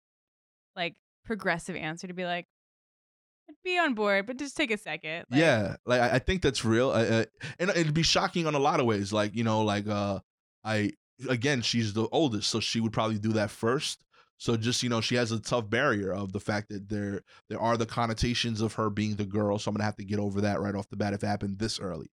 like 0.74 0.96
progressive 1.24 1.76
answer 1.76 2.06
to 2.06 2.14
be 2.14 2.24
like, 2.24 2.46
be 3.64 3.78
on 3.78 3.94
board, 3.94 4.26
but 4.26 4.36
just 4.36 4.56
take 4.56 4.70
a 4.70 4.78
second. 4.78 5.26
Like, 5.30 5.40
yeah, 5.40 5.76
like 5.84 6.00
I, 6.00 6.18
think 6.18 6.42
that's 6.42 6.64
real, 6.64 6.90
I, 6.90 7.02
I, 7.02 7.26
and 7.58 7.70
it'd 7.70 7.94
be 7.94 8.02
shocking 8.02 8.46
on 8.46 8.54
a 8.54 8.58
lot 8.58 8.80
of 8.80 8.86
ways. 8.86 9.12
Like 9.12 9.34
you 9.34 9.44
know, 9.44 9.62
like 9.62 9.88
uh, 9.88 10.20
I 10.64 10.92
again, 11.28 11.62
she's 11.62 11.92
the 11.92 12.08
oldest, 12.12 12.50
so 12.50 12.60
she 12.60 12.80
would 12.80 12.92
probably 12.92 13.18
do 13.18 13.32
that 13.34 13.50
first. 13.50 14.04
So 14.38 14.56
just 14.56 14.82
you 14.82 14.88
know, 14.88 15.00
she 15.00 15.16
has 15.16 15.32
a 15.32 15.40
tough 15.40 15.68
barrier 15.68 16.12
of 16.12 16.32
the 16.32 16.40
fact 16.40 16.70
that 16.70 16.88
there 16.88 17.22
there 17.48 17.60
are 17.60 17.76
the 17.76 17.86
connotations 17.86 18.60
of 18.60 18.74
her 18.74 18.88
being 18.88 19.16
the 19.16 19.26
girl. 19.26 19.58
So 19.58 19.68
I'm 19.68 19.74
gonna 19.74 19.84
have 19.84 19.96
to 19.96 20.04
get 20.04 20.18
over 20.18 20.40
that 20.42 20.60
right 20.60 20.74
off 20.74 20.88
the 20.88 20.96
bat 20.96 21.12
if 21.12 21.22
it 21.22 21.26
happened 21.26 21.58
this 21.58 21.78
early. 21.78 22.10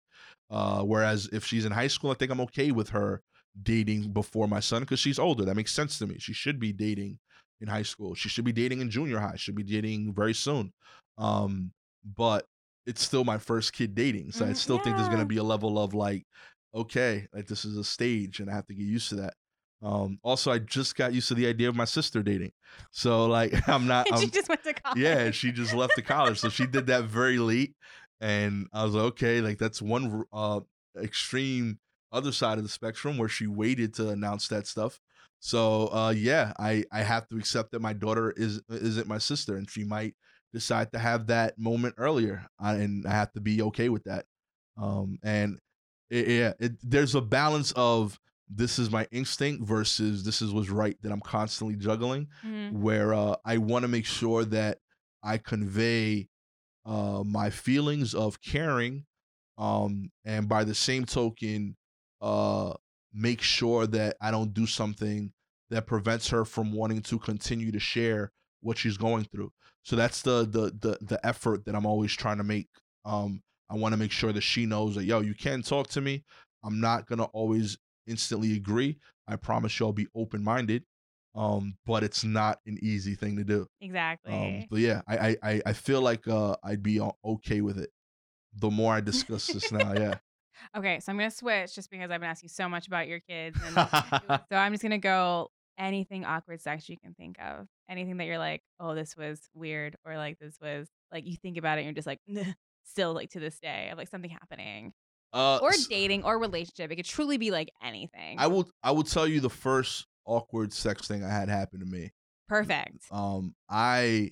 Uh, 0.49 0.81
whereas 0.81 1.29
if 1.31 1.45
she's 1.45 1.65
in 1.65 1.71
high 1.71 1.87
school, 1.87 2.11
I 2.11 2.15
think 2.15 2.31
I'm 2.31 2.41
okay 2.41 2.71
with 2.71 2.89
her 2.89 3.21
dating 3.61 4.11
before 4.11 4.47
my 4.47 4.59
son 4.59 4.81
because 4.81 4.99
she's 4.99 5.19
older. 5.19 5.45
That 5.45 5.55
makes 5.55 5.73
sense 5.73 5.97
to 5.99 6.07
me. 6.07 6.17
She 6.19 6.33
should 6.33 6.59
be 6.59 6.73
dating 6.73 7.19
in 7.61 7.67
high 7.67 7.83
school. 7.83 8.15
She 8.15 8.29
should 8.29 8.45
be 8.45 8.51
dating 8.51 8.81
in 8.81 8.89
junior 8.89 9.19
high. 9.19 9.33
She 9.35 9.45
should 9.45 9.55
be 9.55 9.63
dating 9.63 10.13
very 10.13 10.33
soon. 10.33 10.73
Um, 11.17 11.71
but 12.03 12.45
it's 12.85 13.01
still 13.01 13.23
my 13.23 13.37
first 13.37 13.73
kid 13.73 13.95
dating, 13.95 14.31
so 14.31 14.45
I 14.45 14.53
Mhm, 14.53 14.53
still 14.53 14.77
think 14.77 14.95
there's 14.95 15.09
gonna 15.09 15.25
be 15.25 15.37
a 15.37 15.43
level 15.43 15.79
of 15.79 15.93
like, 15.93 16.25
okay, 16.73 17.27
like 17.33 17.47
this 17.47 17.65
is 17.65 17.77
a 17.77 17.83
stage, 17.83 18.39
and 18.39 18.49
I 18.49 18.53
have 18.55 18.67
to 18.67 18.73
get 18.75 18.83
used 18.85 19.09
to 19.09 19.15
that. 19.15 19.33
Um, 19.81 20.19
also, 20.23 20.51
I 20.51 20.59
just 20.59 20.95
got 20.95 21.13
used 21.13 21.27
to 21.29 21.33
the 21.35 21.47
idea 21.47 21.69
of 21.69 21.75
my 21.75 21.85
sister 21.85 22.21
dating, 22.23 22.51
so 22.91 23.25
like 23.25 23.53
I'm 23.69 23.87
not. 23.87 24.07
She 24.15 24.27
I'm, 24.27 24.31
just 24.31 24.49
went 24.49 24.63
to 24.63 24.73
college. 24.73 24.99
yeah, 25.01 25.31
she 25.31 25.51
just 25.51 25.73
left 25.73 25.95
the 25.95 26.01
college, 26.01 26.39
so 26.39 26.49
she 26.49 26.67
did 26.67 26.87
that 26.87 27.05
very 27.05 27.37
late, 27.39 27.75
and 28.21 28.67
I 28.73 28.83
was 28.85 28.95
like, 28.95 29.03
okay, 29.05 29.41
like 29.41 29.57
that's 29.57 29.81
one 29.81 30.23
uh 30.33 30.61
extreme 31.01 31.79
other 32.11 32.31
side 32.31 32.57
of 32.57 32.63
the 32.63 32.69
spectrum 32.69 33.17
where 33.17 33.27
she 33.29 33.47
waited 33.47 33.93
to 33.95 34.09
announce 34.09 34.47
that 34.49 34.67
stuff. 34.67 34.99
So 35.45 35.89
uh 35.93 36.09
yeah, 36.17 36.53
I 36.57 36.85
I 36.91 37.03
have 37.03 37.27
to 37.29 37.37
accept 37.37 37.71
that 37.73 37.81
my 37.81 37.93
daughter 37.93 38.31
is 38.35 38.61
isn't 38.67 39.07
my 39.07 39.19
sister, 39.19 39.57
and 39.57 39.69
she 39.69 39.83
might 39.83 40.15
decide 40.53 40.91
to 40.93 40.97
have 40.99 41.27
that 41.27 41.59
moment 41.59 41.93
earlier, 41.97 42.47
I, 42.59 42.75
and 42.75 43.05
I 43.05 43.11
have 43.11 43.31
to 43.33 43.41
be 43.41 43.61
okay 43.61 43.89
with 43.89 44.05
that. 44.05 44.25
Um, 44.75 45.19
and 45.21 45.59
it, 46.09 46.27
yeah, 46.27 46.53
it, 46.59 46.71
there's 46.81 47.13
a 47.13 47.21
balance 47.21 47.71
of 47.75 48.19
this 48.49 48.79
is 48.79 48.89
my 48.89 49.07
instinct 49.11 49.63
versus 49.67 50.23
this 50.23 50.41
is 50.41 50.51
what's 50.51 50.69
right 50.71 50.97
that 51.03 51.11
I'm 51.11 51.21
constantly 51.21 51.75
juggling 51.75 52.27
Mhm. 52.43 52.71
where 52.81 53.13
uh, 53.13 53.35
I 53.45 53.57
want 53.57 53.83
to 53.83 53.87
make 53.87 54.05
sure 54.07 54.45
that 54.45 54.79
I 55.21 55.37
convey 55.37 56.27
uh, 56.85 57.21
my 57.23 57.51
feelings 57.51 58.15
of 58.15 58.41
caring, 58.41 59.05
um, 59.59 60.11
and 60.25 60.49
by 60.49 60.63
the 60.63 60.75
same 60.75 61.05
token, 61.05 61.75
uh, 62.21 62.73
make 63.13 63.41
sure 63.43 63.85
that 63.87 64.17
I 64.19 64.31
don't 64.31 64.53
do 64.53 64.65
something 64.65 65.31
that 65.69 65.87
prevents 65.87 66.29
her 66.29 66.45
from 66.45 66.71
wanting 66.71 67.01
to 67.03 67.19
continue 67.19 67.71
to 67.71 67.79
share 67.79 68.31
what 68.61 68.77
she's 68.77 68.97
going 68.97 69.25
through. 69.25 69.51
So 69.83 69.95
that's 69.95 70.21
the 70.21 70.41
the 70.45 70.71
the 70.79 70.97
the 71.01 71.25
effort 71.25 71.65
that 71.65 71.75
I'm 71.75 71.85
always 71.85 72.13
trying 72.13 72.37
to 72.37 72.43
make. 72.43 72.67
Um, 73.03 73.41
I 73.69 73.75
want 73.75 73.93
to 73.93 73.97
make 73.97 74.11
sure 74.11 74.31
that 74.33 74.41
she 74.41 74.65
knows 74.65 74.95
that 74.95 75.05
yo, 75.05 75.21
you 75.21 75.33
can 75.35 75.61
talk 75.61 75.87
to 75.89 76.01
me. 76.01 76.23
I'm 76.63 76.79
not 76.79 77.07
gonna 77.07 77.25
always 77.25 77.77
instantly 78.07 78.55
agree. 78.55 78.97
I 79.27 79.35
promise 79.35 79.79
you, 79.79 79.85
I'll 79.87 79.93
be 79.93 80.07
open 80.15 80.43
minded 80.43 80.83
um 81.37 81.75
but 81.85 82.01
it's 82.01 82.23
not 82.23 82.59
an 82.65 82.77
easy 82.81 83.13
thing 83.13 83.35
to 83.35 83.43
do 83.43 83.67
Exactly. 83.81 84.31
um 84.31 84.63
but 84.69 84.79
yeah 84.79 85.01
i 85.05 85.17
i 85.17 85.37
I- 85.43 85.61
i 85.65 85.73
feel 85.73 85.99
like 85.99 86.25
uh 86.29 86.55
i'd 86.63 86.81
be 86.81 87.01
okay 87.25 87.59
with 87.59 87.77
it 87.77 87.89
the 88.57 88.69
more 88.71 88.93
i 88.93 89.01
discuss 89.01 89.47
this 89.47 89.69
now 89.69 89.91
yeah 89.93 90.13
okay, 90.77 91.01
so 91.01 91.11
I'm 91.11 91.17
gonna 91.17 91.29
switch 91.29 91.75
just 91.75 91.89
because 91.91 92.09
I've 92.09 92.21
been 92.21 92.29
asking 92.29 92.47
so 92.49 92.69
much 92.69 92.87
about 92.87 93.09
your 93.09 93.19
kids, 93.19 93.57
and 93.65 93.75
so 94.49 94.55
I'm 94.55 94.71
just 94.71 94.81
gonna 94.81 94.97
go 94.97 95.51
anything 95.77 96.25
awkward 96.25 96.61
sex 96.61 96.87
you 96.89 96.97
can 96.97 97.13
think 97.13 97.37
of, 97.39 97.67
anything 97.89 98.17
that 98.17 98.25
you're 98.25 98.37
like, 98.37 98.61
oh, 98.79 98.95
this 98.95 99.15
was 99.17 99.41
weird, 99.53 99.95
or 100.05 100.17
like 100.17 100.39
this 100.39 100.57
was 100.61 100.87
like 101.11 101.25
you 101.25 101.35
think 101.37 101.57
about 101.57 101.77
it, 101.77 101.81
and 101.81 101.85
you're 101.87 101.93
just 101.93 102.07
like, 102.07 102.19
still 102.83 103.13
like 103.13 103.31
to 103.31 103.39
this 103.39 103.59
day 103.59 103.89
of 103.91 103.97
like 103.97 104.07
something 104.09 104.29
happening, 104.29 104.93
uh 105.33 105.59
or 105.61 105.71
dating, 105.89 106.23
or 106.23 106.37
relationship. 106.39 106.91
It 106.91 106.95
could 106.97 107.05
truly 107.05 107.37
be 107.37 107.51
like 107.51 107.69
anything. 107.83 108.37
i 108.39 108.47
will 108.47 108.69
i 108.83 108.91
will 108.91 109.03
tell 109.03 109.27
you 109.27 109.39
the 109.39 109.49
first 109.49 110.05
awkward 110.25 110.71
sex 110.73 111.07
thing 111.07 111.23
i 111.23 111.29
had 111.29 111.49
happen 111.49 111.79
to 111.79 111.85
me 111.85 112.11
Perfect. 112.47 113.05
um 113.11 113.53
i 113.69 114.31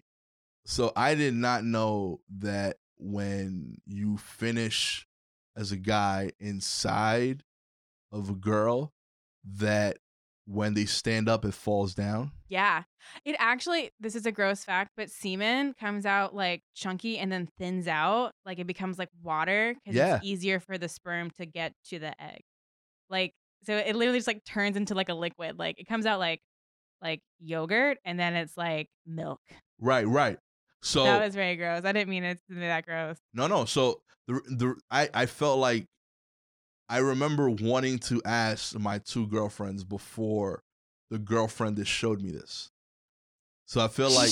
so 0.66 0.92
i 0.96 1.14
did 1.16 1.34
not 1.36 1.64
know 1.64 2.20
that 2.40 2.78
when 2.98 3.78
you 3.86 4.18
finish 4.18 5.08
as 5.58 5.72
a 5.72 5.78
guy 5.78 6.32
inside 6.40 7.44
of 8.12 8.30
a 8.30 8.34
girl 8.34 8.94
that 9.58 9.98
when 10.46 10.74
they 10.74 10.86
stand 10.86 11.30
up 11.30 11.46
it 11.46 11.54
falls 11.54 11.94
down 11.96 12.32
Yeah. 12.50 12.84
It 13.26 13.36
actually, 13.40 13.92
this 14.00 14.16
is 14.16 14.26
a 14.26 14.32
gross 14.32 14.64
fact, 14.64 14.92
but 14.98 15.10
semen 15.10 15.74
comes 15.80 16.06
out 16.06 16.36
like 16.36 16.62
chunky 16.76 17.18
and 17.18 17.32
then 17.32 17.48
thins 17.58 17.88
out. 17.88 18.32
Like 18.46 18.60
it 18.60 18.68
becomes 18.68 18.98
like 19.00 19.10
water 19.22 19.74
because 19.84 19.96
Yeah. 19.96 20.16
it's 20.18 20.26
easier 20.26 20.60
for 20.60 20.78
the 20.78 20.90
sperm 20.90 21.30
to 21.40 21.46
get 21.46 21.74
to 21.90 22.00
the 22.00 22.14
egg. 22.22 22.42
Like, 23.10 23.34
so 23.66 23.76
it 23.78 23.96
literally 23.96 24.18
just 24.20 24.28
like 24.28 24.44
turns 24.46 24.76
into 24.76 24.94
like 24.96 25.10
a 25.10 25.14
liquid. 25.14 25.58
Like 25.58 25.80
it 25.80 25.88
comes 25.88 26.06
out 26.06 26.20
like, 26.20 26.40
like 27.02 27.22
yogurt 27.40 27.98
and 28.06 28.20
then 28.20 28.34
it's 28.36 28.56
like 28.58 28.88
milk. 29.06 29.40
Right, 29.80 30.08
right. 30.08 30.38
So 30.82 31.04
that 31.06 31.24
was 31.24 31.34
very 31.36 31.56
gross. 31.56 31.86
I 31.86 31.92
didn't 31.94 32.10
mean 32.10 32.24
it 32.26 32.40
to 32.50 32.56
be 32.56 32.60
that 32.62 32.86
gross. 32.86 33.18
no, 33.34 33.48
no. 33.48 33.64
So 33.66 34.02
the 34.28 34.34
the 34.48 34.76
I 34.92 35.10
I 35.14 35.26
felt 35.26 35.60
like 35.60 35.86
I 36.90 36.98
remember 37.00 37.50
wanting 37.50 38.00
to 38.00 38.22
ask 38.26 38.78
my 38.78 39.00
two 39.00 39.28
girlfriends 39.28 39.84
before 39.84 40.62
the 41.10 41.18
girlfriend 41.20 41.78
that 41.78 41.88
showed 41.88 42.22
me 42.22 42.32
this. 42.32 42.70
So 43.66 43.82
I 43.82 43.88
feel 43.88 44.10
like. 44.16 44.30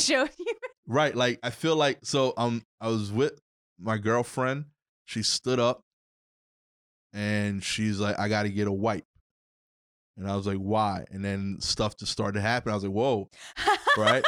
Right, 0.88 1.16
like 1.16 1.39
I 1.43 1.52
feel 1.52 1.76
like 1.76 1.99
so 2.04 2.34
um 2.38 2.64
I 2.82 2.88
was 2.89 3.12
with 3.12 3.39
my 3.80 3.97
girlfriend. 3.97 4.66
She 5.06 5.24
stood 5.24 5.60
up 5.60 5.82
and 7.14 7.64
she's 7.64 7.99
like, 7.99 8.20
I 8.20 8.28
gotta 8.28 8.49
get 8.49 8.68
a 8.68 8.72
wipe. 8.72 9.06
And 10.18 10.30
I 10.30 10.36
was 10.36 10.45
like, 10.45 10.58
why? 10.58 11.06
And 11.12 11.24
then 11.24 11.58
stuff 11.60 11.97
just 11.97 12.12
started 12.12 12.34
to 12.34 12.41
happen. 12.41 12.72
I 12.72 12.76
was 12.76 12.84
like, 12.84 12.91
whoa, 12.93 13.30
right? 13.97 14.24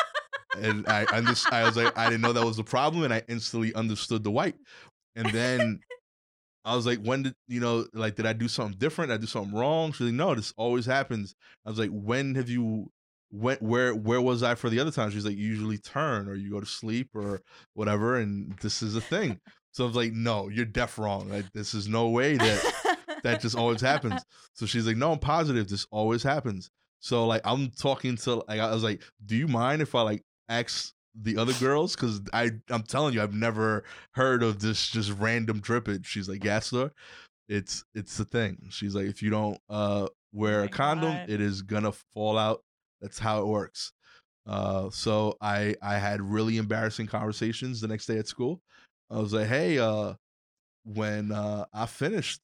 and 0.57 0.87
I 0.87 1.05
under- 1.11 1.35
I 1.51 1.63
was 1.63 1.75
like, 1.75 1.97
I 1.97 2.05
didn't 2.05 2.21
know 2.21 2.33
that 2.33 2.45
was 2.45 2.59
a 2.59 2.63
problem, 2.63 3.03
and 3.03 3.13
I 3.13 3.23
instantly 3.27 3.73
understood 3.75 4.23
the 4.23 4.31
wipe. 4.31 4.55
And 5.15 5.29
then 5.31 5.81
I 6.65 6.75
was 6.75 6.85
like, 6.85 6.99
when 6.99 7.23
did 7.23 7.35
you 7.47 7.59
know, 7.59 7.85
like, 7.93 8.15
did 8.15 8.25
I 8.25 8.33
do 8.33 8.47
something 8.47 8.77
different? 8.77 9.09
Did 9.09 9.15
I 9.15 9.17
do 9.17 9.27
something 9.27 9.57
wrong? 9.57 9.91
She's 9.91 10.07
like, 10.07 10.13
no, 10.13 10.33
this 10.33 10.53
always 10.57 10.85
happens. 10.85 11.35
I 11.65 11.69
was 11.69 11.79
like, 11.79 11.89
when 11.91 12.35
have 12.35 12.49
you 12.49 12.89
when 13.31 13.57
where 13.57 13.93
where 13.93 14.21
was 14.21 14.43
I 14.43 14.55
for 14.55 14.69
the 14.69 14.79
other 14.79 14.91
time? 14.91 15.11
She's 15.11 15.25
like, 15.25 15.37
you 15.37 15.47
usually 15.47 15.77
turn 15.77 16.29
or 16.29 16.35
you 16.35 16.51
go 16.51 16.59
to 16.59 16.65
sleep 16.65 17.09
or 17.15 17.41
whatever, 17.73 18.17
and 18.17 18.57
this 18.61 18.81
is 18.81 18.95
a 18.95 19.01
thing. 19.01 19.39
So 19.71 19.83
I 19.83 19.87
was 19.87 19.95
like, 19.95 20.13
no, 20.13 20.49
you're 20.49 20.65
deaf 20.65 20.97
wrong. 20.99 21.29
Like 21.29 21.51
this 21.51 21.73
is 21.73 21.87
no 21.87 22.09
way 22.09 22.37
that 22.37 22.95
that 23.23 23.41
just 23.41 23.57
always 23.57 23.81
happens. 23.81 24.23
So 24.55 24.67
she's 24.67 24.85
like, 24.85 24.97
no, 24.97 25.13
I'm 25.13 25.17
positive 25.17 25.67
this 25.67 25.87
always 25.89 26.21
happens. 26.21 26.69
So 26.99 27.25
like 27.25 27.41
I'm 27.43 27.71
talking 27.71 28.17
to 28.17 28.43
like 28.47 28.59
I 28.59 28.71
was 28.71 28.83
like, 28.83 29.01
do 29.25 29.35
you 29.35 29.47
mind 29.47 29.81
if 29.81 29.95
I 29.95 30.03
like 30.03 30.21
ask 30.47 30.93
the 31.15 31.37
other 31.37 31.53
girls? 31.53 31.95
Cause 31.95 32.21
I 32.33 32.51
I'm 32.69 32.83
telling 32.83 33.13
you, 33.13 33.21
I've 33.21 33.33
never 33.33 33.83
heard 34.11 34.43
of 34.43 34.59
this 34.59 34.89
just 34.89 35.11
random 35.19 35.61
drippage. 35.61 36.05
She's 36.05 36.29
like, 36.29 36.43
sir. 36.63 36.91
It's 37.49 37.83
it's 37.93 38.17
the 38.17 38.25
thing. 38.25 38.67
She's 38.69 38.95
like, 38.95 39.05
if 39.05 39.21
you 39.21 39.29
don't 39.29 39.59
uh 39.69 40.07
wear 40.31 40.61
my 40.61 40.65
a 40.65 40.69
condom, 40.69 41.13
God. 41.13 41.29
it 41.29 41.41
is 41.41 41.61
gonna 41.61 41.91
fall 42.13 42.37
out. 42.37 42.63
That's 43.01 43.19
how 43.19 43.41
it 43.41 43.47
works. 43.47 43.91
Uh 44.47 44.89
so 44.89 45.37
I 45.41 45.75
I 45.81 45.97
had 45.97 46.21
really 46.21 46.57
embarrassing 46.57 47.07
conversations 47.07 47.81
the 47.81 47.87
next 47.87 48.05
day 48.05 48.17
at 48.17 48.27
school. 48.27 48.61
I 49.09 49.19
was 49.19 49.33
like, 49.33 49.47
hey, 49.47 49.77
uh 49.77 50.13
when 50.85 51.31
uh 51.31 51.65
I 51.73 51.85
finished 51.85 52.41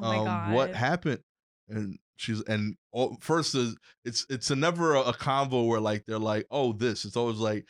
oh 0.00 0.26
um, 0.26 0.52
what 0.52 0.74
happened 0.74 1.20
and 1.68 1.98
she's 2.16 2.42
and 2.42 2.76
all, 2.92 3.16
first 3.20 3.54
is 3.54 3.76
it's 4.04 4.26
it's 4.30 4.50
a 4.50 4.56
never 4.56 4.94
a, 4.94 5.00
a 5.00 5.12
convo 5.12 5.66
where 5.66 5.80
like 5.80 6.04
they're 6.06 6.18
like 6.18 6.46
oh 6.50 6.72
this 6.72 7.04
it's 7.04 7.16
always 7.16 7.38
like 7.38 7.66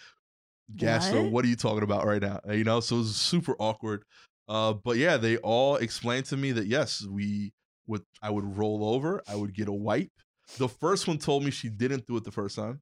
Gastor 0.75 1.23
What? 1.23 1.33
what 1.33 1.45
are 1.45 1.49
you 1.49 1.57
talking 1.57 1.83
about 1.85 2.07
right 2.07 2.21
now 2.21 2.41
you 2.51 2.65
know 2.65 2.81
so 2.81 2.97
it 2.97 2.99
was 2.99 3.17
super 3.17 3.55
awkward 3.61 4.03
uh 4.49 4.73
but 4.73 4.97
yeah 4.97 5.17
they 5.17 5.37
all 5.39 5.77
explained 5.77 6.27
to 6.27 6.37
me 6.37 6.53
that 6.53 6.67
yes 6.67 7.05
we 7.07 7.53
would 7.87 8.03
I 8.21 8.31
would 8.31 8.45
roll 8.57 8.85
over 8.95 9.23
I 9.29 9.37
would 9.37 9.55
get 9.55 9.69
a 9.69 9.73
wipe 9.73 10.11
the 10.59 10.69
first 10.69 11.07
one 11.07 11.19
told 11.19 11.45
me 11.45 11.51
she 11.51 11.69
didn't 11.69 12.07
do 12.07 12.17
it 12.17 12.25
the 12.25 12.33
first 12.33 12.57
time 12.57 12.81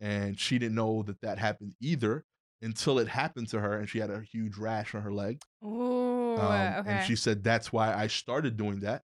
and 0.00 0.38
she 0.38 0.58
didn't 0.58 0.74
know 0.74 1.02
that 1.04 1.20
that 1.22 1.38
happened 1.38 1.74
either 1.80 2.24
until 2.60 2.98
it 2.98 3.08
happened 3.08 3.48
to 3.50 3.60
her 3.60 3.78
and 3.78 3.88
she 3.88 3.98
had 3.98 4.10
a 4.10 4.20
huge 4.20 4.56
rash 4.58 4.94
on 4.94 5.02
her 5.02 5.12
leg 5.12 5.40
Ooh, 5.64 6.36
um, 6.36 6.74
okay. 6.80 6.90
And 6.90 7.06
she 7.06 7.16
said 7.16 7.42
that's 7.42 7.72
why 7.72 7.94
I 7.94 8.06
started 8.08 8.56
doing 8.56 8.80
that. 8.80 9.02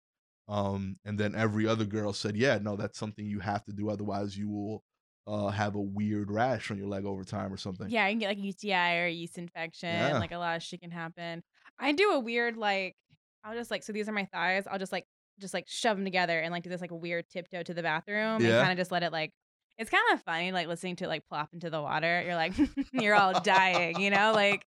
Um, 0.48 0.96
and 1.04 1.18
then 1.18 1.34
every 1.34 1.66
other 1.68 1.84
girl 1.84 2.14
said, 2.14 2.34
"Yeah, 2.34 2.58
no, 2.62 2.74
that's 2.74 2.98
something 2.98 3.26
you 3.26 3.40
have 3.40 3.64
to 3.66 3.72
do. 3.72 3.90
Otherwise, 3.90 4.34
you 4.36 4.48
will 4.48 4.82
uh, 5.28 5.48
have 5.48 5.74
a 5.74 5.80
weird 5.80 6.30
rash 6.30 6.70
on 6.70 6.78
your 6.78 6.88
leg 6.88 7.04
over 7.04 7.24
time 7.24 7.52
or 7.52 7.56
something." 7.56 7.88
yeah, 7.90 8.06
you 8.06 8.12
can 8.12 8.18
get 8.20 8.28
like 8.28 8.38
UTI 8.38 8.98
or 8.98 9.06
a 9.06 9.10
yeast 9.10 9.38
infection. 9.38 9.90
Yeah. 9.94 10.18
Like 10.18 10.32
a 10.32 10.38
lot 10.38 10.56
of 10.56 10.62
shit 10.62 10.80
can 10.80 10.90
happen. 10.90 11.42
I 11.78 11.92
do 11.92 12.12
a 12.12 12.18
weird 12.20 12.56
like 12.56 12.96
I'll 13.44 13.54
just 13.54 13.70
like 13.70 13.82
so 13.82 13.92
these 13.92 14.08
are 14.08 14.12
my 14.12 14.24
thighs. 14.26 14.64
I'll 14.70 14.78
just 14.78 14.92
like 14.92 15.04
just 15.38 15.54
like 15.54 15.66
shove 15.68 15.96
them 15.96 16.04
together 16.04 16.38
and 16.40 16.52
like 16.52 16.64
do 16.64 16.70
this 16.70 16.80
like 16.80 16.90
weird 16.90 17.28
tiptoe 17.28 17.62
to 17.62 17.74
the 17.74 17.82
bathroom 17.82 18.40
Yeah. 18.42 18.56
and 18.56 18.60
kind 18.60 18.72
of 18.72 18.78
just 18.78 18.90
let 18.92 19.02
it 19.02 19.12
like. 19.12 19.32
It's 19.78 19.90
kind 19.90 20.02
of 20.12 20.20
funny, 20.22 20.50
like 20.50 20.66
listening 20.66 20.96
to 20.96 21.04
it, 21.04 21.06
like 21.08 21.24
plop 21.28 21.50
into 21.52 21.70
the 21.70 21.80
water. 21.80 22.20
You're 22.26 22.34
like, 22.34 22.52
you're 22.92 23.14
all 23.14 23.38
dying, 23.40 24.00
you 24.00 24.10
know, 24.10 24.32
like. 24.34 24.64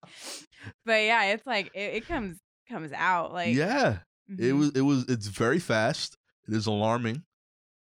But 0.86 1.02
yeah, 1.02 1.32
it's 1.32 1.44
like 1.44 1.72
it, 1.74 1.94
it 1.94 2.06
comes 2.06 2.38
comes 2.68 2.92
out 2.92 3.32
like. 3.32 3.56
yeah, 3.56 3.98
it 4.28 4.52
mhm. 4.52 4.58
was. 4.58 4.70
It 4.70 4.82
was. 4.82 5.08
It's 5.08 5.26
very 5.26 5.58
fast. 5.58 6.16
It 6.46 6.54
is 6.54 6.66
alarming, 6.68 7.24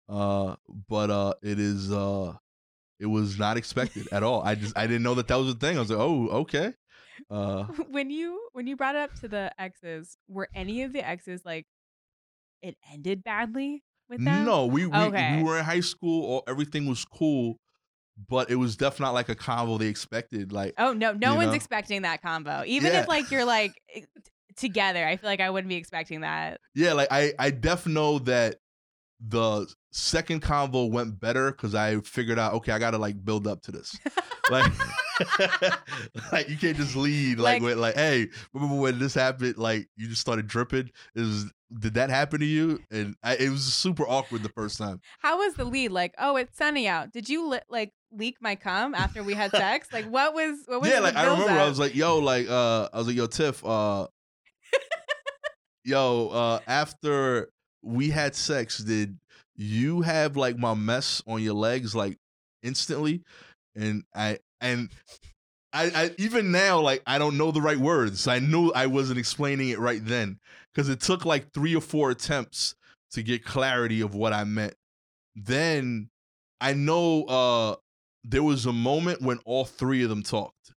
uh, 0.06 0.56
but 0.88 1.10
uh, 1.10 1.32
it 1.42 1.58
is. 1.58 1.90
Uh, 1.90 2.34
it 3.04 3.08
was 3.10 3.38
not 3.38 3.56
expected 3.58 4.08
at 4.10 4.22
all. 4.22 4.42
I 4.42 4.54
just 4.56 4.76
I 4.78 4.86
didn't 4.88 5.04
know 5.04 5.14
that 5.16 5.28
that 5.28 5.36
was 5.36 5.50
a 5.50 5.54
thing. 5.54 5.76
I 5.76 5.80
was 5.80 5.90
like, 5.90 6.00
oh, 6.00 6.28
okay. 6.40 6.74
Uh, 7.30 7.64
when 7.90 8.10
you 8.10 8.48
when 8.52 8.66
you 8.66 8.76
brought 8.76 8.94
it 8.96 9.02
up 9.02 9.14
to 9.16 9.28
the 9.28 9.52
exes, 9.58 10.16
were 10.28 10.48
any 10.54 10.82
of 10.82 10.92
the 10.92 11.06
exes 11.06 11.42
like 11.44 11.66
it 12.62 12.76
ended 12.92 13.22
badly 13.22 13.84
with 14.08 14.24
them? 14.24 14.44
No, 14.46 14.66
we 14.66 14.86
we, 14.86 15.08
Okay. 15.08 15.36
we 15.36 15.42
were 15.42 15.58
in 15.58 15.64
high 15.64 15.80
school. 15.80 16.24
All, 16.24 16.42
everything 16.48 16.86
was 16.86 17.04
cool, 17.04 17.58
but 18.28 18.50
it 18.50 18.56
was 18.56 18.76
definitely 18.76 19.06
not 19.06 19.14
like 19.14 19.28
a 19.28 19.34
combo 19.34 19.78
they 19.78 19.86
expected. 19.88 20.52
Like, 20.52 20.74
Oh 20.78 20.92
no, 20.92 21.12
no 21.12 21.34
one's 21.34 21.48
know? 21.48 21.56
expecting 21.56 22.02
that 22.02 22.22
combo. 22.22 22.64
Even 22.66 22.92
Yeah. 22.92 23.00
if 23.00 23.08
like 23.08 23.30
you're 23.30 23.44
like 23.44 23.80
eh, 23.94 24.02
together, 24.56 25.04
I 25.06 25.16
feel 25.16 25.28
like 25.28 25.40
I 25.40 25.50
wouldn't 25.50 25.68
be 25.68 25.76
expecting 25.76 26.20
that. 26.22 26.60
yeah, 26.74 26.92
like 26.92 27.08
I 27.10 27.32
I 27.38 27.50
def 27.50 27.86
know 27.86 28.18
that 28.20 28.56
the 29.20 29.66
second 29.96 30.42
convo 30.42 30.90
went 30.90 31.20
better 31.20 31.52
because 31.52 31.72
I 31.74 32.00
figured 32.00 32.38
out 32.38 32.54
okay, 32.54 32.72
I 32.72 32.78
gotta 32.80 32.98
like 32.98 33.24
build 33.24 33.46
up 33.46 33.62
to 33.62 33.72
this. 33.72 33.96
like, 34.50 34.72
like 36.32 36.48
you 36.48 36.56
can't 36.56 36.76
just 36.76 36.96
lead 36.96 37.38
like, 37.38 37.54
Like- 37.54 37.62
with 37.62 37.78
like, 37.78 37.94
hey, 37.94 38.28
remember 38.52 38.76
when 38.76 38.98
this 38.98 39.14
happened? 39.14 39.56
Like 39.56 39.88
you 39.96 40.08
just 40.08 40.20
started 40.20 40.48
dripping. 40.48 40.90
Is 41.14 41.46
did 41.78 41.94
that 41.94 42.10
happen 42.10 42.40
to 42.40 42.46
you? 42.46 42.80
And 42.90 43.14
I, 43.22 43.36
it 43.36 43.50
was 43.50 43.62
super 43.72 44.04
awkward 44.06 44.42
the 44.42 44.48
first 44.50 44.78
time. 44.78 45.00
How 45.20 45.38
was 45.38 45.54
the 45.54 45.64
lead? 45.64 45.90
Like, 45.92 46.14
oh, 46.18 46.36
it's 46.36 46.56
sunny 46.56 46.86
out. 46.88 47.12
Did 47.12 47.28
you 47.28 47.48
li- 47.48 47.60
like 47.68 47.92
leak 48.12 48.36
my 48.40 48.54
cum 48.56 48.94
after 48.94 49.22
we 49.22 49.34
had 49.34 49.50
sex? 49.52 49.88
like, 49.92 50.06
what 50.06 50.34
was 50.34 50.58
what 50.66 50.80
was 50.80 50.90
yeah, 50.90 50.98
like 51.00 51.14
I 51.16 51.24
remember 51.24 51.52
I 51.52 51.68
was 51.68 51.78
like, 51.78 51.94
yo, 51.94 52.18
like 52.18 52.48
uh 52.48 52.88
I 52.92 52.98
was 52.98 53.06
like, 53.06 53.16
yo, 53.16 53.26
Tiff, 53.26 53.64
uh 53.64 54.08
yo, 55.84 56.28
uh 56.28 56.58
after 56.66 57.50
we 57.82 58.10
had 58.10 58.34
sex, 58.34 58.78
did 58.78 59.18
you 59.56 60.02
have 60.02 60.36
like 60.36 60.58
my 60.58 60.74
mess 60.74 61.22
on 61.26 61.42
your 61.42 61.54
legs 61.54 61.94
like 61.94 62.18
instantly? 62.62 63.22
And 63.76 64.04
I 64.14 64.38
and 64.60 64.90
I, 65.72 65.90
I 65.94 66.10
even 66.18 66.52
now 66.52 66.80
like 66.80 67.02
I 67.06 67.18
don't 67.18 67.36
know 67.36 67.50
the 67.50 67.60
right 67.60 67.78
words. 67.78 68.28
I 68.28 68.38
knew 68.38 68.70
I 68.72 68.86
wasn't 68.86 69.18
explaining 69.18 69.70
it 69.70 69.78
right 69.78 70.04
then 70.04 70.38
because 70.72 70.88
it 70.88 71.00
took 71.00 71.24
like 71.24 71.52
three 71.52 71.74
or 71.74 71.80
four 71.80 72.10
attempts 72.10 72.74
to 73.12 73.22
get 73.22 73.44
clarity 73.44 74.00
of 74.00 74.14
what 74.14 74.32
I 74.32 74.44
meant. 74.44 74.74
Then 75.34 76.10
I 76.60 76.74
know 76.74 77.24
uh 77.24 77.76
there 78.22 78.42
was 78.42 78.66
a 78.66 78.72
moment 78.72 79.20
when 79.20 79.38
all 79.44 79.64
three 79.64 80.02
of 80.02 80.08
them 80.08 80.22
talked. 80.22 80.72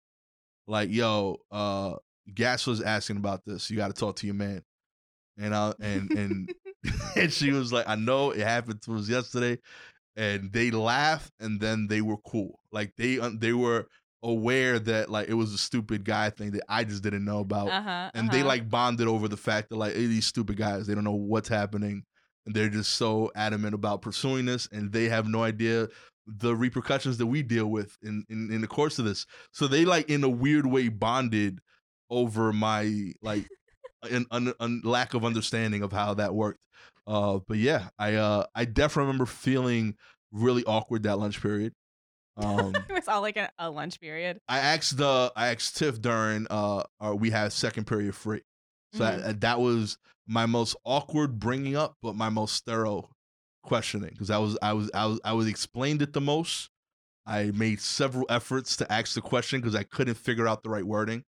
Like, 0.67 0.91
yo, 0.91 1.39
uh 1.51 1.97
Gas 2.35 2.67
was 2.67 2.81
asking 2.81 3.19
about 3.19 3.45
this. 3.45 3.71
You 3.71 3.77
got 3.77 3.89
to 3.89 4.01
talk 4.01 4.17
to 4.17 4.27
your 4.27 4.35
man. 4.35 4.63
And 5.39 5.55
I 5.55 5.75
and 5.81 6.11
and 6.11 6.55
and 7.17 7.33
she 7.33 7.53
was 7.53 7.73
like, 7.73 7.89
I 7.89 7.95
know 7.95 8.31
it 8.31 8.41
happened 8.41 8.83
to 8.83 8.97
us 8.97 9.09
yesterday. 9.09 9.59
And 10.17 10.51
they 10.53 10.71
laughed 10.71 11.33
and 11.41 11.61
then 11.61 11.89
they 11.89 12.01
were 12.01 12.17
cool. 12.19 12.59
Like 12.73 12.95
they 12.97 13.17
they 13.35 13.53
were 13.53 13.87
aware 14.23 14.79
that 14.79 15.11
like 15.11 15.29
it 15.29 15.35
was 15.35 15.53
a 15.53 15.59
stupid 15.59 16.05
guy 16.05 16.31
thing 16.31 16.53
that 16.53 16.65
I 16.69 16.85
just 16.85 17.03
didn't 17.03 17.25
know 17.25 17.41
about. 17.41 17.69
uh-huh, 17.69 18.11
and 18.15 18.31
they 18.31 18.41
uh-huh. 18.41 18.49
like 18.49 18.71
bonded 18.71 19.09
over 19.09 19.29
the 19.29 19.37
fact 19.37 19.69
that 19.69 19.77
like 19.77 19.95
hey, 19.95 20.07
these 20.07 20.27
stupid 20.27 20.57
guys, 20.57 20.87
they 20.87 20.95
don't 20.95 21.05
know 21.05 21.13
what's 21.13 21.49
happening. 21.49 22.05
And 22.47 22.55
they're 22.55 22.71
just 22.71 22.93
so 22.93 23.31
adamant 23.35 23.75
about 23.75 24.03
pursuing 24.03 24.47
this 24.47 24.69
and 24.71 24.93
they 24.93 25.09
have 25.09 25.27
no 25.27 25.43
idea 25.43 25.89
the 26.27 26.55
repercussions 26.55 27.19
that 27.19 27.27
we 27.27 27.43
deal 27.43 27.67
with 27.67 27.97
in, 28.03 28.25
in, 28.29 28.51
in 28.53 28.61
the 28.61 28.67
course 28.67 28.99
of 28.99 29.05
this. 29.05 29.27
So 29.53 29.67
they 29.67 29.85
like 29.85 30.11
in 30.11 30.25
a 30.25 30.29
weird 30.29 30.67
way 30.67 30.89
bonded 30.89 31.61
over 32.11 32.53
my 32.53 33.13
like 33.23 33.49
an, 34.11 34.27
un, 34.31 34.53
un, 34.61 34.81
lack 34.85 35.15
of 35.15 35.25
understanding 35.25 35.83
of 35.83 35.93
how 35.93 36.15
that 36.15 36.35
worked. 36.35 36.61
Uh, 37.07 37.39
but 37.47 37.59
yeah, 37.59 37.89
I 37.99 38.15
uh, 38.15 38.45
I 38.55 38.65
definitely 38.65 39.07
remember 39.09 39.27
feeling 39.27 39.97
really 40.33 40.65
awkward 40.65 41.05
that 41.05 41.19
lunch 41.19 41.41
period. 41.41 41.73
Um, 42.37 42.75
it 42.89 42.93
was 42.93 43.09
all 43.09 43.23
like 43.23 43.37
a, 43.37 43.51
a 43.59 43.71
lunch 43.71 44.01
period. 44.01 44.39
I 44.49 44.59
asked 44.59 44.97
the 44.97 45.33
I 45.37 45.49
asked 45.53 45.77
Tiff 45.77 46.01
during 46.01 46.47
uh, 46.51 46.83
uh 47.01 47.15
we 47.15 47.31
had 47.31 47.53
second 47.53 47.87
period 47.87 48.15
free, 48.15 48.43
so 48.93 49.05
Mhm. 49.05 49.29
I- 49.29 49.33
that 49.33 49.61
was 49.61 49.99
my 50.27 50.47
most 50.47 50.77
awkward 50.85 51.39
bringing 51.39 51.77
up, 51.77 51.95
but 52.03 52.17
my 52.17 52.29
most 52.29 52.65
thorough 52.65 53.09
questioning 53.63 54.11
because 54.11 54.31
I 54.31 54.39
was 54.39 54.59
I 54.61 54.73
was 54.73 54.91
I 54.93 55.07
was 55.07 55.21
I 55.25 55.33
was 55.33 55.47
explained 55.47 56.03
it 56.03 56.13
the 56.13 56.21
most. 56.21 56.69
I 57.29 57.51
made 57.53 57.81
several 57.81 58.27
efforts 58.29 58.77
to 58.77 58.93
ask 58.93 59.15
the 59.15 59.21
question 59.21 59.61
because 59.61 59.75
I 59.75 59.83
couldn't 59.83 60.15
figure 60.17 60.47
out 60.47 60.63
the 60.63 60.71
right 60.71 60.87
wording. 60.87 61.25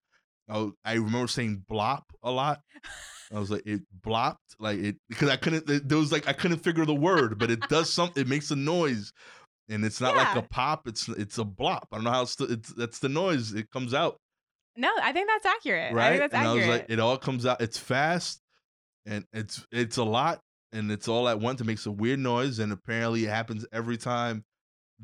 I, 0.49 0.69
I 0.85 0.95
remember 0.95 1.29
saying 1.29 1.65
"blop" 1.71 2.03
a 2.23 2.31
lot. 2.31 2.61
I 3.33 3.39
was 3.39 3.51
like, 3.51 3.67
it 3.67 3.83
blopped, 4.03 4.57
like 4.59 4.79
it 4.79 4.97
because 5.09 5.29
I 5.29 5.37
couldn't. 5.37 5.69
it- 5.69 5.89
There 5.89 5.99
was 5.99 6.13
like 6.13 6.27
I 6.27 6.33
couldn't 6.33 6.61
figure 6.61 6.87
the 6.87 6.95
word, 6.95 7.39
but 7.39 7.51
it 7.51 7.61
does 7.69 7.93
something. 7.93 8.21
It 8.23 8.29
makes 8.29 8.51
a 8.51 8.57
noise, 8.57 9.13
and 9.69 9.85
it's 9.85 10.01
not 10.01 10.17
like 10.17 10.35
a 10.37 10.43
pop. 10.43 10.87
It's 10.89 11.09
it's 11.09 11.39
a 11.39 11.45
blop. 11.45 11.85
I 11.93 11.97
don't 11.97 12.05
know 12.05 12.11
how 12.11 12.23
it's. 12.23 12.41
It's 12.41 12.73
that's 12.75 12.99
the 13.01 13.09
noise. 13.11 13.53
It 13.53 13.71
comes 13.71 13.93
out. 13.93 14.17
No, 14.77 14.91
I 15.03 15.13
think 15.13 15.29
that's 15.29 15.45
accurate. 15.45 15.93
I 15.93 15.95
right? 15.95 16.09
think 16.11 16.21
that's 16.21 16.35
and 16.35 16.47
accurate. 16.47 16.65
I 16.65 16.71
was 16.71 16.79
like, 16.79 16.87
it 16.91 17.01
all 17.01 17.19
comes 17.19 17.45
out. 17.45 17.61
It's 17.61 17.79
fast, 17.79 18.41
and 19.05 19.25
it's 19.33 19.67
it's 19.73 19.97
a 19.99 20.05
lot, 20.05 20.41
and 20.73 20.91
it's 20.91 21.09
all 21.09 21.29
at 21.29 21.41
once. 21.41 21.61
It 21.61 21.65
makes 21.67 21.85
a 21.85 21.91
weird 21.93 22.21
noise, 22.21 22.59
and 22.61 22.73
apparently 22.73 23.25
it 23.25 23.31
happens 23.31 23.67
every 23.73 23.97
time 23.99 24.45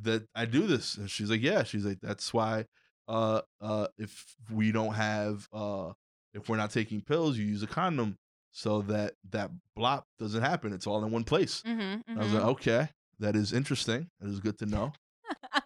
that 0.01 0.24
I 0.34 0.47
do 0.47 0.66
this. 0.66 0.97
And 0.97 1.11
she's 1.11 1.28
like, 1.30 1.42
yeah. 1.42 1.62
She's 1.64 1.84
like, 1.84 1.99
that's 2.01 2.32
why. 2.32 2.64
Uh, 3.09 3.40
uh, 3.61 3.86
if 3.98 4.34
we 4.50 4.72
don't 4.72 4.94
have, 4.94 5.48
uh, 5.52 5.92
if 6.32 6.48
we're 6.48 6.57
not 6.57 6.70
taking 6.70 7.00
pills, 7.00 7.36
you 7.36 7.44
use 7.44 7.62
a 7.62 7.66
condom 7.66 8.16
so 8.50 8.82
that 8.82 9.14
that 9.30 9.50
blop 9.78 10.05
doesn't 10.18 10.42
happen. 10.42 10.72
It's 10.72 10.86
all 10.86 11.05
in 11.05 11.11
one 11.11 11.24
place. 11.24 11.62
Mhm, 11.66 12.02
I 12.09 12.14
was 12.22 12.32
like, 12.32 12.44
okay, 12.44 12.88
that 13.18 13.36
is 13.36 13.52
interesting. 13.52 14.09
That 14.20 14.30
is 14.30 14.40
good 14.40 14.59
to 14.59 14.66
know. 14.66 14.92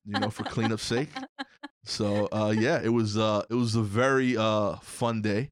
you 0.04 0.18
know, 0.18 0.30
for 0.30 0.44
cleanup's 0.44 0.82
sake. 0.84 1.10
So 1.84 2.26
uh 2.32 2.54
yeah, 2.56 2.80
it 2.82 2.90
was 2.90 3.16
uh 3.16 3.44
it 3.48 3.54
was 3.54 3.74
a 3.74 3.82
very 3.82 4.36
uh 4.36 4.76
fun 4.76 5.22
day. 5.22 5.48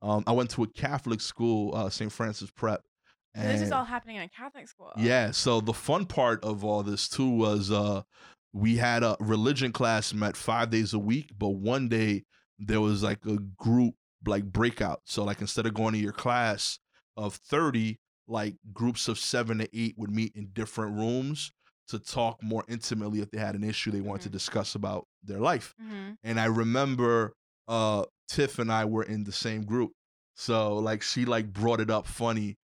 Um 0.00 0.22
I 0.28 0.32
went 0.32 0.50
to 0.50 0.62
a 0.62 0.68
Catholic 0.68 1.20
school, 1.20 1.74
uh 1.74 1.90
St. 1.90 2.12
Francis 2.12 2.50
Prep. 2.52 2.82
So 3.34 3.42
this 3.42 3.62
is 3.62 3.72
all 3.72 3.84
happening 3.84 4.16
in 4.16 4.22
a 4.22 4.28
Catholic 4.28 4.68
school. 4.68 4.92
yeah, 4.96 5.30
so 5.32 5.60
the 5.60 5.72
fun 5.72 6.06
part 6.06 6.44
of 6.44 6.64
all 6.64 6.82
this 6.84 7.08
too 7.08 7.28
was 7.28 7.72
uh 7.72 8.02
we 8.52 8.76
had 8.76 9.02
a 9.02 9.16
religion 9.20 9.72
class 9.72 10.12
met 10.12 10.36
5 10.36 10.70
days 10.70 10.92
a 10.94 10.98
week, 10.98 11.30
but 11.38 11.50
one 11.50 11.88
day 11.88 12.24
there 12.58 12.80
was 12.80 13.02
like 13.02 13.24
a 13.26 13.38
group 13.38 13.94
like 14.26 14.44
breakout. 14.44 15.00
So 15.04 15.24
like 15.24 15.40
instead 15.40 15.66
of 15.66 15.74
going 15.74 15.94
to 15.94 15.98
your 15.98 16.12
class 16.12 16.78
of 17.16 17.34
30, 17.36 17.98
like 18.28 18.56
groups 18.72 19.08
of 19.08 19.18
7 19.18 19.58
to 19.58 19.68
8 19.78 19.94
would 19.98 20.10
meet 20.10 20.32
in 20.36 20.48
different 20.52 20.96
rooms 20.96 21.50
to 21.88 21.98
talk 21.98 22.42
more 22.42 22.64
intimately 22.68 23.20
if 23.20 23.30
they 23.30 23.38
had 23.38 23.54
an 23.56 23.64
issue 23.64 23.90
they 23.90 24.00
wanted 24.00 24.22
to 24.22 24.28
Mhm. 24.28 24.32
discuss 24.32 24.74
about 24.74 25.06
their 25.24 25.40
life. 25.40 25.74
Mhm. 25.82 26.16
And 26.22 26.38
I 26.40 26.44
remember 26.46 27.34
uh 27.68 28.04
Tiff 28.28 28.58
and 28.58 28.70
I 28.72 28.84
were 28.84 29.02
in 29.02 29.24
the 29.24 29.32
same 29.32 29.64
group. 29.64 29.92
So 30.36 30.76
like 30.76 31.02
she 31.02 31.24
like 31.24 31.52
brought 31.52 31.80
it 31.80 31.90
up 31.90 32.06
funny 32.06 32.56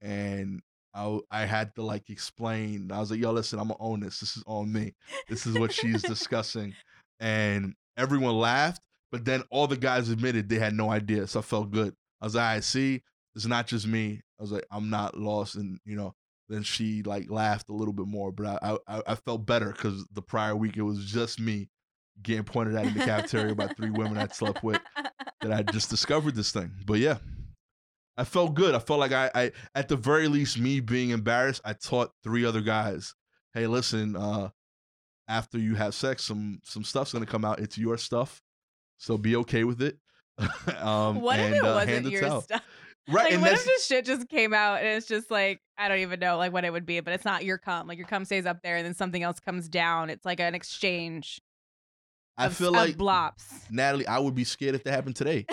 and 0.00 0.60
I 0.96 1.18
I 1.30 1.44
had 1.44 1.74
to 1.76 1.82
like 1.82 2.08
explain. 2.10 2.90
I 2.90 2.98
was 2.98 3.10
like, 3.10 3.20
"Yo, 3.20 3.30
listen, 3.32 3.58
I'm 3.58 3.68
gonna 3.68 3.80
own 3.80 4.00
this. 4.00 4.20
This 4.20 4.36
is 4.36 4.42
on 4.46 4.72
me. 4.72 4.94
This 5.28 5.46
is 5.46 5.58
what 5.58 5.72
she's 5.72 6.02
discussing," 6.02 6.74
and 7.20 7.74
everyone 7.96 8.38
laughed. 8.38 8.82
But 9.12 9.24
then 9.24 9.42
all 9.50 9.66
the 9.66 9.76
guys 9.76 10.08
admitted 10.08 10.48
they 10.48 10.58
had 10.58 10.74
no 10.74 10.90
idea, 10.90 11.26
so 11.26 11.40
I 11.40 11.42
felt 11.42 11.70
good. 11.70 11.94
I 12.20 12.26
was 12.26 12.34
like, 12.34 12.56
"I 12.56 12.60
see, 12.60 13.02
it's 13.34 13.46
not 13.46 13.66
just 13.66 13.86
me." 13.86 14.22
I 14.38 14.42
was 14.42 14.52
like, 14.52 14.66
"I'm 14.70 14.90
not 14.90 15.16
lost," 15.18 15.56
and 15.56 15.78
you 15.84 15.96
know. 15.96 16.14
Then 16.48 16.62
she 16.62 17.02
like 17.02 17.28
laughed 17.28 17.68
a 17.70 17.72
little 17.72 17.92
bit 17.92 18.06
more, 18.06 18.30
but 18.30 18.62
I 18.62 18.78
I, 18.86 19.02
I 19.08 19.14
felt 19.16 19.46
better 19.46 19.72
because 19.72 20.06
the 20.12 20.22
prior 20.22 20.54
week 20.54 20.76
it 20.76 20.82
was 20.82 21.04
just 21.04 21.40
me 21.40 21.68
getting 22.22 22.44
pointed 22.44 22.76
at 22.76 22.86
in 22.86 22.94
the 22.94 23.04
cafeteria 23.04 23.54
by 23.54 23.66
three 23.66 23.90
women 23.90 24.16
I 24.16 24.28
slept 24.28 24.62
with 24.62 24.80
that 25.40 25.52
I 25.52 25.62
just 25.62 25.90
discovered 25.90 26.34
this 26.34 26.52
thing. 26.52 26.70
But 26.86 27.00
yeah, 27.00 27.18
I 28.16 28.24
felt 28.24 28.54
good. 28.54 28.74
I 28.74 28.78
felt 28.78 29.00
like 29.00 29.12
I, 29.12 29.30
I 29.34 29.52
at 29.74 29.88
the 29.88 29.96
very 29.96 30.28
least, 30.28 30.58
me 30.58 30.80
being 30.80 31.10
embarrassed, 31.10 31.60
I 31.64 31.74
taught 31.74 32.12
three 32.22 32.44
other 32.44 32.62
guys, 32.62 33.14
hey, 33.54 33.66
listen, 33.66 34.16
uh, 34.16 34.50
after 35.28 35.58
you 35.58 35.74
have 35.74 35.94
sex, 35.94 36.24
some 36.24 36.60
some 36.62 36.84
stuff's 36.84 37.12
gonna 37.12 37.26
come 37.26 37.44
out. 37.44 37.58
It's 37.58 37.76
your 37.76 37.98
stuff, 37.98 38.40
so 38.98 39.18
be 39.18 39.36
okay 39.36 39.64
with 39.64 39.82
it. 39.82 39.98
um, 40.78 41.20
what 41.20 41.38
and, 41.38 41.54
if 41.54 41.62
it 41.62 41.66
uh, 41.66 41.74
wasn't 41.74 42.10
your 42.10 42.26
out. 42.26 42.44
stuff? 42.44 42.62
Right, 43.08 43.24
Like, 43.24 43.32
and 43.34 43.42
what 43.42 43.52
if 43.52 43.64
this 43.64 43.86
shit 43.86 44.04
just 44.04 44.28
came 44.28 44.52
out 44.52 44.80
and 44.80 44.88
it's 44.88 45.06
just 45.06 45.30
like 45.30 45.60
I 45.78 45.88
don't 45.88 46.00
even 46.00 46.18
know 46.18 46.38
like 46.38 46.52
what 46.52 46.64
it 46.64 46.72
would 46.72 46.86
be, 46.86 46.98
but 47.00 47.12
it's 47.14 47.24
not 47.24 47.44
your 47.44 47.56
cum. 47.56 47.86
Like 47.86 47.98
your 47.98 48.06
cum 48.06 48.24
stays 48.24 48.46
up 48.46 48.62
there 48.62 48.76
and 48.76 48.84
then 48.84 48.94
something 48.94 49.22
else 49.22 49.38
comes 49.38 49.68
down. 49.68 50.10
It's 50.10 50.24
like 50.24 50.40
an 50.40 50.54
exchange. 50.54 51.40
I 52.38 52.46
of- 52.46 52.56
feel 52.56 52.68
of 52.68 52.74
like 52.74 52.96
blops. 52.96 53.44
Natalie, 53.70 54.06
I 54.06 54.18
would 54.18 54.34
be 54.34 54.44
scared 54.44 54.74
if 54.74 54.84
that 54.84 54.92
happened 54.92 55.16
today. 55.16 55.46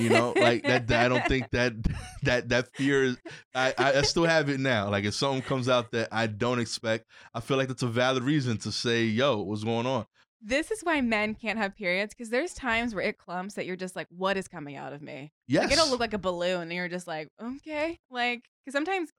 You 0.00 0.08
know, 0.08 0.32
like 0.40 0.62
that. 0.62 0.86
that- 0.88 1.04
I 1.06 1.08
don't 1.08 1.26
think 1.26 1.50
that 1.50 1.72
that 2.22 2.48
that 2.50 2.68
fear 2.76 3.04
is. 3.04 3.16
I, 3.54 3.74
I 3.76 3.92
I 3.98 4.02
still 4.02 4.24
have 4.24 4.48
it 4.48 4.60
now. 4.60 4.88
Like 4.90 5.04
if 5.04 5.14
something 5.14 5.42
comes 5.42 5.68
out 5.68 5.90
that 5.92 6.08
I 6.12 6.26
don't 6.26 6.60
expect, 6.60 7.06
I 7.34 7.40
feel 7.40 7.56
like 7.56 7.68
that's 7.68 7.82
a 7.82 7.88
valid 7.88 8.22
reason 8.22 8.58
to 8.58 8.72
say, 8.72 9.04
"Yo, 9.04 9.42
what's 9.42 9.64
going 9.64 9.86
on?" 9.86 10.06
This 10.40 10.70
is 10.70 10.82
why 10.84 11.00
men 11.00 11.34
can't 11.34 11.58
have 11.58 11.74
periods 11.74 12.14
because 12.14 12.30
there's 12.30 12.54
times 12.54 12.94
where 12.94 13.02
it 13.04 13.18
clumps 13.18 13.54
that 13.54 13.66
you're 13.66 13.74
just 13.74 13.96
like, 13.96 14.06
what 14.08 14.36
is 14.36 14.46
coming 14.46 14.76
out 14.76 14.92
of 14.92 15.02
me? 15.02 15.32
Yes, 15.48 15.64
Like 15.64 15.72
it'll 15.72 15.88
look 15.90 15.98
like 15.98 16.14
a 16.14 16.18
balloon, 16.18 16.62
and 16.62 16.72
you're 16.72 16.88
just 16.88 17.08
like, 17.08 17.28
okay, 17.42 17.98
like 18.08 18.44
because 18.64 18.72
sometimes, 18.72 19.10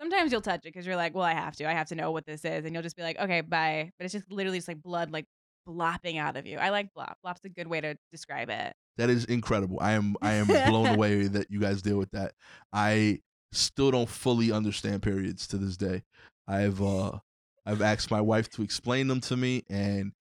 sometimes 0.00 0.32
you'll 0.32 0.40
touch 0.40 0.58
it 0.60 0.64
because 0.64 0.84
you're 0.84 0.96
like, 0.96 1.14
well, 1.14 1.22
I 1.24 1.34
have 1.34 1.54
to, 1.56 1.68
I 1.68 1.72
have 1.74 1.86
to 1.90 1.94
know 1.94 2.10
what 2.10 2.26
this 2.26 2.44
is, 2.44 2.64
and 2.64 2.74
you'll 2.74 2.82
just 2.82 2.96
be 2.96 3.02
like, 3.04 3.20
okay, 3.20 3.40
bye. 3.42 3.92
But 3.98 4.06
it's 4.06 4.12
just 4.12 4.32
literally 4.32 4.58
just 4.58 4.66
like 4.66 4.82
blood 4.82 5.12
like 5.12 5.26
blopping 5.68 6.16
out 6.18 6.36
of 6.36 6.46
you. 6.46 6.56
I 6.58 6.70
like 6.70 6.88
blop. 6.96 7.14
Blop's 7.24 7.44
a 7.44 7.48
good 7.50 7.66
way 7.68 7.80
to 7.80 7.96
describe 8.10 8.48
it. 8.48 8.72
that 8.96 9.10
is 9.10 9.26
incredible. 9.26 9.78
I 9.80 9.92
am 9.92 10.16
I 10.22 10.32
am 10.34 10.46
blown 10.46 10.86
away 10.94 11.24
that 11.28 11.50
you 11.50 11.60
guys 11.60 11.82
deal 11.82 11.98
with 11.98 12.10
that. 12.12 12.32
I 12.72 13.20
still 13.52 13.90
don't 13.90 14.08
fully 14.08 14.50
understand 14.50 15.02
periods 15.02 15.46
to 15.48 15.58
this 15.58 15.76
day. 15.76 16.02
I've 16.48 16.82
uh 16.82 17.18
I've 17.66 17.82
asked 17.82 18.10
my 18.10 18.20
wife 18.22 18.48
to 18.50 18.62
explain 18.62 19.08
them 19.08 19.20
to 19.22 19.36
me, 19.36 19.62
and 19.68 20.12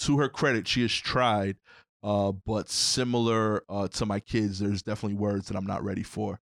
to 0.00 0.18
her 0.18 0.28
credit, 0.28 0.66
she 0.66 0.82
has 0.82 0.92
tried. 0.92 1.56
Uh, 2.02 2.32
but 2.44 2.68
similar 2.68 3.62
uh, 3.68 3.88
to 3.88 4.06
my 4.06 4.20
kids, 4.20 4.58
there's 4.58 4.82
definitely 4.82 5.16
words 5.16 5.48
that 5.48 5.56
I'm 5.56 5.66
not 5.66 5.82
ready 5.84 6.02
for, 6.02 6.38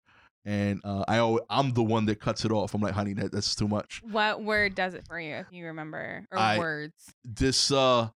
and 0.45 0.81
uh, 0.83 1.03
I 1.07 1.19
always, 1.19 1.43
I'm 1.49 1.71
the 1.73 1.83
one 1.83 2.05
that 2.07 2.19
cuts 2.19 2.43
it 2.43 2.51
off. 2.51 2.73
I'm 2.73 2.81
like, 2.81 2.93
honey, 2.93 3.13
that, 3.13 3.31
that's 3.31 3.55
too 3.55 3.67
much. 3.67 4.01
What 4.09 4.41
word 4.43 4.73
does 4.75 4.93
it 4.93 5.05
for 5.07 5.19
you 5.19 5.35
if 5.35 5.47
you 5.51 5.65
remember 5.65 6.25
or 6.31 6.37
I- 6.37 6.57
words? 6.57 7.13
this 7.23 7.71
uh 7.71 8.09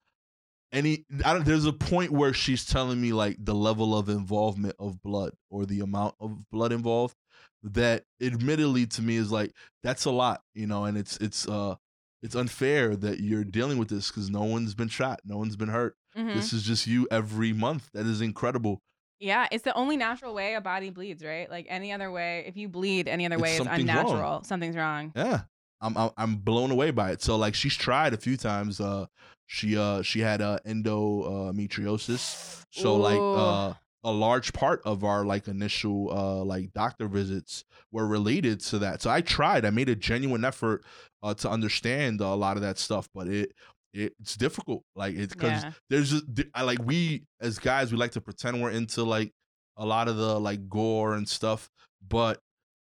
any 0.77 1.05
I 1.25 1.33
don't 1.33 1.45
there's 1.45 1.65
a 1.65 1.73
point 1.73 2.11
where 2.13 2.33
she's 2.33 2.65
telling 2.65 3.01
me 3.01 3.13
like 3.13 3.37
the 3.39 3.55
level 3.55 3.97
of 3.97 4.09
involvement 4.09 4.77
of 4.79 5.03
blood 5.03 5.33
or 5.51 5.67
the 5.67 5.81
amount 5.81 6.15
of 6.21 6.49
blood 6.51 6.73
involved 6.73 7.15
that 7.63 8.05
admittedly 8.23 8.87
to 8.87 9.03
me 9.03 9.17
is 9.17 9.33
like 9.33 9.53
that's 9.83 10.05
a 10.05 10.11
lot, 10.11 10.43
you 10.55 10.67
know, 10.67 10.85
and 10.85 10.97
it's 10.97 11.17
it's 11.19 11.49
uh 11.49 11.75
it's 12.23 12.35
unfair 12.35 12.95
that 12.97 13.21
you're 13.21 13.45
dealing 13.45 13.79
with 13.79 13.89
this 13.89 14.11
cuz 14.11 14.31
no 14.31 14.43
one's 14.45 14.75
been 14.75 14.89
shot, 14.89 15.21
no 15.25 15.37
one's 15.37 15.57
been 15.57 15.69
hurt. 15.69 15.97
Mhm. 16.17 16.35
This 16.35 16.53
is 16.53 16.63
just 16.63 16.87
you 16.87 17.09
every 17.11 17.53
month. 17.53 17.89
That 17.93 18.07
is 18.07 18.21
incredible. 18.21 18.81
Yeah, 19.19 19.49
it's 19.51 19.65
the 19.65 19.75
only 19.75 19.97
natural 19.97 20.35
way 20.35 20.55
a 20.55 20.61
body 20.61 20.91
bleeds, 20.91 21.25
right? 21.25 21.51
Like 21.51 21.67
any 21.71 21.91
other 21.93 22.11
way, 22.11 22.45
if 22.47 22.57
you 22.57 22.69
bleed 22.69 23.09
any 23.09 23.25
other 23.27 23.37
It's 23.37 23.43
way 23.43 23.51
is 23.53 23.57
something's 23.57 23.89
wrong. 23.89 23.99
unnatural. 23.99 24.45
Something's 24.45 24.77
wrong. 24.77 25.13
Yeah. 25.17 25.43
I'm, 25.81 26.11
I'm 26.17 26.37
blown 26.37 26.71
away 26.71 26.91
by 26.91 27.11
it. 27.13 27.23
So 27.23 27.37
like 27.37 27.55
she's 27.55 27.75
tried 27.77 28.15
a 28.15 28.17
few 28.17 28.37
times. 28.37 28.81
Uh, 28.81 29.07
she 29.47 29.77
uh 29.77 30.03
she 30.03 30.21
had 30.21 30.43
uh 30.43 30.59
endometriosis. 30.67 32.65
So 32.71 32.97
like 32.97 33.21
uh 33.33 33.75
a 34.05 34.13
large 34.13 34.53
part 34.53 34.83
of 34.85 35.03
our 35.05 35.25
like 35.25 35.49
initial 35.49 36.11
uh 36.13 36.45
like 36.45 36.73
doctor 36.73 37.09
visits 37.09 37.65
were 37.93 38.07
related 38.07 38.61
to 38.61 38.79
that. 38.81 39.03
So 39.03 39.11
I 39.11 39.21
tried. 39.21 39.65
I 39.65 39.71
made 39.71 39.89
a 39.89 39.97
genuine 39.97 40.45
effort 40.45 40.85
uh 41.23 41.35
to 41.35 41.51
understand 41.51 42.21
a 42.21 42.35
lot 42.35 42.57
of 42.57 42.63
that 42.63 42.79
stuff, 42.79 43.09
but 43.15 43.29
it 43.29 43.53
it's 43.93 44.37
difficult. 44.37 44.83
Like 44.95 45.15
it's 45.17 45.33
because 45.35 45.63
Yeah. 45.65 45.73
there's 45.91 46.11
just 46.11 46.25
I 46.55 46.63
like 46.63 46.81
we 46.85 47.25
as 47.41 47.59
guys 47.59 47.93
we 47.93 47.99
like 47.99 48.13
to 48.13 48.21
pretend 48.21 48.61
we're 48.63 48.71
into 48.71 49.05
like 49.05 49.33
a 49.77 49.87
lot 49.87 50.09
of 50.09 50.17
the 50.17 50.39
like 50.41 50.69
gore 50.69 51.15
and 51.15 51.29
stuff, 51.29 51.71
but 52.07 52.41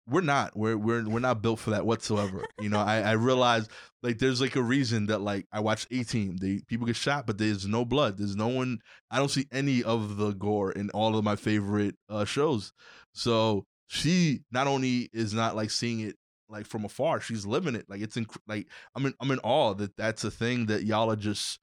we're 0.08 0.20
not. 0.20 0.56
We're 0.56 0.76
we're 0.76 1.08
we're 1.08 1.20
not 1.20 1.42
built 1.42 1.60
for 1.60 1.70
that 1.70 1.86
whatsoever. 1.86 2.44
you 2.60 2.68
know, 2.68 2.80
I 2.80 3.00
I 3.00 3.12
realize 3.12 3.68
like 4.02 4.18
there's 4.18 4.40
like 4.40 4.56
a 4.56 4.62
reason 4.62 5.06
that 5.06 5.20
like 5.20 5.46
I 5.52 5.60
watch 5.60 5.86
A 5.90 6.02
Team. 6.02 6.36
They 6.38 6.60
people 6.66 6.86
get 6.86 6.96
shot, 6.96 7.26
but 7.26 7.38
there's 7.38 7.66
no 7.66 7.84
blood. 7.84 8.18
There's 8.18 8.36
no 8.36 8.48
one. 8.48 8.78
I 9.10 9.18
don't 9.18 9.30
see 9.30 9.46
any 9.52 9.82
of 9.82 10.16
the 10.16 10.32
gore 10.32 10.72
in 10.72 10.90
all 10.90 11.16
of 11.16 11.24
my 11.24 11.36
favorite 11.36 11.96
uh 12.08 12.24
shows. 12.24 12.72
So 13.12 13.66
she 13.86 14.40
not 14.50 14.66
only 14.66 15.08
is 15.12 15.34
not 15.34 15.54
like 15.54 15.70
seeing 15.70 16.00
it 16.00 16.16
like 16.48 16.66
from 16.66 16.84
afar, 16.84 17.20
she's 17.20 17.46
living 17.46 17.74
it. 17.74 17.86
Like 17.88 18.00
it's 18.00 18.16
inc- 18.16 18.36
like 18.48 18.68
I'm 18.96 19.06
in 19.06 19.14
I'm 19.20 19.30
in 19.30 19.38
awe 19.40 19.74
that 19.74 19.96
that's 19.96 20.24
a 20.24 20.30
thing 20.30 20.66
that 20.66 20.84
y'all 20.84 21.10
are 21.10 21.16
just 21.16 21.60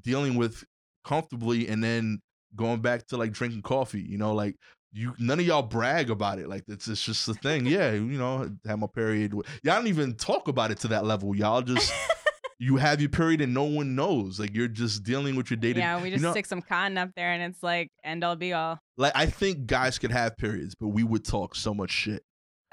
dealing 0.00 0.34
with 0.34 0.64
comfortably, 1.04 1.68
and 1.68 1.84
then 1.84 2.20
going 2.56 2.80
back 2.80 3.06
to 3.08 3.16
like 3.16 3.32
drinking 3.32 3.62
coffee. 3.62 4.02
You 4.02 4.18
know, 4.18 4.34
like 4.34 4.56
you 4.94 5.14
none 5.18 5.40
of 5.40 5.44
y'all 5.46 5.62
brag 5.62 6.08
about 6.08 6.38
it. 6.38 6.48
Like 6.48 6.64
it's 6.68 6.88
it's 6.88 7.02
just 7.04 7.28
a 7.28 7.34
thing. 7.34 7.66
Yeah, 7.66 7.90
you 7.92 8.00
know, 8.02 8.48
have 8.64 8.78
my 8.78 8.86
period. 8.86 9.32
Y'all 9.32 9.44
don't 9.64 9.88
even 9.88 10.14
talk 10.14 10.48
about 10.48 10.70
it 10.70 10.78
to 10.80 10.88
that 10.88 11.04
level. 11.04 11.34
Y'all 11.36 11.62
just 11.62 11.92
you 12.60 12.76
have 12.76 13.00
your 13.00 13.10
period 13.10 13.40
and 13.40 13.52
no 13.52 13.64
one 13.64 13.94
knows. 13.96 14.38
Like 14.38 14.54
you're 14.54 14.68
just 14.68 15.02
dealing 15.02 15.34
with 15.36 15.50
your 15.50 15.56
day 15.58 15.72
Yeah, 15.72 15.98
we 16.00 16.08
you 16.08 16.14
just 16.14 16.22
know, 16.22 16.30
stick 16.30 16.46
some 16.46 16.62
cotton 16.62 16.96
up 16.96 17.10
there 17.16 17.32
and 17.32 17.42
it's 17.42 17.62
like 17.62 17.90
end 18.04 18.22
all 18.24 18.36
be 18.36 18.52
all. 18.52 18.78
like 18.96 19.12
I 19.14 19.26
think 19.26 19.66
guys 19.66 19.98
could 19.98 20.12
have 20.12 20.36
periods, 20.36 20.74
but 20.78 20.88
we 20.88 21.02
would 21.02 21.24
talk 21.24 21.54
so 21.56 21.74
much 21.74 21.90
shit. 21.90 22.22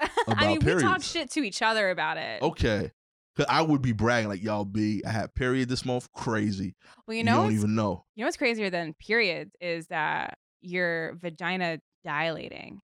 About 0.26 0.42
I 0.42 0.46
mean, 0.48 0.60
we 0.64 0.80
talk. 0.80 1.02
Shit 1.02 1.30
to 1.32 1.40
each 1.42 1.62
other 1.62 1.90
about 1.90 2.16
it. 2.16 2.42
Okay. 2.42 2.90
Cause 3.36 3.46
I 3.48 3.62
would 3.62 3.80
be 3.82 3.92
bragging 3.92 4.28
like 4.28 4.42
y'all 4.42 4.64
be 4.64 5.02
I 5.06 5.10
had 5.10 5.34
period 5.34 5.68
this 5.68 5.84
month 5.84 6.06
crazy. 6.12 6.74
well, 7.06 7.16
you 7.16 7.24
know, 7.24 7.36
You, 7.44 7.48
don't 7.48 7.52
even 7.58 7.74
know. 7.74 8.04
you 8.14 8.22
know 8.22 8.26
what's 8.26 8.36
crazier 8.36 8.68
than 8.68 8.92
periods 8.94 9.52
is 9.60 9.86
that 9.86 10.36
your 10.60 11.14
vagina 11.20 11.78
dilating. 12.04 12.80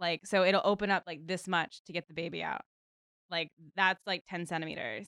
Like, 0.00 0.26
so 0.26 0.44
it'll 0.44 0.62
open 0.64 0.90
up 0.90 1.04
like 1.06 1.26
this 1.26 1.48
much 1.48 1.80
to 1.86 1.92
get 1.92 2.06
the 2.08 2.14
baby 2.14 2.42
out. 2.42 2.62
Like, 3.30 3.50
that's 3.76 4.00
like 4.06 4.22
10 4.28 4.46
centimeters. 4.46 5.06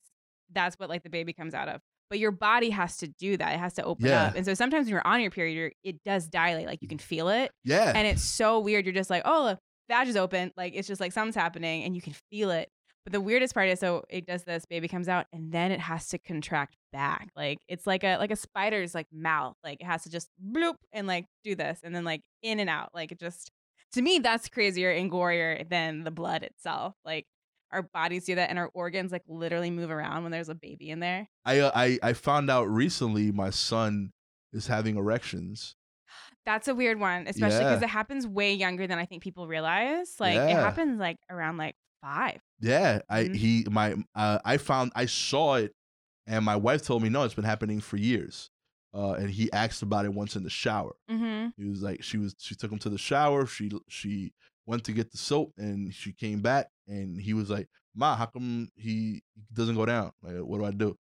That's 0.53 0.77
what 0.79 0.89
like 0.89 1.03
the 1.03 1.11
baby 1.11 1.33
comes 1.33 1.55
out 1.55 1.69
of. 1.69 1.81
but 2.11 2.19
your 2.19 2.31
body 2.31 2.71
has 2.71 2.97
to 2.97 3.07
do 3.07 3.37
that. 3.37 3.53
It 3.55 3.59
has 3.59 3.75
to 3.75 3.83
open 3.85 4.07
Yeah. 4.07 4.25
up. 4.29 4.35
And 4.35 4.47
so 4.47 4.55
sometimes 4.55 4.87
when 4.87 4.93
you're 4.93 5.07
on 5.07 5.21
your 5.21 5.31
period, 5.31 5.55
you're, 5.55 5.73
it 5.85 6.03
does 6.05 6.27
dilate. 6.27 6.67
Like 6.67 6.81
you 6.81 6.89
can 6.89 6.97
feel 6.97 7.29
it. 7.29 7.53
Yeah. 7.65 7.93
And 7.95 8.09
it's 8.09 8.23
so 8.23 8.61
weird. 8.61 8.87
You're 8.87 8.95
just 8.95 9.11
like, 9.11 9.23
oh, 9.27 9.45
the 9.49 9.59
vag 9.91 10.09
is 10.09 10.17
open. 10.17 10.51
Like 10.57 10.73
it's 10.75 10.89
just 10.89 11.03
like 11.03 11.13
something's 11.13 11.35
happening 11.35 11.85
and 11.85 11.95
you 11.95 12.01
can 12.01 12.15
feel 12.31 12.51
it. 12.51 12.71
But 13.05 13.13
the 13.13 13.21
weirdest 13.21 13.55
part 13.55 13.69
is 13.69 13.81
so 13.81 14.05
it 14.11 14.27
does 14.27 14.45
this, 14.45 14.67
baby 14.67 14.87
comes 14.89 15.09
out, 15.09 15.27
and 15.33 15.51
then 15.51 15.73
it 15.73 15.81
has 15.81 16.09
to 16.09 16.19
contract 16.19 16.77
back. 16.93 17.29
Like 17.35 17.59
it's 17.69 17.87
like 17.87 18.05
a 18.05 18.17
like 18.19 18.31
a 18.31 18.37
spider's 18.37 18.95
like 18.95 19.07
mouth. 19.13 19.57
Like 19.65 19.81
it 19.81 19.87
has 19.87 20.03
to 20.03 20.11
just 20.11 20.29
bloop 20.45 20.75
and 20.93 21.07
like 21.07 21.25
do 21.45 21.55
this 21.55 21.81
and 21.83 21.95
then 21.95 22.05
like 22.05 22.21
in 22.43 22.61
and 22.61 22.69
out. 22.69 22.91
Like 22.95 23.13
it 23.13 23.19
just 23.19 23.51
to 23.93 24.03
me, 24.03 24.19
that's 24.19 24.49
crazier 24.49 24.91
and 24.91 25.11
gorier 25.11 25.67
than 25.69 26.05
the 26.05 26.11
blood 26.11 26.43
itself. 26.43 26.95
Like 27.05 27.25
our 27.73 27.83
bodies 27.83 28.25
do 28.27 28.35
that 28.35 28.51
and 28.51 28.59
our 28.59 28.71
organs 28.75 29.13
like 29.13 29.23
literally 29.27 29.71
move 29.71 29.91
around 29.91 30.23
when 30.23 30.33
there's 30.33 30.49
a 30.51 30.55
baby 30.55 30.91
in 30.91 31.01
there. 31.01 31.29
I, 31.47 31.61
uh, 31.61 31.71
I 31.75 31.99
I 32.03 32.13
found 32.13 32.51
out 32.51 32.65
recently 32.69 33.33
my 33.33 33.49
son 33.51 34.11
is 34.53 34.67
having 34.67 34.97
erections. 34.97 35.77
That's 36.47 36.69
a 36.69 36.75
weird 36.75 36.99
one, 36.99 37.27
especially 37.27 37.59
because 37.59 37.81
Yeah. 37.81 37.87
it 37.87 37.91
happens 37.91 38.27
way 38.27 38.55
younger 38.55 38.87
than 38.87 38.99
I 38.99 39.05
think 39.05 39.23
people 39.23 39.47
realize. 39.49 40.15
Like 40.19 40.37
it 40.37 40.57
happens 40.57 40.99
like 40.99 41.17
around 41.31 41.57
like 41.59 41.75
five. 42.03 42.41
Yeah, 42.61 43.01
I 43.09 43.25
Mhm. 43.25 43.35
he 43.37 43.67
my 43.71 43.95
uh, 44.15 44.39
I 44.45 44.57
found 44.57 44.93
I 44.95 45.07
saw 45.07 45.55
it, 45.57 45.73
and 46.27 46.45
my 46.45 46.57
wife 46.57 46.83
told 46.83 47.03
me 47.03 47.09
no, 47.09 47.23
it's 47.25 47.35
been 47.35 47.45
happening 47.45 47.81
for 47.81 47.97
years. 47.97 48.51
Uh, 48.95 49.13
and 49.13 49.31
he 49.31 49.53
asked 49.53 49.83
about 49.83 50.07
it 50.07 50.15
once 50.15 50.35
in 50.35 50.43
the 50.43 50.51
shower. 50.51 50.97
Mm-hmm. 51.11 51.49
He 51.63 51.69
was 51.69 51.83
like, 51.83 52.03
she 52.03 52.17
was 52.17 52.35
she 52.39 52.55
took 52.55 52.73
him 52.73 52.79
to 52.81 52.89
the 52.89 52.99
shower. 52.99 53.47
She 53.47 53.71
she 53.89 54.33
went 54.67 54.85
to 54.85 54.93
get 54.93 55.11
the 55.13 55.19
soap, 55.19 55.53
and 55.57 55.95
she 55.95 56.13
came 56.13 56.41
back, 56.41 56.69
and 56.89 57.21
he 57.21 57.33
was 57.35 57.49
like, 57.51 57.69
"Ma, 57.95 58.17
how 58.17 58.27
come 58.27 58.71
he 58.75 59.23
doesn't 59.53 59.77
go 59.77 59.87
down? 59.87 60.13
Like, 60.23 60.37
what 60.37 60.59
do 60.59 60.65
I 60.65 60.71
do?" 60.73 60.97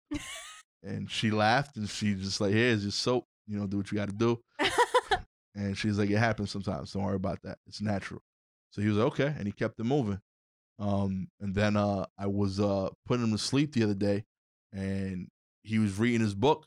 and 0.83 1.11
she 1.11 1.31
laughed, 1.31 1.77
and 1.77 1.89
she 1.89 2.15
just 2.15 2.41
like, 2.41 2.53
"Here's 2.53 2.83
your 2.83 2.91
soap. 2.93 3.27
You 3.47 3.59
know, 3.59 3.67
do 3.67 3.77
what 3.77 3.93
you 3.93 3.97
got 3.99 4.09
to 4.09 4.15
do." 4.15 4.41
And 5.57 5.79
she's 5.79 5.99
like, 6.01 6.11
it 6.11 6.19
happens 6.19 6.51
sometimes. 6.51 6.93
Don't 6.93 7.05
worry 7.05 7.15
about 7.15 7.41
that. 7.45 7.59
It's 7.69 7.81
natural. 7.81 8.21
So 8.73 8.83
he 8.83 8.89
was 8.89 8.97
like, 8.97 9.07
okay, 9.13 9.33
and 9.39 9.47
he 9.47 9.53
kept 9.53 9.79
it 9.79 9.85
moving. 9.85 10.19
Um, 10.79 11.29
and 11.41 11.55
then 11.55 11.77
uh, 11.77 12.07
I 12.19 12.27
was 12.27 12.59
uh 12.61 12.91
putting 13.07 13.25
him 13.25 13.33
to 13.33 13.39
sleep 13.39 13.73
the 13.73 13.85
other 13.85 13.95
day, 13.95 14.25
and 14.73 15.29
he 15.63 15.79
was 15.79 15.99
reading 15.99 16.21
his 16.21 16.35
book, 16.35 16.67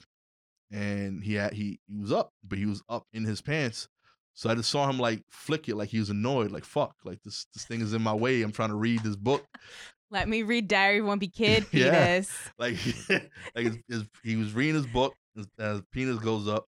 and 0.72 1.24
he 1.24 1.34
had 1.36 1.54
he 1.54 1.80
he 1.88 1.98
was 1.98 2.12
up, 2.12 2.32
but 2.48 2.58
he 2.58 2.66
was 2.66 2.82
up 2.90 3.06
in 3.14 3.24
his 3.26 3.42
pants. 3.42 3.88
So 4.34 4.50
I 4.50 4.56
just 4.56 4.70
saw 4.70 4.88
him 4.90 5.00
like 5.00 5.24
flick 5.30 5.68
it, 5.68 5.76
like 5.76 5.90
he 5.90 6.00
was 6.00 6.10
annoyed, 6.10 6.52
like 6.52 6.64
fuck, 6.64 6.96
like 7.04 7.22
this 7.24 7.48
this 7.54 7.66
thing 7.66 7.82
is 7.82 7.94
in 7.94 8.02
my 8.02 8.14
way. 8.14 8.42
I'm 8.44 8.52
trying 8.52 8.70
to 8.70 8.76
read 8.76 9.02
this 9.02 9.16
book, 9.16 9.44
Let 10.12 10.30
me 10.30 10.44
read 10.44 10.68
Diary 10.70 11.00
of 11.00 11.06
a 11.06 11.10
Wimpy 11.10 11.34
Kid 11.34 11.66
Yeah. 11.74 11.92
fetus. 12.22 12.32
like 12.58 12.78
like 13.56 13.66
his, 13.66 13.78
his, 13.90 14.04
he 14.24 14.36
was 14.38 14.54
reading 14.54 14.76
his 14.76 14.88
book, 14.88 15.16
his, 15.36 15.48
his 15.58 15.82
penis 15.92 16.20
goes 16.20 16.48
up, 16.48 16.66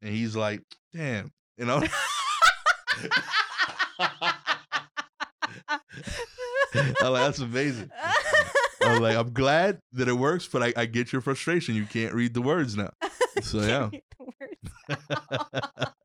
and 0.00 0.14
he's 0.14 0.34
like, 0.34 0.62
damn, 0.94 1.30
you 1.58 1.66
know. 1.66 1.82
I'm 7.02 7.12
like, 7.12 7.22
that's 7.24 7.38
amazing. 7.40 7.90
I'm 8.82 9.02
like, 9.02 9.16
I'm 9.16 9.32
glad 9.32 9.80
that 9.92 10.08
it 10.08 10.14
works, 10.14 10.48
but 10.48 10.62
I, 10.62 10.72
I 10.76 10.86
get 10.86 11.12
your 11.12 11.20
frustration. 11.22 11.74
You 11.74 11.84
can't 11.84 12.14
read 12.14 12.34
the 12.34 12.42
words 12.42 12.76
now. 12.76 12.90
So 13.42 13.60
yeah. 13.62 13.88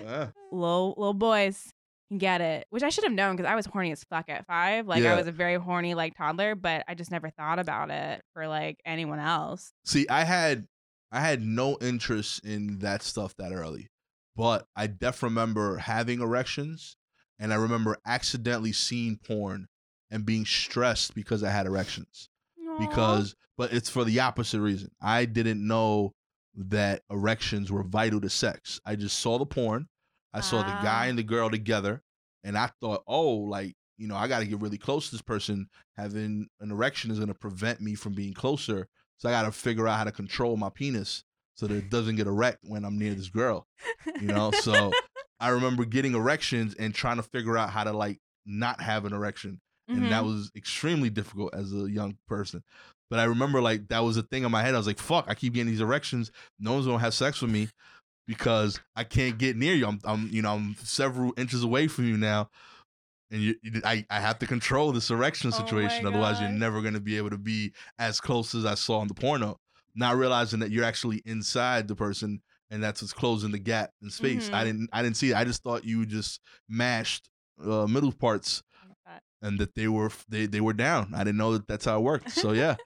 Yeah. 0.00 0.28
little 0.50 0.94
little 0.96 1.14
boys 1.14 1.72
can 2.08 2.18
get 2.18 2.40
it, 2.40 2.66
which 2.70 2.82
I 2.82 2.88
should 2.88 3.04
have 3.04 3.12
known 3.12 3.36
because 3.36 3.48
I 3.50 3.54
was 3.54 3.66
horny 3.66 3.92
as 3.92 4.02
fuck 4.04 4.28
at 4.28 4.46
five. 4.46 4.86
Like 4.86 5.02
Yeah. 5.02 5.12
I 5.12 5.16
was 5.16 5.26
a 5.26 5.32
very 5.32 5.56
horny 5.56 5.94
like 5.94 6.16
toddler, 6.16 6.54
but 6.54 6.84
I 6.88 6.94
just 6.94 7.10
never 7.10 7.30
thought 7.30 7.58
about 7.58 7.90
it 7.90 8.22
for 8.34 8.48
like 8.48 8.78
anyone 8.84 9.18
else. 9.18 9.72
See, 9.84 10.08
I 10.08 10.24
had 10.24 10.66
I 11.10 11.20
had 11.20 11.42
no 11.42 11.76
interest 11.80 12.44
in 12.44 12.78
that 12.78 13.02
stuff 13.02 13.34
that 13.38 13.52
early, 13.52 13.90
but 14.34 14.66
I 14.74 14.86
def 14.86 15.22
remember 15.22 15.76
having 15.76 16.20
erections, 16.20 16.96
and 17.38 17.52
I 17.52 17.56
remember 17.56 17.96
accidentally 18.06 18.72
seeing 18.72 19.18
porn 19.18 19.66
and 20.10 20.26
being 20.26 20.44
stressed 20.44 21.14
because 21.14 21.42
I 21.42 21.50
had 21.50 21.66
erections. 21.66 22.28
Aw. 22.68 22.78
because 22.78 23.34
but 23.58 23.72
it's 23.72 23.90
for 23.90 24.04
the 24.04 24.20
opposite 24.20 24.60
reason. 24.60 24.90
I 25.00 25.24
didn't 25.26 25.66
know 25.66 26.14
that 26.54 27.02
erections 27.10 27.70
were 27.70 27.82
vital 27.82 28.20
to 28.20 28.30
sex. 28.30 28.80
I 28.84 28.96
just 28.96 29.18
saw 29.18 29.38
the 29.38 29.46
porn. 29.46 29.88
I 30.34 30.40
saw 30.40 30.58
the 30.62 30.72
guy 30.82 31.06
Ah. 31.06 31.08
and 31.10 31.18
the 31.18 31.22
girl 31.22 31.50
together 31.50 32.02
and 32.44 32.56
I 32.58 32.70
thought, 32.80 33.02
"Oh, 33.06 33.30
like, 33.36 33.74
you 33.98 34.08
know, 34.08 34.16
I 34.16 34.26
got 34.28 34.40
to 34.40 34.46
get 34.46 34.60
really 34.60 34.78
close 34.78 35.06
to 35.06 35.12
this 35.14 35.22
person. 35.22 35.68
Having 35.96 36.48
an 36.60 36.70
erection 36.70 37.10
is 37.10 37.18
going 37.18 37.28
to 37.28 37.34
prevent 37.34 37.80
me 37.80 37.94
from 37.94 38.14
being 38.14 38.32
closer. 38.34 38.88
So 39.18 39.28
I 39.28 39.32
got 39.32 39.42
to 39.42 39.52
figure 39.52 39.86
out 39.86 39.98
how 39.98 40.04
to 40.04 40.12
control 40.12 40.56
my 40.56 40.70
penis 40.70 41.22
so 41.54 41.66
that 41.66 41.76
it 41.76 41.90
doesn't 41.90 42.16
get 42.16 42.26
erect 42.26 42.58
when 42.62 42.84
I'm 42.84 42.98
near 42.98 43.14
this 43.14 43.28
girl." 43.28 43.66
You 44.20 44.28
know? 44.28 44.50
so 44.50 44.92
I 45.42 45.48
remember 45.50 45.84
getting 45.84 46.14
erections 46.14 46.74
and 46.74 46.94
trying 46.94 47.16
to 47.16 47.22
figure 47.22 47.58
out 47.58 47.70
how 47.70 47.84
to 47.84 47.92
like 47.92 48.18
not 48.46 48.80
have 48.80 49.04
an 49.04 49.12
erection 49.12 49.60
and 49.88 50.04
that 50.10 50.22
Mhm. 50.22 50.26
was 50.26 50.50
extremely 50.56 51.10
difficult 51.10 51.52
as 51.54 51.72
a 51.74 51.90
young 51.90 52.16
person. 52.28 52.62
But 53.10 53.18
I 53.18 53.24
remember 53.24 53.60
like 53.60 53.88
that 53.88 53.98
was 54.00 54.16
a 54.16 54.22
thing 54.22 54.44
in 54.44 54.50
my 54.50 54.62
head. 54.62 54.74
I 54.74 54.78
was 54.78 54.86
like, 54.86 54.98
"Fuck! 54.98 55.26
I 55.28 55.34
keep 55.34 55.52
getting 55.52 55.70
these 55.70 55.80
erections. 55.82 56.30
No 56.58 56.72
one's 56.74 56.86
gonna 56.86 56.98
have 57.00 57.12
sex 57.12 57.42
with 57.42 57.50
me 57.50 57.68
because 58.26 58.80
I 58.96 59.04
can't 59.04 59.36
get 59.36 59.56
near 59.56 59.74
you. 59.74 59.86
I'm, 59.86 59.98
I'm, 60.04 60.28
you 60.30 60.40
know, 60.42 60.54
I'm 60.54 60.76
several 60.82 61.34
inches 61.36 61.62
away 61.62 61.88
from 61.88 62.06
you 62.06 62.16
now, 62.16 62.48
and 63.30 63.42
you, 63.42 63.54
you- 63.62 63.82
I, 63.84 64.06
I 64.08 64.20
have 64.20 64.38
to 64.38 64.46
control 64.46 64.92
this 64.92 65.10
erection 65.10 65.52
Oh 65.52 65.56
situation. 65.58 66.06
Otherwise, 66.06 66.40
you're 66.40 66.48
never 66.50 66.80
gonna 66.80 67.00
be 67.00 67.16
able 67.18 67.30
to 67.30 67.38
be 67.38 67.72
as 67.98 68.20
close 68.20 68.54
as 68.54 68.64
I 68.64 68.74
saw 68.74 69.02
in 69.02 69.08
the 69.08 69.14
porno. 69.14 69.58
Not 69.94 70.16
realizing 70.16 70.60
that 70.60 70.70
you're 70.70 70.84
actually 70.84 71.20
inside 71.26 71.88
the 71.88 71.96
person, 71.96 72.40
and 72.72 72.82
that's 72.82 73.00
what's 73.02 73.12
closing 73.12 73.52
the 73.52 73.58
gap 73.58 73.90
in 74.02 74.10
space. 74.10 74.48
I 74.52 74.62
Mhm. 74.62 74.64
didn't, 74.66 74.90
I 74.92 75.02
didn't 75.02 75.16
see 75.16 75.30
it. 75.30 75.36
I 75.36 75.44
just 75.44 75.62
thought 75.62 75.84
you 75.84 76.04
just 76.06 76.40
mashed 76.68 77.28
uh, 77.64 77.86
middle 77.86 78.12
parts 78.12 78.62
and 79.42 79.58
that 79.60 79.74
they 79.74 79.86
were 79.88 80.10
they 80.28 80.46
they 80.46 80.60
were 80.60 80.72
down. 80.72 81.12
I 81.14 81.18
didn't 81.24 81.36
know 81.38 81.52
that 81.52 81.66
that's 81.68 81.84
how 81.84 81.98
it 81.98 82.02
worked. 82.02 82.30
So 82.30 82.52
yeah, 82.62 82.76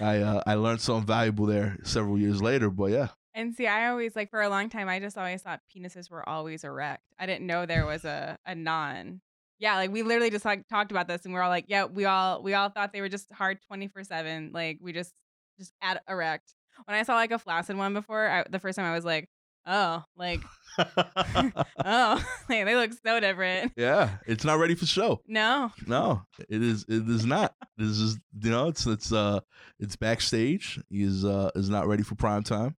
I 0.00 0.18
uh, 0.18 0.42
I 0.46 0.54
learned 0.54 0.80
something 0.80 1.06
valuable 1.06 1.46
there 1.46 1.76
several 1.84 2.18
years 2.18 2.40
later. 2.42 2.70
But 2.70 2.90
yeah, 2.90 3.08
And 3.34 3.54
see, 3.54 3.66
I 3.66 3.88
always 3.88 4.16
like 4.16 4.30
for 4.30 4.40
a 4.42 4.48
long 4.48 4.68
time, 4.70 4.88
I 4.88 4.98
just 5.00 5.18
always 5.18 5.42
thought 5.42 5.60
penises 5.76 6.10
were 6.10 6.26
always 6.28 6.64
erect. 6.64 7.02
I 7.18 7.26
didn't 7.26 7.46
know 7.46 7.66
there 7.66 7.86
was 7.86 8.04
a 8.04 8.38
a 8.46 8.54
non. 8.54 9.20
Yeah, 9.60 9.76
like 9.76 9.92
we 9.92 10.02
literally 10.02 10.30
just 10.30 10.44
like 10.44 10.66
talked 10.68 10.90
about 10.90 11.06
this, 11.06 11.24
and 11.24 11.32
we're 11.34 11.42
all 11.42 11.48
like, 11.50 11.66
yeah, 11.68 11.84
we 11.84 12.04
all 12.06 12.42
we 12.42 12.54
all 12.54 12.68
thought 12.70 12.92
they 12.92 13.00
were 13.00 13.08
just 13.08 13.30
hard 13.32 13.58
twenty 13.66 13.88
four 13.88 14.02
seven. 14.04 14.50
Like 14.52 14.78
we 14.80 14.92
just 14.92 15.12
just 15.58 15.72
at 15.82 16.02
erect. 16.08 16.54
When 16.86 16.96
I 16.96 17.04
saw 17.04 17.14
like 17.14 17.30
a 17.30 17.38
flaccid 17.38 17.76
one 17.76 17.94
before, 17.94 18.26
I, 18.28 18.44
the 18.50 18.58
first 18.58 18.76
time 18.76 18.84
I 18.84 18.94
was 18.94 19.04
like, 19.04 19.28
oh, 19.66 20.04
like 20.16 20.40
oh, 20.78 21.54
like, 22.48 22.64
they 22.64 22.74
look 22.74 22.92
so 23.04 23.20
different. 23.20 23.72
yeah, 23.76 24.10
it's 24.26 24.44
not 24.44 24.58
ready 24.58 24.74
for 24.74 24.86
show. 24.86 25.20
No, 25.26 25.72
No, 25.86 26.22
it 26.48 26.62
is. 26.62 26.84
It 26.88 27.08
is 27.08 27.24
not. 27.24 27.54
This 27.76 27.98
is 27.98 28.18
you 28.40 28.50
know 28.50 28.68
it's 28.68 28.86
it's 28.86 29.12
uh 29.12 29.40
it's 29.78 29.96
backstage. 29.96 30.80
He 30.90 31.02
is 31.02 31.24
uh 31.24 31.50
is 31.54 31.68
not 31.70 31.86
ready 31.86 32.02
for 32.02 32.14
prime 32.14 32.42
time. 32.42 32.76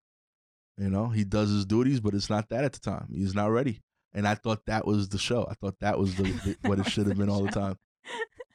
You 0.79 0.91
know 0.91 1.09
he 1.09 1.25
does 1.25 1.51
his 1.51 1.65
duties, 1.65 2.01
but 2.01 2.15
it's 2.15 2.31
not 2.31 2.49
that 2.51 2.65
at 2.65 2.73
the 2.73 2.81
time. 2.81 3.09
He's 3.13 3.35
not 3.35 3.51
ready. 3.51 3.81
And 4.13 4.27
I 4.27 4.35
thought 4.35 4.65
that 4.67 4.87
was 4.87 5.09
the 5.09 5.19
show. 5.19 5.47
I 5.51 5.55
thought 5.55 5.79
that 5.81 5.99
was 5.99 6.15
the, 6.17 6.23
the 6.23 6.57
what 6.69 6.79
it 6.79 6.89
should 6.89 7.07
have 7.07 7.19
been 7.19 7.29
all 7.29 7.43
the 7.43 7.51
time. 7.51 7.77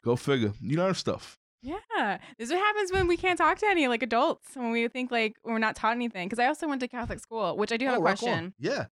Go 0.04 0.16
figure. 0.16 0.52
You 0.60 0.76
learn 0.78 0.94
stuff. 0.94 1.38
Yeah, 1.62 2.18
this 2.38 2.48
is 2.48 2.52
what 2.52 2.58
happens 2.60 2.92
when 2.92 3.06
we 3.06 3.16
can't 3.16 3.38
talk 3.38 3.58
to 3.58 3.66
any 3.66 3.86
like 3.88 4.02
adults 4.02 4.48
when 4.54 4.70
we 4.72 4.88
think 4.88 5.10
like 5.10 5.36
we're 5.44 5.58
not 5.58 5.76
taught 5.76 5.94
anything. 5.94 6.26
Because 6.28 6.38
I 6.40 6.46
also 6.46 6.66
went 6.68 6.80
to 6.80 6.88
Catholic 6.88 7.20
school, 7.20 7.56
which 7.56 7.70
I 7.72 7.76
do 7.76 7.86
have 7.86 7.94
Oh, 7.94 7.96
a 7.96 8.00
on. 8.00 8.02
question. 8.02 8.54
Yeah. 8.58 8.86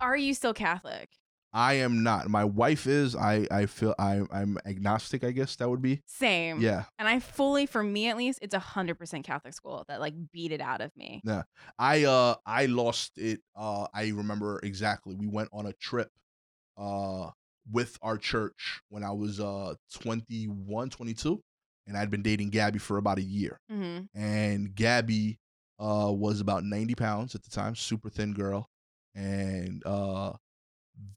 Are 0.00 0.16
you 0.16 0.34
still 0.34 0.54
Catholic? 0.54 1.08
I 1.52 1.74
am 1.74 2.02
not. 2.02 2.28
My 2.28 2.44
wife 2.44 2.86
is. 2.86 3.14
I 3.14 3.46
I 3.50 3.66
feel 3.66 3.94
I 3.98 4.22
I'm 4.32 4.58
agnostic. 4.66 5.22
I 5.24 5.30
guess 5.30 5.54
that 5.56 5.68
would 5.70 5.82
be. 5.82 6.02
Same. 6.06 6.60
Yeah. 6.60 6.84
And 6.98 7.06
I 7.08 7.20
fully, 7.20 7.66
for 7.66 7.82
me 7.82 8.08
at 8.08 8.16
least, 8.16 8.40
it's 8.42 8.54
a 8.54 8.58
hundred 8.58 8.96
percent 8.98 9.24
Catholic 9.24 9.54
school 9.54 9.84
that 9.88 10.00
like 10.00 10.14
beat 10.32 10.50
it 10.52 10.60
out 10.60 10.80
of 10.80 10.90
me. 10.96 11.22
Yeah. 11.24 11.42
I 11.78 12.04
uh 12.04 12.34
I 12.44 12.66
lost 12.66 13.18
it. 13.18 13.40
Uh, 13.56 13.86
I 13.94 14.08
remember 14.08 14.58
exactly. 14.64 15.14
We 15.14 15.28
went 15.28 15.48
on 15.52 15.66
a 15.66 15.72
trip, 15.74 16.10
uh, 16.76 17.30
with 17.70 17.98
our 18.02 18.18
church 18.18 18.80
when 18.90 19.04
I 19.04 19.12
was 19.12 19.38
uh 19.40 19.74
21, 20.00 20.90
22, 20.90 21.40
and 21.86 21.96
I'd 21.96 22.10
been 22.10 22.22
dating 22.22 22.50
Gabby 22.50 22.78
for 22.78 22.98
about 22.98 23.18
a 23.18 23.22
year. 23.22 23.60
Mm-hmm. 23.70 24.18
And 24.18 24.74
Gabby 24.74 25.38
uh 25.78 26.12
was 26.12 26.40
about 26.40 26.64
ninety 26.64 26.94
pounds 26.94 27.34
at 27.34 27.42
the 27.42 27.50
time, 27.50 27.74
super 27.74 28.08
thin 28.08 28.32
girl, 28.32 28.68
and 29.14 29.82
uh 29.86 30.32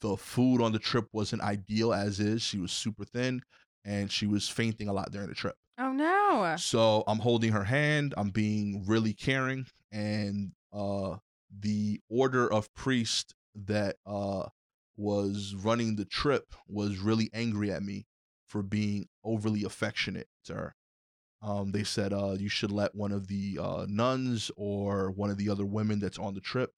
the 0.01 0.17
food 0.17 0.61
on 0.61 0.71
the 0.71 0.79
trip 0.79 1.07
wasn't 1.13 1.41
ideal 1.41 1.93
as 1.93 2.19
is. 2.19 2.41
She 2.41 2.57
was 2.57 2.71
super 2.71 3.05
thin, 3.05 3.41
and 3.85 4.11
she 4.11 4.27
was 4.27 4.49
fainting 4.49 4.89
a 4.89 4.93
lot 4.93 5.11
during 5.11 5.29
the 5.29 5.35
trip. 5.35 5.55
Oh 5.79 5.91
no. 5.91 6.55
So 6.57 7.03
I'm 7.07 7.19
holding 7.19 7.51
her 7.51 7.63
hand. 7.63 8.13
I'm 8.17 8.29
being 8.29 8.83
really 8.87 9.13
caring, 9.13 9.67
and 9.91 10.51
uh, 10.73 11.17
the 11.59 11.99
order 12.09 12.51
of 12.51 12.73
priest 12.73 13.35
that 13.55 13.97
uh, 14.05 14.47
was 14.97 15.55
running 15.55 15.95
the 15.95 16.05
trip 16.05 16.53
was 16.67 16.97
really 16.97 17.29
angry 17.33 17.71
at 17.71 17.83
me 17.83 18.05
for 18.47 18.63
being 18.63 19.07
overly 19.23 19.63
affectionate 19.63 20.27
to 20.45 20.53
her. 20.53 20.75
Um, 21.41 21.71
they 21.71 21.83
said 21.83 22.13
uh, 22.13 22.35
you 22.39 22.49
should 22.49 22.71
let 22.71 22.95
one 22.95 23.11
of 23.11 23.27
the 23.27 23.59
uh, 23.61 23.85
nuns 23.87 24.49
or 24.57 25.11
one 25.11 25.29
of 25.29 25.37
the 25.37 25.49
other 25.49 25.65
women 25.65 25.99
that's 25.99 26.17
on 26.17 26.33
the 26.33 26.41
trip 26.41 26.73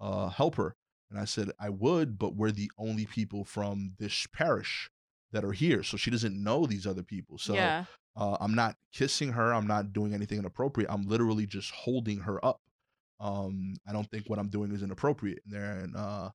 uh, 0.00 0.28
help 0.28 0.56
her. 0.56 0.74
And 1.10 1.18
I 1.18 1.24
said, 1.24 1.50
I 1.60 1.70
would, 1.70 2.18
but 2.18 2.34
we're 2.34 2.52
the 2.52 2.70
only 2.78 3.06
people 3.06 3.44
from 3.44 3.92
this 3.98 4.26
parish 4.32 4.90
that 5.32 5.44
are 5.44 5.52
here. 5.52 5.82
So 5.82 5.96
she 5.96 6.10
doesn't 6.10 6.40
know 6.42 6.66
these 6.66 6.86
other 6.86 7.02
people. 7.02 7.38
So 7.38 7.54
yeah. 7.54 7.84
uh, 8.16 8.36
I'm 8.40 8.54
not 8.54 8.76
kissing 8.92 9.32
her. 9.32 9.52
I'm 9.52 9.66
not 9.66 9.92
doing 9.92 10.14
anything 10.14 10.38
inappropriate. 10.38 10.90
I'm 10.90 11.06
literally 11.06 11.46
just 11.46 11.70
holding 11.72 12.20
her 12.20 12.44
up. 12.44 12.60
Um, 13.20 13.74
I 13.86 13.92
don't 13.92 14.10
think 14.10 14.28
what 14.28 14.38
I'm 14.38 14.48
doing 14.48 14.72
is 14.72 14.82
inappropriate. 14.82 15.42
And 15.44 15.54
there, 15.54 15.72
and 15.80 15.96
uh, 15.96 16.30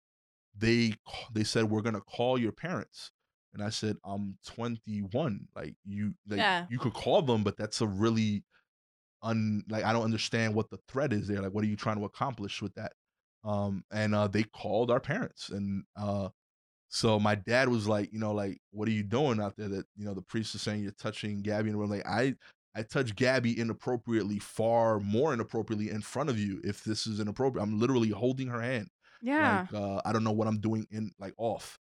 they 0.57 0.93
they 1.33 1.43
said 1.43 1.65
we're 1.65 1.81
gonna 1.81 2.01
call 2.01 2.37
your 2.37 2.51
parents, 2.51 3.11
and 3.55 3.63
I 3.63 3.69
said 3.69 3.97
I'm 4.05 4.37
21. 4.45 5.47
Like 5.55 5.75
you, 5.85 6.13
like, 6.27 6.37
Yeah. 6.39 6.67
you 6.69 6.77
could 6.79 6.93
call 6.93 7.23
them, 7.23 7.43
but 7.43 7.57
that's 7.57 7.81
a 7.81 7.87
really 7.87 8.43
un 9.23 9.63
like 9.69 9.83
I 9.83 9.93
don't 9.93 10.03
understand 10.03 10.53
what 10.55 10.69
the 10.69 10.77
threat 10.87 11.13
is 11.13 11.27
there. 11.27 11.41
Like, 11.41 11.53
what 11.53 11.63
are 11.63 11.67
you 11.67 11.75
trying 11.75 11.97
to 11.97 12.05
accomplish 12.05 12.61
with 12.61 12.75
that? 12.75 12.93
Um, 13.43 13.83
and 13.91 14.15
uh, 14.15 14.27
they 14.27 14.43
called 14.43 14.91
our 14.91 14.99
parents, 14.99 15.49
and 15.49 15.83
uh, 15.95 16.29
so 16.89 17.19
my 17.19 17.35
dad 17.35 17.69
was 17.69 17.87
like, 17.87 18.11
you 18.13 18.19
know, 18.19 18.33
like, 18.33 18.59
what 18.71 18.87
are 18.87 18.91
you 18.91 19.03
doing 19.03 19.41
out 19.41 19.55
there? 19.57 19.69
That 19.69 19.85
you 19.95 20.05
know, 20.05 20.13
the 20.13 20.21
priest 20.21 20.55
is 20.55 20.61
saying 20.61 20.81
you're 20.83 20.91
touching 20.93 21.41
Gabby, 21.41 21.69
and 21.69 21.79
we're 21.79 21.85
like, 21.85 22.05
I 22.07 22.35
I 22.75 22.83
touch 22.83 23.15
Gabby 23.15 23.59
inappropriately, 23.59 24.39
far 24.39 24.99
more 24.99 25.33
inappropriately 25.33 25.89
in 25.91 26.01
front 26.01 26.29
of 26.29 26.37
you. 26.39 26.59
If 26.63 26.83
this 26.83 27.07
is 27.07 27.19
inappropriate, 27.19 27.63
I'm 27.65 27.79
literally 27.79 28.09
holding 28.09 28.47
her 28.47 28.61
hand. 28.61 28.89
Yeah. 29.21 29.67
Like, 29.71 29.81
uh, 29.81 30.01
I 30.05 30.11
don't 30.13 30.23
know 30.23 30.31
what 30.33 30.47
I'm 30.47 30.59
doing 30.59 30.85
in 30.91 31.11
like 31.19 31.33
off. 31.37 31.79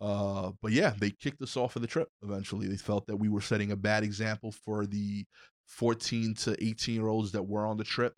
Uh, 0.00 0.52
but 0.60 0.72
yeah, 0.72 0.92
they 0.98 1.10
kicked 1.10 1.40
us 1.42 1.56
off 1.56 1.76
of 1.76 1.82
the 1.82 1.88
trip. 1.88 2.08
Eventually, 2.22 2.66
they 2.66 2.76
felt 2.76 3.06
that 3.06 3.16
we 3.16 3.28
were 3.28 3.40
setting 3.40 3.72
a 3.72 3.76
bad 3.76 4.02
example 4.02 4.52
for 4.52 4.86
the 4.86 5.24
14 5.66 6.34
to 6.34 6.64
18 6.64 6.94
year 6.94 7.08
olds 7.08 7.32
that 7.32 7.42
were 7.42 7.66
on 7.66 7.76
the 7.76 7.84
trip. 7.84 8.14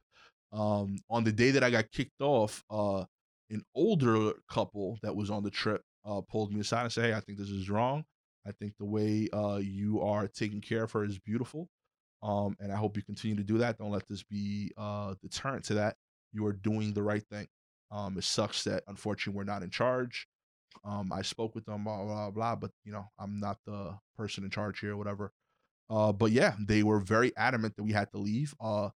Um, 0.53 0.99
on 1.11 1.25
the 1.25 1.33
day 1.33 1.51
that 1.51 1.65
I 1.65 1.71
got 1.71 1.91
kicked 1.93 2.21
off, 2.21 2.65
uh, 2.71 3.05
an 3.51 3.63
older 3.75 4.33
couple 4.51 4.99
that 5.03 5.15
was 5.15 5.31
on 5.31 5.43
the 5.43 5.51
trip 5.51 5.83
uh, 6.05 6.21
pulled 6.21 6.53
me 6.53 6.61
aside 6.61 6.85
and 6.85 6.93
said, 6.93 7.05
"Hey, 7.05 7.15
I 7.15 7.21
think 7.21 7.39
this 7.39 7.51
is 7.51 7.71
wrong. 7.71 8.05
I 8.47 8.53
think 8.53 8.75
the 8.79 8.85
way 8.85 9.29
uh, 9.33 9.61
you 9.63 10.01
are 10.01 10.29
taking 10.29 10.61
care 10.61 10.85
of 10.85 10.93
her 10.93 11.05
is 11.05 11.19
beautiful, 11.19 11.69
um, 12.23 12.57
and 12.61 12.73
I 12.73 12.77
hope 12.77 12.97
you 12.97 13.03
continue 13.03 13.37
to 13.37 13.45
do 13.45 13.59
that. 13.59 13.79
Don't 13.79 13.91
let 13.91 14.09
this 14.09 14.23
be 14.23 14.73
uh, 14.77 15.15
deterrent 15.21 15.65
to 15.67 15.75
that. 15.75 15.97
You 16.33 16.47
are 16.47 16.53
doing 16.53 16.93
the 16.93 17.03
right 17.03 17.25
thing. 17.31 17.47
Um, 17.91 18.17
it 18.19 18.25
sucks 18.25 18.65
that 18.65 18.83
unfortunately 18.89 19.37
we're 19.37 19.45
not 19.45 19.63
in 19.63 19.71
charge. 19.71 20.27
Um, 20.85 21.13
I 21.13 21.23
spoke 21.23 21.55
with 21.55 21.65
them, 21.67 21.85
blah 21.85 22.05
blah 22.05 22.31
blah, 22.31 22.57
but 22.57 22.71
you 22.85 22.93
know 22.93 23.07
I'm 23.19 23.39
not 23.39 23.59
the 23.67 23.99
person 24.17 24.45
in 24.45 24.51
charge 24.51 24.81
here, 24.81 24.97
whatever. 24.97 25.33
Uh, 25.89 26.13
but 26.13 26.33
yeah, 26.33 26.55
they 26.59 26.83
were 26.83 27.01
very 27.01 27.37
adamant 27.37 27.77
that 27.77 27.85
we 27.85 27.93
had 27.93 28.11
to 28.13 28.19
leave. 28.19 28.55
Uh, 28.61 28.91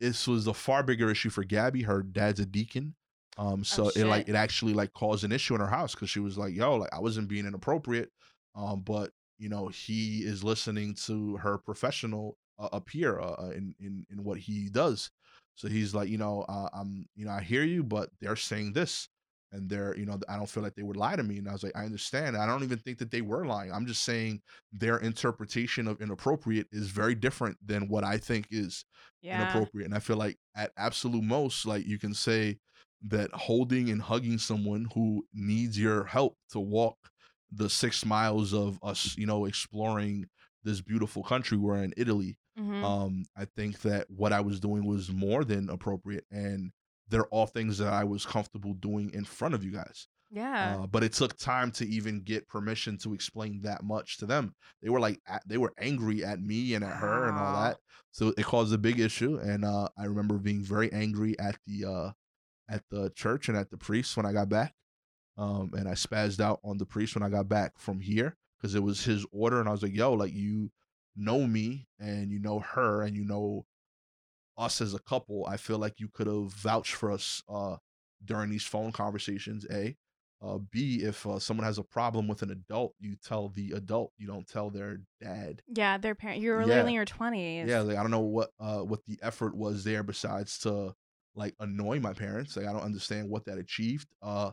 this 0.00 0.28
was 0.28 0.46
a 0.46 0.54
far 0.54 0.82
bigger 0.82 1.10
issue 1.10 1.30
for 1.30 1.44
Gabby. 1.44 1.82
Her 1.82 2.02
dad's 2.02 2.40
a 2.40 2.46
deacon, 2.46 2.94
um, 3.38 3.64
so 3.64 3.88
it 3.90 4.04
like 4.04 4.28
it 4.28 4.34
actually 4.34 4.74
like 4.74 4.92
caused 4.92 5.24
an 5.24 5.32
issue 5.32 5.54
in 5.54 5.60
her 5.60 5.66
house 5.66 5.94
because 5.94 6.10
she 6.10 6.20
was 6.20 6.38
like, 6.38 6.54
"Yo, 6.54 6.76
like 6.76 6.92
I 6.92 7.00
wasn't 7.00 7.28
being 7.28 7.46
inappropriate, 7.46 8.10
um, 8.54 8.80
but 8.80 9.10
you 9.38 9.48
know 9.48 9.68
he 9.68 10.20
is 10.20 10.44
listening 10.44 10.94
to 11.06 11.36
her 11.38 11.58
professional 11.58 12.38
uh, 12.58 12.68
appear 12.72 13.20
uh, 13.20 13.34
uh, 13.38 13.50
in 13.50 13.74
in 13.80 14.06
in 14.10 14.24
what 14.24 14.38
he 14.38 14.68
does." 14.68 15.10
So 15.56 15.68
he's 15.68 15.94
like, 15.94 16.10
you 16.10 16.18
know, 16.18 16.44
uh, 16.48 16.68
I'm, 16.74 17.08
you 17.16 17.24
know, 17.24 17.32
I 17.32 17.40
hear 17.40 17.64
you, 17.64 17.82
but 17.82 18.10
they're 18.20 18.36
saying 18.36 18.74
this, 18.74 19.08
and 19.56 19.68
they're, 19.68 19.96
you 19.96 20.06
know, 20.06 20.18
I 20.28 20.36
don't 20.36 20.48
feel 20.48 20.62
like 20.62 20.74
they 20.74 20.82
would 20.82 20.96
lie 20.96 21.16
to 21.16 21.22
me. 21.22 21.38
And 21.38 21.48
I 21.48 21.52
was 21.52 21.62
like, 21.62 21.76
I 21.76 21.84
understand. 21.84 22.36
I 22.36 22.46
don't 22.46 22.62
even 22.62 22.78
think 22.78 22.98
that 22.98 23.10
they 23.10 23.22
were 23.22 23.46
lying. 23.46 23.72
I'm 23.72 23.86
just 23.86 24.02
saying 24.04 24.42
their 24.72 24.98
interpretation 24.98 25.88
of 25.88 26.00
inappropriate 26.00 26.68
is 26.72 26.88
very 26.90 27.14
different 27.14 27.56
than 27.66 27.88
what 27.88 28.04
I 28.04 28.18
think 28.18 28.46
is 28.50 28.84
Yeah. 29.22 29.34
inappropriate. 29.40 29.86
And 29.86 29.94
I 29.94 30.00
feel 30.00 30.16
like 30.16 30.36
at 30.54 30.72
absolute 30.76 31.24
most, 31.24 31.66
like 31.66 31.86
you 31.86 31.98
can 31.98 32.14
say 32.14 32.58
that 33.02 33.30
holding 33.32 33.90
and 33.90 34.00
hugging 34.02 34.38
someone 34.38 34.86
who 34.94 35.26
needs 35.32 35.78
your 35.78 36.04
help 36.04 36.36
to 36.50 36.60
walk 36.60 36.96
the 37.50 37.70
six 37.70 38.04
miles 38.04 38.52
of 38.52 38.78
us, 38.82 39.16
you 39.16 39.26
know, 39.26 39.44
exploring 39.44 40.26
this 40.64 40.80
beautiful 40.80 41.22
country. 41.22 41.56
We're 41.56 41.82
in 41.82 41.94
Italy. 41.96 42.36
Mhm. 42.58 42.82
Um, 42.84 43.24
I 43.36 43.44
think 43.44 43.80
that 43.82 44.10
what 44.10 44.32
I 44.32 44.40
was 44.40 44.60
doing 44.60 44.84
was 44.84 45.10
more 45.12 45.44
than 45.44 45.70
appropriate, 45.70 46.24
and 46.30 46.72
they're 47.08 47.26
all 47.26 47.46
things 47.46 47.78
that 47.78 47.92
I 47.92 48.04
was 48.04 48.26
comfortable 48.26 48.74
doing 48.74 49.10
in 49.14 49.24
front 49.24 49.54
of 49.54 49.64
you 49.64 49.72
guys. 49.72 50.08
yeah. 50.30 50.78
Uh, 50.80 50.86
but 50.86 51.04
it 51.04 51.12
took 51.12 51.36
time 51.36 51.70
to 51.72 51.86
even 51.86 52.20
get 52.22 52.48
permission 52.48 52.98
to 52.98 53.14
explain 53.14 53.60
that 53.62 53.84
much 53.84 54.18
to 54.18 54.26
them. 54.26 54.54
They 54.82 54.90
were 54.90 55.00
like, 55.00 55.20
at, 55.28 55.42
they 55.46 55.56
were 55.58 55.72
angry 55.78 56.24
at 56.24 56.40
me 56.40 56.74
and 56.74 56.84
at 56.84 56.96
her 56.96 57.28
and 57.28 57.38
all 57.38 57.62
that. 57.62 57.76
So 58.10 58.32
it 58.36 58.44
caused 58.44 58.74
a 58.74 58.78
big 58.78 58.98
issue. 58.98 59.36
And 59.36 59.64
uh, 59.64 59.88
I 59.96 60.04
remember 60.06 60.38
being 60.38 60.62
very 60.62 60.92
angry 60.92 61.38
at 61.38 61.56
the 61.66 61.84
uh, 61.84 62.10
at 62.68 62.82
the 62.90 63.10
church 63.10 63.48
and 63.48 63.56
at 63.56 63.70
the 63.70 63.78
priest 63.78 64.16
when 64.16 64.26
I 64.26 64.32
got 64.32 64.48
back. 64.48 64.74
Um, 65.38 65.70
and 65.74 65.86
I 65.86 65.92
spazzed 65.92 66.40
out 66.40 66.60
on 66.64 66.78
the 66.78 66.86
priest 66.86 67.14
when 67.14 67.22
I 67.22 67.28
got 67.28 67.48
back 67.48 67.78
from 67.78 68.00
here 68.00 68.36
because 68.56 68.74
it 68.74 68.82
was 68.82 69.04
his 69.04 69.26
order, 69.32 69.60
and 69.60 69.68
I 69.68 69.72
was 69.72 69.82
like, 69.82 69.94
"Yo, 69.94 70.14
like 70.14 70.32
you 70.32 70.70
know 71.14 71.46
me 71.46 71.88
and 71.98 72.30
you 72.30 72.38
know 72.38 72.60
her 72.60 73.02
and 73.02 73.14
you 73.16 73.24
know 73.24 73.66
us 74.58 74.80
as 74.80 74.94
a 74.94 74.98
couple. 75.00 75.46
I 75.46 75.56
feel 75.56 75.78
like 75.78 75.94
you 75.98 76.08
could 76.08 76.26
have 76.26 76.52
vouched 76.52 76.94
for 76.94 77.10
us 77.12 77.42
uh, 77.48 77.76
during 78.24 78.50
these 78.50 78.64
phone 78.64 78.92
conversations. 78.92 79.66
A, 79.70 79.96
uh, 80.42 80.58
B, 80.70 81.00
if 81.02 81.26
uh, 81.26 81.38
someone 81.38 81.64
has 81.64 81.78
a 81.78 81.82
problem 81.82 82.28
with 82.28 82.42
an 82.42 82.50
adult, 82.50 82.94
you 82.98 83.16
tell 83.24 83.48
the 83.50 83.72
adult. 83.72 84.12
You 84.18 84.26
don't 84.26 84.46
tell 84.46 84.70
their 84.70 84.98
dad. 85.20 85.62
yeah. 85.66 85.98
Their 85.98 86.14
parent. 86.14 86.40
You 86.40 86.50
were 86.52 86.60
Yeah. 86.60 86.66
literally 86.66 86.90
in 86.92 86.96
your 86.96 87.04
twenties. 87.04 87.68
Yeah, 87.68 87.80
like 87.80 87.96
I 87.96 88.02
don't 88.02 88.10
know 88.10 88.20
what 88.20 88.50
uh 88.60 88.80
what 88.80 89.04
the 89.06 89.18
effort 89.22 89.56
was 89.56 89.84
there 89.84 90.02
besides 90.02 90.58
to 90.60 90.94
like 91.34 91.54
annoy 91.60 92.00
my 92.00 92.12
parents. 92.12 92.56
Like 92.56 92.66
I 92.66 92.72
don't 92.72 92.82
understand 92.82 93.28
what 93.30 93.44
that 93.46 93.58
achieved. 93.58 94.08
Uh 94.22 94.50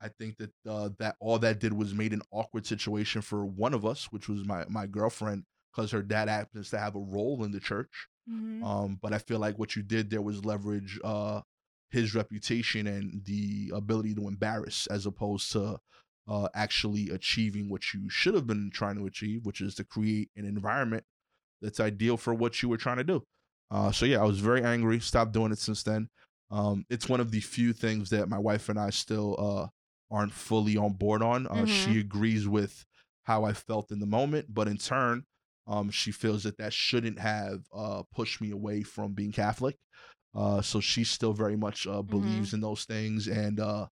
I 0.00 0.08
think 0.18 0.36
that 0.38 0.52
uh 0.68 0.90
that 0.98 1.16
all 1.20 1.38
that 1.38 1.58
did 1.60 1.72
was 1.72 1.94
made 1.94 2.12
an 2.12 2.22
awkward 2.30 2.66
situation 2.66 3.22
for 3.22 3.46
one 3.46 3.72
of 3.74 3.86
us, 3.86 4.06
which 4.12 4.28
was 4.28 4.44
my 4.46 4.64
my 4.68 4.86
girlfriend 4.86 5.44
because 5.74 5.90
her 5.90 6.02
dad 6.02 6.28
happens 6.28 6.70
to 6.70 6.78
have 6.78 6.94
a 6.96 7.00
role 7.00 7.44
in 7.44 7.50
the 7.50 7.60
church. 7.60 8.08
Mhm. 8.28 8.64
Um 8.64 8.98
but 9.02 9.12
I 9.12 9.18
feel 9.18 9.38
like 9.38 9.58
what 9.58 9.76
you 9.76 9.82
did 9.82 10.10
there 10.10 10.22
was 10.22 10.44
leverage 10.44 10.98
uh 11.04 11.42
his 11.90 12.14
reputation 12.14 12.86
and 12.86 13.24
the 13.24 13.70
ability 13.74 14.14
to 14.16 14.26
embarrass 14.26 14.86
as 14.88 15.06
opposed 15.06 15.52
to 15.52 15.78
uh 16.26 16.48
actually 16.54 17.10
achieving 17.10 17.68
what 17.68 17.92
you 17.92 18.08
should 18.08 18.34
have 18.34 18.46
been 18.46 18.70
trying 18.72 18.96
to 18.96 19.06
achieve, 19.06 19.44
which 19.46 19.60
is 19.60 19.74
to 19.76 19.84
create 19.84 20.30
an 20.36 20.44
environment 20.46 21.04
that's 21.60 21.80
ideal 21.80 22.16
for 22.16 22.34
what 22.34 22.62
you 22.62 22.68
were 22.68 22.76
trying 22.76 22.96
to 22.98 23.04
do. 23.04 23.22
Uh, 23.70 23.90
so 23.90 24.06
yeah, 24.06 24.20
I 24.20 24.24
was 24.24 24.40
very 24.40 24.62
angry. 24.62 25.00
Stopped 25.00 25.32
doing 25.32 25.52
it 25.52 25.58
since 25.58 25.82
then. 25.82 26.08
Um, 26.50 26.84
it's 26.90 27.08
one 27.08 27.20
of 27.20 27.30
the 27.30 27.40
few 27.40 27.72
things 27.72 28.10
that 28.10 28.28
my 28.28 28.38
wife 28.38 28.68
and 28.68 28.78
I 28.78 28.90
still 28.90 29.36
uh, 29.38 29.66
aren't 30.14 30.32
fully 30.32 30.76
on 30.76 30.92
board 30.92 31.22
on. 31.22 31.46
Uh, 31.46 31.64
She 31.66 31.98
agrees 32.00 32.46
with 32.46 32.84
how 33.24 33.44
I 33.44 33.52
felt 33.54 33.90
in 33.90 33.98
the 34.00 34.06
moment, 34.06 34.52
but 34.52 34.68
in 34.68 34.76
turn, 34.76 35.24
um, 35.66 35.90
she 35.90 36.12
feels 36.12 36.42
that 36.44 36.58
that 36.58 36.72
shouldn't 36.72 37.18
have 37.18 37.60
uh, 37.74 38.02
pushed 38.14 38.40
me 38.40 38.50
away 38.50 38.82
from 38.82 39.12
being 39.12 39.32
Catholic. 39.32 39.76
Uh, 40.34 40.60
so 40.62 40.80
she 40.80 41.04
still 41.04 41.32
very 41.32 41.56
much 41.56 41.86
uh, 41.86 42.02
believes 42.02 42.52
in 42.52 42.60
those 42.60 42.84
things, 42.84 43.28
and 43.28 43.60
uh, 43.60 43.86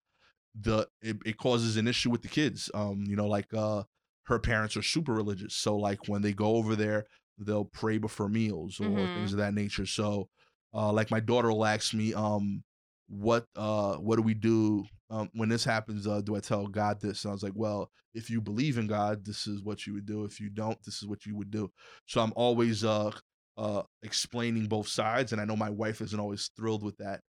the 0.60 0.86
it, 1.02 1.16
it 1.24 1.36
causes 1.38 1.76
an 1.76 1.86
issue 1.88 2.10
with 2.10 2.22
the 2.22 2.28
kids. 2.28 2.70
Um, 2.74 3.04
you 3.06 3.16
know, 3.16 3.26
like 3.26 3.52
uh, 3.54 3.84
her 4.24 4.38
parents 4.38 4.76
are 4.76 4.82
super 4.82 5.12
religious, 5.12 5.54
so 5.54 5.76
like 5.76 6.08
when 6.08 6.22
they 6.22 6.32
go 6.32 6.56
over 6.56 6.76
there, 6.76 7.06
they'll 7.38 7.64
pray 7.64 7.98
before 7.98 8.28
meals 8.28 8.80
or 8.80 9.08
Mhm. 9.08 9.12
things 9.14 9.32
of 9.32 9.38
that 9.38 9.54
nature. 9.54 9.86
So, 9.86 10.28
uh, 10.74 10.92
like 10.92 11.10
my 11.10 11.20
daughter 11.20 11.48
will 11.50 11.64
ask 11.66 11.94
me, 11.94 12.14
um, 12.14 12.62
what 13.08 13.46
uh, 13.56 13.96
what 13.96 14.16
do 14.16 14.22
we 14.22 14.34
do 14.34 14.84
um, 15.10 15.30
when 15.34 15.48
this 15.48 15.64
happens? 15.64 16.06
Uh, 16.06 16.20
do 16.20 16.36
I 16.36 16.40
tell 16.40 16.66
God 16.66 17.00
this? 17.00 17.24
And 17.24 17.30
I 17.30 17.34
was 17.34 17.42
like, 17.42 17.54
well, 17.54 17.90
if 18.14 18.28
you 18.30 18.40
believe 18.40 18.78
in 18.78 18.86
God, 18.86 19.24
this 19.24 19.46
is 19.46 19.62
what 19.62 19.86
you 19.86 19.94
would 19.94 20.06
do. 20.06 20.24
If 20.24 20.40
you 20.40 20.50
don't, 20.50 20.82
this 20.84 21.02
is 21.02 21.06
what 21.08 21.24
you 21.26 21.36
would 21.36 21.50
do. 21.50 21.70
So 22.06 22.20
I'm 22.20 22.32
always 22.36 22.84
uh, 22.84 23.10
uh, 23.56 23.82
explaining 24.02 24.66
both 24.66 24.88
sides, 24.88 25.32
and 25.32 25.40
I 25.40 25.44
know 25.44 25.56
my 25.56 25.70
wife 25.70 26.00
isn't 26.00 26.20
always 26.20 26.50
thrilled 26.56 26.82
with 26.82 26.96
that. 26.98 27.20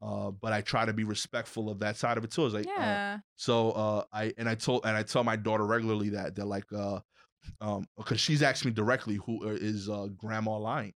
Uh, 0.00 0.30
but 0.30 0.52
I 0.52 0.60
try 0.60 0.84
to 0.84 0.92
be 0.92 1.02
respectful 1.04 1.68
of 1.68 1.80
that 1.80 1.96
side 1.96 2.18
of 2.18 2.24
it 2.24 2.30
too. 2.30 2.42
I 2.42 2.44
was 2.44 2.54
like, 2.54 2.66
uh, 2.66 2.80
yeah. 2.80 3.18
so 3.34 3.72
uh 3.72 4.04
I 4.12 4.32
and 4.38 4.48
I 4.48 4.54
told 4.54 4.86
and 4.86 4.96
I 4.96 5.02
tell 5.02 5.24
my 5.24 5.34
daughter 5.34 5.66
regularly 5.66 6.10
that 6.10 6.36
they're 6.36 6.44
like 6.44 6.72
uh 6.72 7.00
um 7.60 7.84
because 7.96 8.20
she's 8.20 8.40
asked 8.42 8.64
me 8.64 8.70
directly 8.70 9.16
who 9.26 9.48
is 9.48 9.88
grandma 10.16 10.56
lying. 10.56 10.92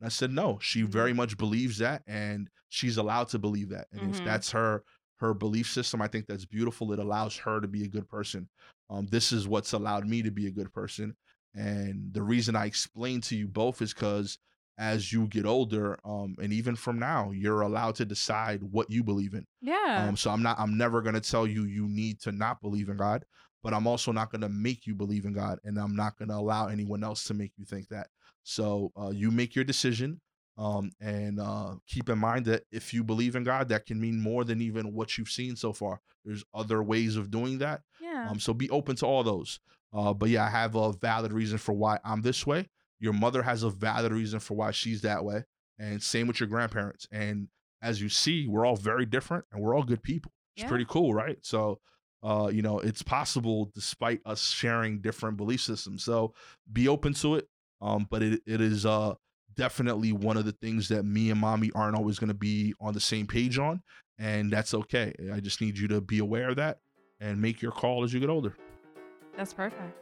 And 0.00 0.06
I 0.06 0.08
said 0.08 0.30
no, 0.30 0.58
she 0.62 0.82
very 0.82 1.12
much 1.12 1.36
believes 1.36 1.78
that 1.78 2.02
and 2.06 2.48
she's 2.70 2.96
allowed 2.96 3.28
to 3.28 3.38
believe 3.38 3.68
that. 3.70 3.88
And 3.92 4.08
if 4.08 4.20
Mhm. 4.20 4.24
that's 4.24 4.50
her 4.52 4.84
her 5.20 5.34
belief 5.34 5.70
system, 5.70 6.00
I 6.02 6.08
think 6.08 6.26
that's 6.26 6.44
beautiful. 6.46 6.92
It 6.92 6.98
allows 6.98 7.36
her 7.38 7.60
to 7.60 7.68
be 7.68 7.84
a 7.84 7.88
good 7.88 8.08
person. 8.08 8.48
Um 8.88 9.06
this 9.06 9.32
is 9.32 9.46
what's 9.46 9.72
allowed 9.72 10.06
me 10.06 10.22
to 10.22 10.30
be 10.30 10.46
a 10.46 10.50
good 10.50 10.72
person. 10.72 11.14
And 11.54 12.12
the 12.12 12.22
reason 12.22 12.56
I 12.56 12.66
explain 12.66 13.20
to 13.22 13.36
you 13.36 13.48
both 13.48 13.82
is 13.82 13.92
cuz 13.92 14.38
as 14.78 15.12
you 15.12 15.26
get 15.26 15.44
older 15.44 15.98
um 16.04 16.36
and 16.40 16.52
even 16.52 16.74
from 16.76 16.98
now, 16.98 17.30
you're 17.32 17.60
allowed 17.62 17.96
to 17.96 18.04
decide 18.04 18.62
what 18.62 18.90
you 18.90 19.02
believe 19.04 19.34
in. 19.34 19.46
Yeah. 19.60 20.08
Um, 20.08 20.16
so 20.16 20.30
I'm 20.30 20.42
not. 20.42 20.58
I'm 20.58 20.76
never 20.78 21.02
gonna 21.02 21.20
tell 21.20 21.46
you 21.46 21.64
you 21.64 21.86
need 21.88 22.20
to 22.20 22.32
not 22.32 22.62
believe 22.62 22.88
in 22.88 22.96
God, 22.96 23.24
but 23.62 23.74
I'm 23.74 23.86
also 23.86 24.12
not 24.12 24.30
gonna 24.32 24.48
make 24.48 24.86
you 24.86 24.94
believe 24.94 25.24
in 25.24 25.32
God, 25.32 25.58
and 25.64 25.78
I'm 25.78 25.94
not 25.96 26.16
gonna 26.18 26.36
allow 26.38 26.68
anyone 26.68 27.02
else 27.04 27.24
to 27.24 27.34
make 27.34 27.52
you 27.56 27.64
think 27.64 27.88
that. 27.88 28.08
So 28.42 28.92
uh, 29.00 29.10
you 29.10 29.30
make 29.30 29.54
your 29.54 29.64
decision. 29.64 30.20
Um, 30.60 30.90
and 31.00 31.40
uh, 31.40 31.76
keep 31.86 32.10
in 32.10 32.18
mind 32.18 32.44
that 32.44 32.64
if 32.70 32.92
you 32.92 33.02
believe 33.02 33.34
in 33.34 33.44
God, 33.44 33.68
that 33.70 33.86
can 33.86 33.98
mean 33.98 34.20
more 34.20 34.44
than 34.44 34.60
even 34.60 34.92
what 34.92 35.16
you've 35.16 35.30
seen 35.30 35.56
so 35.56 35.72
far. 35.72 36.00
There's 36.24 36.44
other 36.52 36.82
ways 36.82 37.16
of 37.16 37.30
doing 37.30 37.58
that. 37.58 37.80
Yeah. 38.00 38.28
Um, 38.30 38.38
so 38.38 38.52
be 38.52 38.68
open 38.68 38.94
to 38.96 39.06
all 39.06 39.22
those. 39.24 39.58
Uh, 39.92 40.12
but 40.12 40.28
yeah, 40.28 40.44
I 40.44 40.50
have 40.50 40.74
a 40.74 40.92
valid 40.92 41.32
reason 41.32 41.56
for 41.56 41.72
why 41.72 41.98
I'm 42.04 42.20
this 42.20 42.46
way. 42.46 42.68
Your 42.98 43.14
mother 43.14 43.42
has 43.42 43.62
a 43.62 43.70
valid 43.70 44.12
reason 44.12 44.38
for 44.38 44.54
why 44.54 44.70
she's 44.72 45.00
that 45.00 45.24
way. 45.24 45.44
And 45.78 46.02
same 46.02 46.26
with 46.26 46.40
your 46.40 46.48
grandparents. 46.48 47.06
And 47.10 47.48
as 47.80 48.02
you 48.02 48.10
see, 48.10 48.46
we're 48.46 48.66
all 48.66 48.76
very 48.76 49.06
different 49.06 49.46
and 49.50 49.62
we're 49.62 49.74
all 49.74 49.82
good 49.82 50.02
people. 50.02 50.30
It's 50.56 50.64
Yeah. 50.64 50.68
pretty 50.68 50.84
cool, 50.86 51.14
right? 51.14 51.38
So, 51.40 51.80
uh, 52.22 52.50
you 52.52 52.60
know, 52.60 52.80
it's 52.80 53.02
possible 53.02 53.70
despite 53.74 54.20
us 54.26 54.50
sharing 54.50 55.00
different 55.00 55.38
belief 55.38 55.62
systems. 55.62 56.04
So 56.04 56.34
be 56.70 56.86
open 56.86 57.14
to 57.14 57.36
it. 57.36 57.48
Um, 57.80 58.06
but 58.10 58.22
it, 58.22 58.42
it 58.46 58.60
is 58.60 58.84
uh 58.84 59.14
definitely 59.60 60.10
one 60.10 60.38
of 60.38 60.46
the 60.46 60.52
things 60.52 60.88
that 60.88 61.04
me 61.04 61.30
and 61.30 61.38
mommy 61.38 61.70
aren't 61.74 61.94
always 61.94 62.18
going 62.18 62.28
to 62.28 62.34
be 62.34 62.72
on 62.80 62.94
the 62.94 63.00
same 63.00 63.26
page 63.26 63.58
on. 63.58 63.82
And 64.18 64.50
that's 64.50 64.72
okay. 64.72 65.12
I 65.34 65.40
just 65.40 65.60
need 65.60 65.76
you 65.76 65.86
to 65.88 66.00
be 66.00 66.18
aware 66.18 66.48
of 66.48 66.56
that 66.56 66.78
and 67.20 67.38
make 67.42 67.60
your 67.60 67.70
call 67.70 68.02
as 68.02 68.10
you 68.10 68.20
get 68.20 68.30
older. 68.30 68.56
That's 69.36 69.52
perfect. 69.52 69.98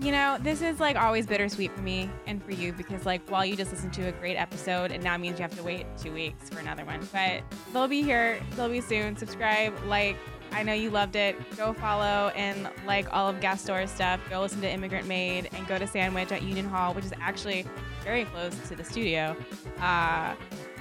You 0.00 0.12
know, 0.12 0.38
this 0.40 0.62
is 0.62 0.80
like 0.80 0.96
always 0.96 1.26
bittersweet 1.26 1.76
for 1.76 1.82
me 1.82 2.08
and 2.26 2.42
for 2.42 2.52
you 2.52 2.72
because, 2.72 3.04
like, 3.04 3.28
while 3.30 3.44
you 3.44 3.54
just 3.54 3.70
listened 3.70 3.92
to 3.92 4.08
a 4.08 4.12
great 4.12 4.36
episode, 4.36 4.92
it 4.92 5.02
now 5.02 5.18
means 5.18 5.38
you 5.38 5.42
have 5.42 5.54
to 5.56 5.62
wait 5.62 5.84
two 5.98 6.14
weeks 6.14 6.48
for 6.48 6.58
another 6.58 6.86
one. 6.86 7.06
But 7.12 7.42
they'll 7.74 7.86
be 7.86 8.02
here, 8.02 8.40
they'll 8.56 8.70
be 8.70 8.80
soon. 8.80 9.14
Subscribe, 9.14 9.78
like, 9.84 10.16
I 10.52 10.62
know 10.62 10.72
you 10.74 10.90
loved 10.90 11.16
it. 11.16 11.36
Go 11.56 11.72
follow 11.72 12.30
and 12.36 12.68
like 12.86 13.12
all 13.12 13.28
of 13.28 13.40
Gastor's 13.40 13.90
stuff. 13.90 14.20
Go 14.30 14.40
listen 14.40 14.60
to 14.60 14.70
Immigrant 14.70 15.06
Made 15.06 15.48
and 15.54 15.66
go 15.66 15.78
to 15.78 15.86
Sandwich 15.86 16.30
at 16.30 16.42
Union 16.42 16.66
Hall, 16.66 16.94
which 16.94 17.04
is 17.04 17.12
actually 17.20 17.66
very 18.04 18.24
close 18.26 18.56
to 18.68 18.76
the 18.76 18.84
studio, 18.84 19.36
uh, 19.80 20.34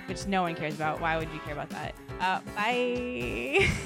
which 0.07 0.27
no 0.27 0.41
one 0.41 0.55
cares 0.55 0.75
about. 0.75 0.99
Why 0.99 1.17
would 1.17 1.29
you 1.31 1.39
care 1.39 1.53
about 1.53 1.69
that? 1.69 1.95
Uh, 2.19 2.41
bye. 2.55 3.67